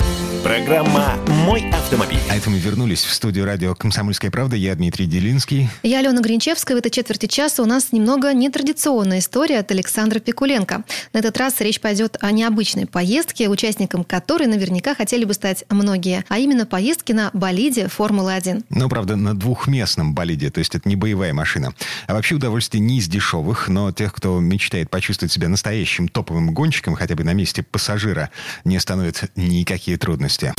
Программа 0.43 1.19
«Мой 1.45 1.69
автомобиль». 1.69 2.17
А 2.27 2.35
это 2.35 2.49
мы 2.49 2.57
вернулись 2.57 3.03
в 3.03 3.13
студию 3.13 3.45
радио 3.45 3.75
«Комсомольская 3.75 4.31
правда». 4.31 4.55
Я 4.55 4.73
Дмитрий 4.73 5.05
Делинский. 5.05 5.69
Я 5.83 5.99
Алена 5.99 6.19
Гринчевская. 6.19 6.75
В 6.75 6.79
этой 6.79 6.89
четверти 6.89 7.27
часа 7.27 7.61
у 7.61 7.67
нас 7.67 7.91
немного 7.91 8.33
нетрадиционная 8.33 9.19
история 9.19 9.59
от 9.59 9.69
Александра 9.69 10.19
Пикуленко. 10.19 10.83
На 11.13 11.19
этот 11.19 11.37
раз 11.37 11.61
речь 11.61 11.79
пойдет 11.79 12.17
о 12.21 12.31
необычной 12.31 12.87
поездке, 12.87 13.49
участником 13.49 14.03
которой 14.03 14.47
наверняка 14.47 14.95
хотели 14.95 15.25
бы 15.25 15.35
стать 15.35 15.63
многие, 15.69 16.25
а 16.27 16.39
именно 16.39 16.65
поездки 16.65 17.11
на 17.11 17.29
болиде 17.33 17.87
Формулы-1. 17.87 18.65
Ну, 18.71 18.89
правда, 18.89 19.15
на 19.15 19.37
двухместном 19.37 20.15
болиде, 20.15 20.49
то 20.49 20.57
есть 20.57 20.73
это 20.73 20.89
не 20.89 20.95
боевая 20.95 21.35
машина. 21.35 21.75
А 22.07 22.13
вообще 22.15 22.33
удовольствие 22.33 22.81
не 22.81 22.97
из 22.97 23.07
дешевых, 23.07 23.67
но 23.67 23.91
тех, 23.91 24.11
кто 24.11 24.39
мечтает 24.39 24.89
почувствовать 24.89 25.31
себя 25.31 25.49
настоящим 25.49 26.07
топовым 26.07 26.51
гонщиком, 26.51 26.95
хотя 26.95 27.13
бы 27.13 27.23
на 27.23 27.33
месте 27.33 27.61
пассажира, 27.61 28.31
не 28.65 28.75
остановят 28.75 29.29
никакие 29.35 29.97
трудности 29.97 30.30
новости. 30.31 30.53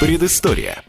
Предыстория. 0.00 0.82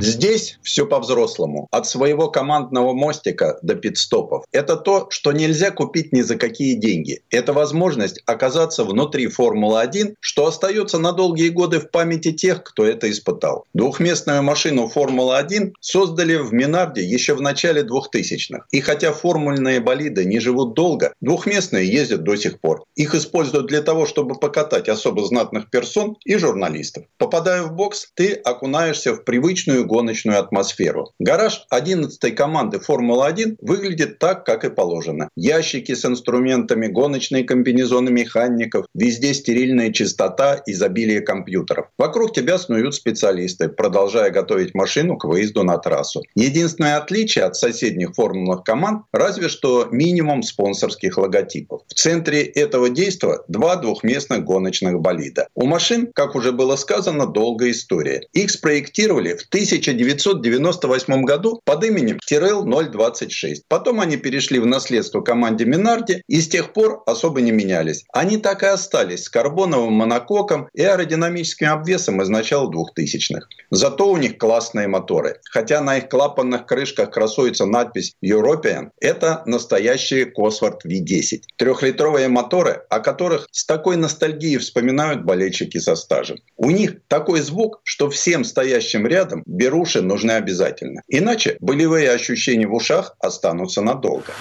Здесь 0.00 0.58
все 0.62 0.86
по-взрослому. 0.86 1.66
От 1.72 1.86
своего 1.86 2.30
командного 2.30 2.92
мостика 2.92 3.58
до 3.62 3.74
пидстопов. 3.74 4.44
Это 4.52 4.76
то, 4.76 5.08
что 5.10 5.32
нельзя 5.32 5.72
купить 5.72 6.12
ни 6.12 6.22
за 6.22 6.36
какие 6.36 6.74
деньги. 6.74 7.22
Это 7.30 7.52
возможность 7.52 8.22
оказаться 8.24 8.84
внутри 8.84 9.26
Формулы-1, 9.26 10.14
что 10.20 10.46
остается 10.46 10.98
на 10.98 11.12
долгие 11.12 11.48
годы 11.48 11.80
в 11.80 11.90
памяти 11.90 12.32
тех, 12.32 12.62
кто 12.62 12.86
это 12.86 13.10
испытал. 13.10 13.64
Двухместную 13.74 14.42
машину 14.42 14.86
Формулы-1 14.86 15.72
создали 15.80 16.36
в 16.36 16.52
Минарде 16.52 17.02
еще 17.02 17.34
в 17.34 17.40
начале 17.40 17.82
2000-х. 17.82 18.66
И 18.70 18.80
хотя 18.80 19.12
формульные 19.12 19.80
болиды 19.80 20.24
не 20.24 20.38
живут 20.38 20.74
долго, 20.74 21.12
двухместные 21.20 21.90
ездят 21.90 22.22
до 22.22 22.36
сих 22.36 22.60
пор. 22.60 22.84
Их 22.94 23.16
используют 23.16 23.66
для 23.66 23.82
того, 23.82 24.06
чтобы 24.06 24.36
покатать 24.36 24.88
особо 24.88 25.24
знатных 25.24 25.70
персон 25.70 26.16
и 26.24 26.36
журналистов. 26.36 27.04
Попадая 27.16 27.62
в 27.64 27.72
бокс, 27.72 28.08
ты 28.14 28.34
окунаешься 28.34 29.14
в 29.14 29.24
привычную 29.24 29.87
гоночную 29.88 30.38
атмосферу. 30.38 31.12
Гараж 31.18 31.66
11-й 31.72 32.30
команды 32.32 32.78
Формулы-1 32.78 33.56
выглядит 33.60 34.18
так, 34.18 34.44
как 34.44 34.64
и 34.64 34.70
положено. 34.70 35.30
Ящики 35.34 35.94
с 35.94 36.04
инструментами, 36.04 36.86
гоночные 36.86 37.42
комбинезоны 37.44 38.10
механиков, 38.10 38.86
везде 38.94 39.34
стерильная 39.34 39.92
чистота, 39.92 40.62
изобилие 40.66 41.20
компьютеров. 41.22 41.86
Вокруг 41.98 42.32
тебя 42.34 42.58
снуют 42.58 42.94
специалисты, 42.94 43.68
продолжая 43.68 44.30
готовить 44.30 44.74
машину 44.74 45.16
к 45.16 45.24
выезду 45.24 45.64
на 45.64 45.78
трассу. 45.78 46.22
Единственное 46.34 46.98
отличие 46.98 47.44
от 47.44 47.56
соседних 47.56 48.14
формульных 48.14 48.62
команд 48.62 49.04
разве 49.12 49.48
что 49.48 49.88
минимум 49.90 50.42
спонсорских 50.42 51.16
логотипов. 51.16 51.82
В 51.88 51.94
центре 51.94 52.42
этого 52.42 52.90
действия 52.90 53.38
два 53.48 53.76
двухместных 53.76 54.44
гоночных 54.44 55.00
болида. 55.00 55.48
У 55.54 55.66
машин, 55.66 56.10
как 56.14 56.34
уже 56.34 56.52
было 56.52 56.76
сказано, 56.76 57.26
долгая 57.26 57.70
история. 57.70 58.22
Их 58.32 58.50
спроектировали 58.50 59.34
в 59.34 59.46
1000 59.48 59.77
1998 59.78 61.22
году 61.24 61.60
под 61.64 61.84
именем 61.84 62.18
Тирел 62.24 62.64
026. 62.64 63.64
Потом 63.68 64.00
они 64.00 64.16
перешли 64.16 64.58
в 64.58 64.66
наследство 64.66 65.20
команде 65.20 65.64
Минарди 65.64 66.22
и 66.26 66.40
с 66.40 66.48
тех 66.48 66.72
пор 66.72 67.02
особо 67.06 67.40
не 67.40 67.52
менялись. 67.52 68.04
Они 68.12 68.38
так 68.38 68.62
и 68.62 68.66
остались 68.66 69.24
с 69.24 69.28
карбоновым 69.28 69.92
монококом 69.92 70.68
и 70.74 70.82
аэродинамическим 70.82 71.70
обвесом 71.70 72.20
из 72.22 72.28
начала 72.28 72.70
2000-х. 72.70 73.46
Зато 73.70 74.10
у 74.10 74.16
них 74.16 74.38
классные 74.38 74.88
моторы. 74.88 75.40
Хотя 75.50 75.80
на 75.80 75.98
их 75.98 76.08
клапанных 76.08 76.66
крышках 76.66 77.10
красуется 77.10 77.66
надпись 77.66 78.14
European, 78.24 78.90
это 79.00 79.42
настоящие 79.46 80.32
Cosworth 80.32 80.80
V10. 80.86 81.42
Трехлитровые 81.56 82.28
моторы, 82.28 82.82
о 82.88 83.00
которых 83.00 83.48
с 83.52 83.64
такой 83.66 83.96
ностальгией 83.96 84.58
вспоминают 84.58 85.24
болельщики 85.24 85.78
со 85.78 85.94
стажем. 85.94 86.38
У 86.56 86.70
них 86.70 86.96
такой 87.08 87.40
звук, 87.40 87.80
что 87.84 88.10
всем 88.10 88.44
стоящим 88.44 89.06
рядом 89.06 89.42
беруши 89.68 90.00
нужны 90.00 90.32
обязательно. 90.32 91.02
Иначе 91.08 91.56
болевые 91.60 92.10
ощущения 92.10 92.66
в 92.66 92.74
ушах 92.74 93.16
останутся 93.20 93.82
надолго. 93.82 94.32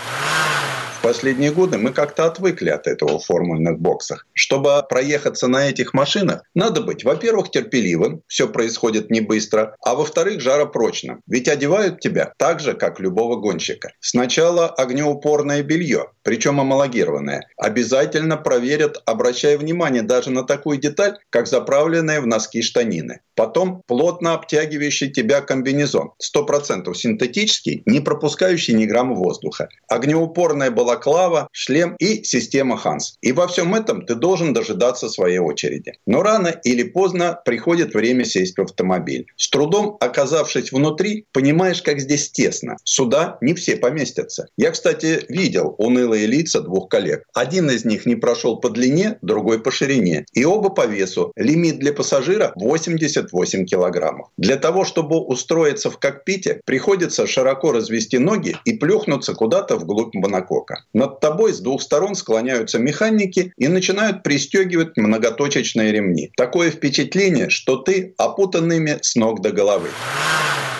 Последние 1.07 1.53
годы 1.53 1.77
мы 1.77 1.93
как-то 1.93 2.25
отвыкли 2.25 2.67
от 2.67 2.85
этого 2.85 3.17
в 3.17 3.23
формульных 3.23 3.79
боксах. 3.79 4.27
Чтобы 4.33 4.83
проехаться 4.89 5.47
на 5.47 5.69
этих 5.69 5.93
машинах, 5.93 6.43
надо 6.53 6.81
быть, 6.81 7.05
во-первых, 7.05 7.49
терпеливым, 7.49 8.23
все 8.27 8.49
происходит 8.49 9.09
не 9.09 9.21
быстро, 9.21 9.77
а 9.81 9.95
во-вторых, 9.95 10.41
жаропрочным. 10.41 11.21
Ведь 11.25 11.47
одевают 11.47 12.01
тебя 12.01 12.33
так 12.35 12.59
же, 12.59 12.73
как 12.73 12.99
любого 12.99 13.37
гонщика. 13.37 13.93
Сначала 14.01 14.67
огнеупорное 14.67 15.63
белье, 15.63 16.07
причем 16.23 16.59
амалогированное. 16.59 17.47
Обязательно 17.55 18.35
проверят, 18.35 19.01
обращая 19.05 19.57
внимание 19.57 20.01
даже 20.01 20.29
на 20.29 20.43
такую 20.43 20.77
деталь, 20.77 21.17
как 21.29 21.47
заправленные 21.47 22.19
в 22.19 22.27
носки 22.27 22.61
штанины. 22.61 23.21
Потом 23.33 23.83
плотно 23.85 24.33
обтягивающий 24.33 25.11
тебя 25.11 25.41
комбинезон. 25.41 26.11
100% 26.21 26.93
синтетический, 26.95 27.83
не 27.85 28.01
пропускающий 28.01 28.73
ни 28.73 28.85
грамма 28.85 29.13
воздуха. 29.13 29.69
Огнеупорная 29.87 30.71
балаклава, 30.97 31.47
шлем 31.51 31.95
и 31.99 32.23
система 32.23 32.77
Ханс. 32.77 33.17
И 33.21 33.31
во 33.31 33.47
всем 33.47 33.75
этом 33.75 34.05
ты 34.05 34.15
должен 34.15 34.53
дожидаться 34.53 35.09
своей 35.09 35.39
очереди. 35.39 35.93
Но 36.05 36.23
рано 36.23 36.47
или 36.63 36.83
поздно 36.83 37.39
приходит 37.45 37.93
время 37.93 38.25
сесть 38.25 38.57
в 38.57 38.61
автомобиль. 38.61 39.27
С 39.35 39.49
трудом 39.49 39.97
оказавшись 39.99 40.71
внутри, 40.71 41.25
понимаешь, 41.31 41.81
как 41.81 41.99
здесь 41.99 42.31
тесно. 42.31 42.77
Сюда 42.83 43.37
не 43.41 43.53
все 43.53 43.75
поместятся. 43.75 44.47
Я, 44.57 44.71
кстати, 44.71 45.25
видел 45.29 45.75
унылые 45.77 46.25
лица 46.25 46.61
двух 46.61 46.89
коллег. 46.89 47.23
Один 47.33 47.69
из 47.69 47.85
них 47.85 48.05
не 48.05 48.15
прошел 48.15 48.57
по 48.57 48.69
длине, 48.69 49.17
другой 49.21 49.59
по 49.59 49.71
ширине. 49.71 50.25
И 50.33 50.45
оба 50.45 50.69
по 50.69 50.85
весу. 50.85 51.31
Лимит 51.35 51.79
для 51.79 51.93
пассажира 51.93 52.51
88 52.55 53.65
килограммов. 53.65 54.29
Для 54.37 54.55
того, 54.55 54.85
чтобы 54.85 55.19
устроиться 55.19 55.89
в 55.89 55.99
кокпите, 55.99 56.61
приходится 56.65 57.27
широко 57.27 57.71
развести 57.71 58.17
ноги 58.17 58.55
и 58.65 58.73
плюхнуться 58.73 59.33
куда-то 59.33 59.77
вглубь 59.77 60.15
монокока. 60.15 60.76
Над 60.93 61.19
тобой 61.19 61.53
с 61.53 61.59
двух 61.59 61.81
сторон 61.81 62.15
склоняются 62.15 62.79
механики 62.79 63.53
и 63.57 63.67
начинают 63.67 64.23
пристегивать 64.23 64.97
многоточечные 64.97 65.91
ремни. 65.91 66.31
Такое 66.35 66.71
впечатление, 66.71 67.49
что 67.49 67.77
ты 67.77 68.13
опутанными 68.17 68.97
с 69.01 69.15
ног 69.15 69.41
до 69.41 69.51
головы. 69.51 69.89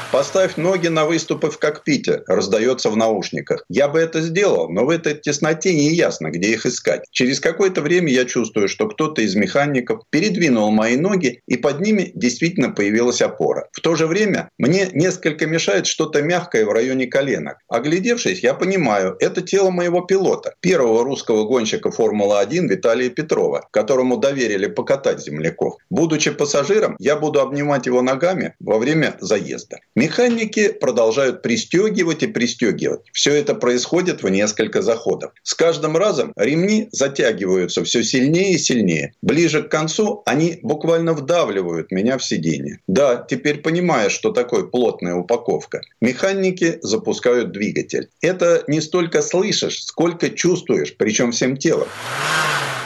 Поставь 0.10 0.56
ноги 0.56 0.88
на 0.88 1.06
выступы 1.06 1.50
в 1.50 1.60
кокпите, 1.60 2.24
раздается 2.28 2.90
в 2.90 2.96
наушниках. 2.96 3.66
Я 3.68 3.90
бы 3.90 4.00
это 4.00 4.22
сделал, 4.22 4.70
но 4.70 4.86
в 4.86 4.90
этой 4.90 5.16
тесноте 5.16 5.76
не 5.76 5.94
ясно, 5.94 6.30
где 6.30 6.48
их 6.48 6.66
искать. 6.66 7.04
Через 7.12 7.42
какое-то 7.42 7.82
время 7.82 8.10
я 8.10 8.24
чувствую, 8.24 8.70
что 8.70 8.88
кто-то 8.88 9.22
из 9.22 9.36
механиков 9.36 10.04
передвинул 10.10 10.72
мои 10.72 10.96
ноги, 10.96 11.42
и 11.46 11.58
под 11.58 11.82
ними 11.82 12.12
действительно 12.16 12.70
появилась 12.70 13.22
опора. 13.22 13.68
В 13.74 13.82
то 13.82 13.96
же 13.96 14.08
время 14.08 14.50
мне 14.58 14.88
несколько 14.94 15.46
мешает 15.46 15.88
что-то 15.88 16.22
мягкое 16.22 16.66
в 16.66 16.72
районе 16.72 17.08
коленок. 17.08 17.58
Оглядевшись, 17.68 18.40
я 18.40 18.54
понимаю, 18.54 19.18
это 19.20 19.42
тело 19.42 19.72
моего 19.72 20.00
пилота, 20.02 20.56
первого 20.62 21.04
русского 21.04 21.44
гонщика 21.44 21.92
Формулы-1 21.92 22.68
Виталия 22.70 23.10
Петрова, 23.10 23.68
которому 23.72 24.16
доверили 24.16 24.68
покатать 24.68 25.22
земляков. 25.22 25.76
Будучи 25.90 26.32
пассажиром, 26.32 26.96
я 26.98 27.18
буду 27.18 27.42
обнимать 27.42 27.88
его 27.88 28.02
ногами 28.02 28.56
во 28.62 28.78
время 28.78 29.18
заезда. 29.20 29.80
Механики 29.98 30.70
продолжают 30.70 31.42
пристегивать 31.42 32.22
и 32.22 32.28
пристегивать. 32.28 33.00
Все 33.14 33.34
это 33.34 33.56
происходит 33.56 34.22
в 34.22 34.30
несколько 34.30 34.84
заходов. 34.84 35.32
С 35.42 35.56
каждым 35.56 35.98
разом 35.98 36.34
ремни 36.36 36.88
затягиваются 36.92 37.84
все 37.84 38.04
сильнее 38.04 38.54
и 38.54 38.58
сильнее. 38.60 39.16
Ближе 39.24 39.64
к 39.64 39.70
концу 39.70 40.22
они 40.28 40.60
буквально 40.62 41.14
вдавливают 41.14 41.90
меня 41.90 42.20
в 42.20 42.24
сиденье. 42.24 42.80
Да, 42.86 43.26
теперь 43.28 43.64
понимая, 43.64 44.10
что 44.10 44.32
такое 44.32 44.66
плотная 44.66 45.16
упаковка. 45.16 45.82
Механики 46.00 46.78
запускают 46.84 47.52
двигатель. 47.52 48.10
Это 48.22 48.64
не 48.68 48.82
столько 48.82 49.24
слышишь, 49.24 49.84
сколько 49.84 50.30
чувствуешь, 50.30 50.96
причем 50.96 51.32
всем 51.32 51.58
телом. 51.58 51.88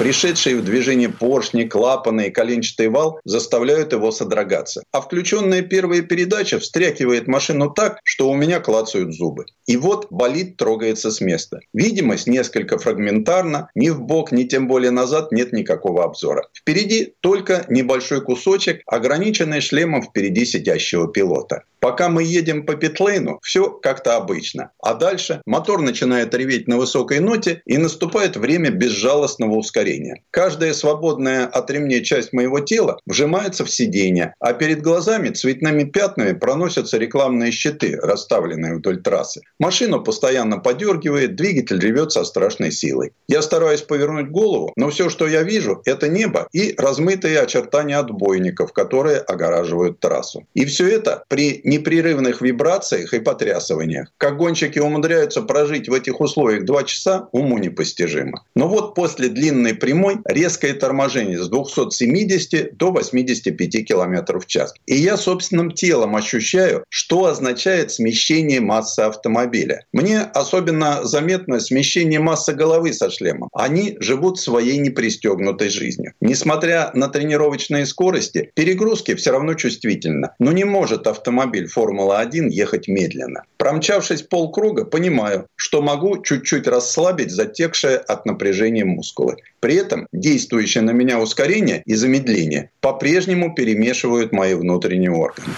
Пришедшие 0.01 0.55
в 0.55 0.63
движение 0.63 1.09
поршни, 1.09 1.65
клапаны 1.65 2.27
и 2.27 2.31
коленчатый 2.31 2.87
вал 2.87 3.19
заставляют 3.23 3.93
его 3.93 4.11
содрогаться. 4.11 4.81
А 4.91 4.99
включенная 4.99 5.61
первая 5.61 6.01
передача 6.01 6.57
встряхивает 6.57 7.00
машину 7.27 7.69
так, 7.69 7.99
что 8.03 8.29
у 8.29 8.35
меня 8.35 8.59
клацают 8.59 9.13
зубы. 9.13 9.45
И 9.65 9.77
вот 9.77 10.07
болид 10.09 10.57
трогается 10.57 11.11
с 11.11 11.21
места. 11.21 11.59
Видимость 11.73 12.27
несколько 12.27 12.77
фрагментарна. 12.77 13.69
Ни 13.75 13.89
в 13.89 14.01
бок, 14.01 14.31
ни 14.31 14.43
тем 14.43 14.67
более 14.67 14.91
назад 14.91 15.31
нет 15.31 15.53
никакого 15.53 16.03
обзора. 16.03 16.47
Впереди 16.53 17.13
только 17.21 17.65
небольшой 17.69 18.21
кусочек, 18.21 18.81
ограниченный 18.85 19.61
шлемом 19.61 20.03
впереди 20.03 20.45
сидящего 20.45 21.07
пилота. 21.07 21.63
Пока 21.81 22.09
мы 22.09 22.21
едем 22.21 22.67
по 22.67 22.75
питлейну, 22.75 23.39
все 23.41 23.71
как-то 23.71 24.15
обычно. 24.15 24.69
А 24.83 24.93
дальше 24.93 25.41
мотор 25.47 25.81
начинает 25.81 26.31
реветь 26.35 26.67
на 26.67 26.77
высокой 26.77 27.19
ноте 27.19 27.63
и 27.65 27.79
наступает 27.79 28.37
время 28.37 28.69
безжалостного 28.69 29.55
ускорения. 29.55 30.21
Каждая 30.29 30.73
свободная 30.73 31.47
от 31.47 31.71
ремней 31.71 32.03
часть 32.03 32.33
моего 32.33 32.59
тела 32.59 32.99
вжимается 33.07 33.65
в 33.65 33.71
сиденье, 33.71 34.35
а 34.39 34.53
перед 34.53 34.83
глазами 34.83 35.29
цветными 35.29 35.85
пятнами 35.85 36.33
проносятся 36.33 36.99
рекламные 36.99 37.51
щиты, 37.51 37.97
расставленные 37.99 38.75
вдоль 38.75 39.01
трассы. 39.01 39.41
Машину 39.59 40.03
постоянно 40.03 40.59
подергивает, 40.59 41.35
двигатель 41.35 41.79
ревет 41.79 42.11
со 42.11 42.23
страшной 42.25 42.71
силой. 42.71 43.13
Я 43.27 43.41
стараюсь 43.41 43.81
повернуть 43.81 44.29
голову, 44.29 44.71
но 44.75 44.91
все, 44.91 45.09
что 45.09 45.27
я 45.27 45.41
вижу, 45.41 45.81
это 45.85 46.07
небо 46.09 46.47
и 46.51 46.75
размытые 46.77 47.39
очертания 47.39 47.97
отбойников, 47.97 48.71
которые 48.71 49.17
огораживают 49.17 49.99
трассу. 49.99 50.45
И 50.53 50.65
все 50.65 50.87
это 50.87 51.23
при 51.27 51.61
непрерывных 51.71 52.41
вибрациях 52.41 53.13
и 53.13 53.19
потрясываниях. 53.19 54.11
Как 54.17 54.37
гонщики 54.37 54.79
умудряются 54.79 55.41
прожить 55.41 55.87
в 55.87 55.93
этих 55.93 56.19
условиях 56.19 56.65
два 56.65 56.83
часа, 56.83 57.29
уму 57.31 57.57
непостижимо. 57.57 58.43
Но 58.55 58.67
вот 58.67 58.93
после 58.93 59.29
длинной 59.29 59.73
прямой 59.73 60.17
резкое 60.25 60.73
торможение 60.73 61.39
с 61.41 61.47
270 61.47 62.77
до 62.77 62.91
85 62.91 63.87
км 63.87 64.39
в 64.39 64.45
час. 64.45 64.73
И 64.85 64.95
я 64.95 65.15
собственным 65.17 65.71
телом 65.71 66.15
ощущаю, 66.15 66.83
что 66.89 67.25
означает 67.25 67.91
смещение 67.91 68.59
массы 68.59 68.99
автомобиля. 68.99 69.85
Мне 69.93 70.21
особенно 70.21 71.05
заметно 71.05 71.59
смещение 71.59 72.19
массы 72.19 72.53
головы 72.53 72.91
со 72.93 73.09
шлемом. 73.09 73.49
Они 73.53 73.95
живут 73.99 74.39
своей 74.39 74.77
непристегнутой 74.77 75.69
жизнью. 75.69 76.13
Несмотря 76.19 76.91
на 76.93 77.07
тренировочные 77.07 77.85
скорости, 77.85 78.51
перегрузки 78.55 79.15
все 79.15 79.31
равно 79.31 79.53
чувствительно. 79.53 80.35
Но 80.39 80.51
не 80.51 80.65
может 80.65 81.07
автомобиль 81.07 81.60
автомобиль 81.61 81.67
Формула-1 81.67 82.49
ехать 82.49 82.87
медленно. 82.87 83.43
Промчавшись 83.57 84.23
полкруга, 84.23 84.85
понимаю, 84.85 85.47
что 85.55 85.81
могу 85.81 86.21
чуть-чуть 86.21 86.67
расслабить 86.67 87.31
затекшие 87.31 87.97
от 87.97 88.25
напряжения 88.25 88.85
мускулы. 88.85 89.37
При 89.59 89.75
этом 89.75 90.07
действующее 90.13 90.83
на 90.83 90.91
меня 90.91 91.19
ускорение 91.19 91.83
и 91.85 91.95
замедление 91.95 92.69
по-прежнему 92.81 93.53
перемешивают 93.53 94.31
мои 94.31 94.53
внутренние 94.55 95.11
органы. 95.11 95.53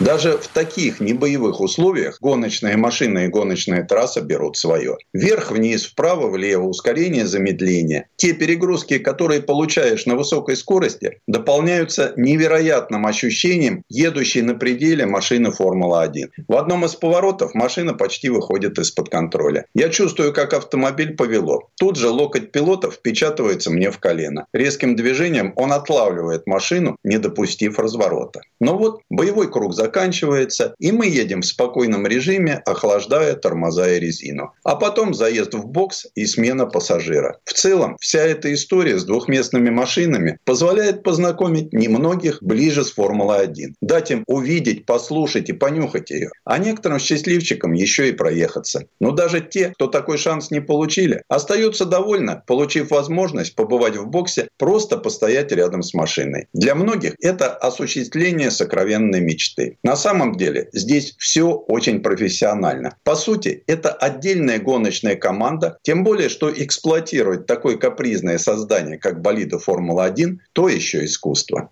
Даже 0.00 0.38
в 0.38 0.48
таких 0.48 1.00
небоевых 1.00 1.60
условиях 1.60 2.18
гоночная 2.20 2.76
машина 2.76 3.20
и 3.20 3.28
гоночная 3.28 3.84
трасса 3.84 4.20
берут 4.20 4.56
свое. 4.56 4.96
Вверх, 5.12 5.50
вниз, 5.52 5.84
вправо, 5.84 6.28
влево, 6.28 6.64
ускорение, 6.64 7.26
замедление. 7.26 8.08
Те 8.16 8.32
перегрузки, 8.32 8.98
которые 8.98 9.42
получаешь 9.42 10.06
на 10.06 10.16
высокой 10.16 10.56
скорости, 10.56 11.20
дополняются 11.28 12.14
невероятным 12.16 13.06
ощущением 13.06 13.84
едущей 13.88 14.42
на 14.42 14.54
пределе 14.54 15.06
машины 15.06 15.50
Формула-1. 15.50 16.30
В 16.48 16.56
одном 16.56 16.84
из 16.84 16.94
поворотов 16.94 17.54
машина 17.54 17.94
почти 17.94 18.28
выходит 18.28 18.78
из-под 18.78 19.08
контроля. 19.08 19.66
Я 19.74 19.88
чувствую, 19.88 20.32
как 20.32 20.54
автомобиль 20.54 21.14
повело. 21.16 21.70
Тут 21.78 21.96
же 21.96 22.08
локоть 22.08 22.50
пилота 22.50 22.90
впечатывается 22.90 23.70
мне 23.70 23.90
в 23.90 23.98
колено. 23.98 24.46
Резким 24.52 24.96
движением 24.96 25.52
он 25.56 25.72
отлавливает 25.72 26.46
машину, 26.46 26.96
не 27.04 27.18
допустив 27.18 27.78
разворота. 27.78 28.40
Но 28.60 28.76
вот 28.76 29.00
боевой 29.10 29.50
круг 29.50 29.74
заканчивается 29.74 29.91
заканчивается, 29.92 30.74
и 30.78 30.90
мы 30.90 31.06
едем 31.06 31.42
в 31.42 31.46
спокойном 31.46 32.06
режиме, 32.06 32.62
охлаждая 32.64 33.34
тормоза 33.34 33.92
и 33.92 34.00
резину. 34.00 34.52
А 34.64 34.76
потом 34.76 35.12
заезд 35.14 35.54
в 35.54 35.66
бокс 35.66 36.06
и 36.14 36.24
смена 36.26 36.66
пассажира. 36.66 37.38
В 37.44 37.52
целом, 37.52 37.96
вся 38.00 38.20
эта 38.20 38.52
история 38.54 38.98
с 38.98 39.04
двухместными 39.04 39.70
машинами 39.70 40.38
позволяет 40.44 41.02
познакомить 41.02 41.72
немногих 41.72 42.42
ближе 42.42 42.84
с 42.84 42.92
Формулой-1. 42.92 43.74
Дать 43.82 44.10
им 44.10 44.24
увидеть, 44.26 44.86
послушать 44.86 45.50
и 45.50 45.52
понюхать 45.52 46.10
ее. 46.10 46.30
А 46.44 46.58
некоторым 46.58 46.98
счастливчикам 46.98 47.72
еще 47.72 48.08
и 48.08 48.12
проехаться. 48.12 48.86
Но 49.00 49.10
даже 49.10 49.40
те, 49.40 49.72
кто 49.74 49.88
такой 49.88 50.16
шанс 50.16 50.50
не 50.50 50.60
получили, 50.60 51.22
остаются 51.28 51.84
довольны, 51.84 52.42
получив 52.46 52.90
возможность 52.90 53.54
побывать 53.54 53.96
в 53.96 54.06
боксе, 54.06 54.48
просто 54.58 54.96
постоять 54.96 55.52
рядом 55.52 55.82
с 55.82 55.92
машиной. 55.92 56.46
Для 56.54 56.74
многих 56.74 57.14
это 57.20 57.50
осуществление 57.50 58.50
сокровенной 58.50 59.20
мечты. 59.20 59.71
На 59.82 59.96
самом 59.96 60.36
деле 60.36 60.68
здесь 60.72 61.14
все 61.18 61.52
очень 61.52 62.00
профессионально. 62.00 62.96
По 63.04 63.14
сути, 63.14 63.64
это 63.66 63.90
отдельная 63.90 64.58
гоночная 64.58 65.16
команда, 65.16 65.78
тем 65.82 66.04
более, 66.04 66.28
что 66.28 66.50
эксплуатировать 66.50 67.46
такое 67.46 67.76
капризное 67.76 68.38
создание, 68.38 68.98
как 68.98 69.20
болиды 69.20 69.58
Формула-1, 69.58 70.38
то 70.52 70.68
еще 70.68 71.04
искусство. 71.04 71.68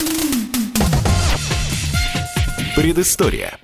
Предыстория. 2.77 3.59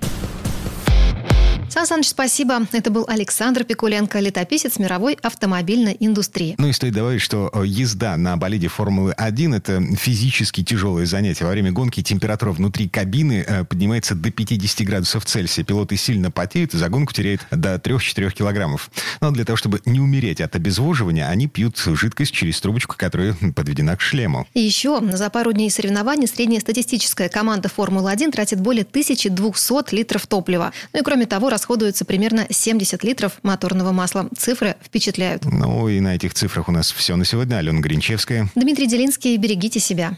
Сан 1.77 1.85
Саныч, 1.85 2.07
спасибо. 2.07 2.65
Это 2.71 2.89
был 2.89 3.05
Александр 3.07 3.63
Пикуленко, 3.63 4.19
летописец 4.19 4.79
мировой 4.79 5.13
автомобильной 5.21 5.95
индустрии. 5.99 6.55
Ну 6.57 6.69
и 6.69 6.73
стоит 6.73 6.95
добавить, 6.95 7.21
что 7.21 7.51
э, 7.53 7.65
езда 7.67 8.17
на 8.17 8.35
болиде 8.35 8.67
Формулы-1– 8.67 9.55
это 9.57 9.83
физически 9.95 10.63
тяжелое 10.63 11.05
занятие. 11.05 11.45
Во 11.45 11.51
время 11.51 11.71
гонки 11.71 12.01
температура 12.01 12.51
внутри 12.51 12.89
кабины 12.89 13.45
э, 13.47 13.63
поднимается 13.63 14.15
до 14.15 14.31
50 14.31 14.87
градусов 14.87 15.25
Цельсия. 15.25 15.63
Пилоты 15.63 15.97
сильно 15.97 16.31
потеют, 16.31 16.73
и 16.73 16.77
за 16.79 16.89
гонку 16.89 17.13
теряют 17.13 17.45
до 17.51 17.75
3-4 17.75 18.31
килограммов. 18.31 18.89
Но 19.21 19.29
для 19.29 19.45
того, 19.45 19.55
чтобы 19.55 19.79
не 19.85 19.99
умереть 19.99 20.41
от 20.41 20.55
обезвоживания, 20.55 21.27
они 21.27 21.47
пьют 21.47 21.77
жидкость 21.77 22.31
через 22.31 22.59
трубочку, 22.59 22.95
которая 22.97 23.35
подведена 23.55 23.95
к 23.95 24.01
шлему. 24.01 24.47
И 24.55 24.61
еще 24.61 24.99
за 25.13 25.29
пару 25.29 25.53
дней 25.53 25.69
соревнований 25.69 26.25
средняя 26.27 26.59
статистическая 26.59 27.29
команда 27.29 27.69
Формулы-1 27.69 28.31
тратит 28.31 28.61
более 28.61 28.83
1200 28.83 29.93
литров 29.93 30.25
топлива. 30.25 30.73
Ну 30.91 31.01
и 31.01 31.03
кроме 31.03 31.27
того, 31.27 31.51
расход 31.51 31.66
расходуется 31.67 32.05
примерно 32.05 32.47
70 32.49 33.03
литров 33.03 33.33
моторного 33.43 33.91
масла. 33.91 34.29
Цифры 34.37 34.77
впечатляют. 34.81 35.43
Ну 35.43 35.89
и 35.89 35.99
на 35.99 36.15
этих 36.15 36.33
цифрах 36.33 36.69
у 36.69 36.71
нас 36.71 36.93
все 36.93 37.17
на 37.17 37.25
сегодня. 37.25 37.57
Алена 37.57 37.81
Гринчевская. 37.81 38.49
Дмитрий 38.55 38.87
Делинский. 38.87 39.35
Берегите 39.35 39.81
себя. 39.81 40.17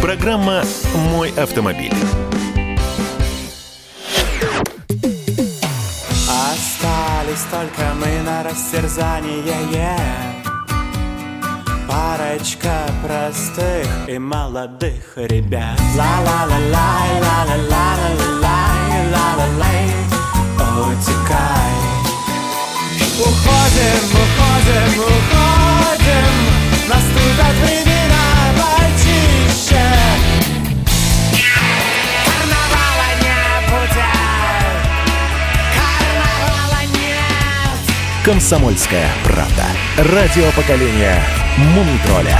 Программа 0.00 0.64
«Мой 1.10 1.30
автомобиль». 1.36 1.92
Остались 6.26 7.44
только 7.50 7.92
мы 8.00 8.22
на 8.22 8.42
растерзание 8.42 9.42
yeah. 9.72 10.42
Парочка 11.86 12.86
простых 13.04 14.08
и 14.08 14.18
молодых 14.18 15.12
ребят 15.16 15.78
Ла-ла-ла-лай, 15.94 17.20
ла-ла-ла-ла-лай, 17.20 18.71
ла-ла-лай 19.12 19.86
Утекай 20.56 21.74
Уходим, 23.20 24.02
уходим, 24.22 24.92
уходим 25.00 26.32
Наступят 26.88 27.56
времена 27.62 28.24
почище 28.56 29.82
«Комсомольская 38.24 39.10
правда». 39.24 39.64
Радио 39.96 40.48
поколения 40.52 41.20
Мумитроля. 41.56 42.38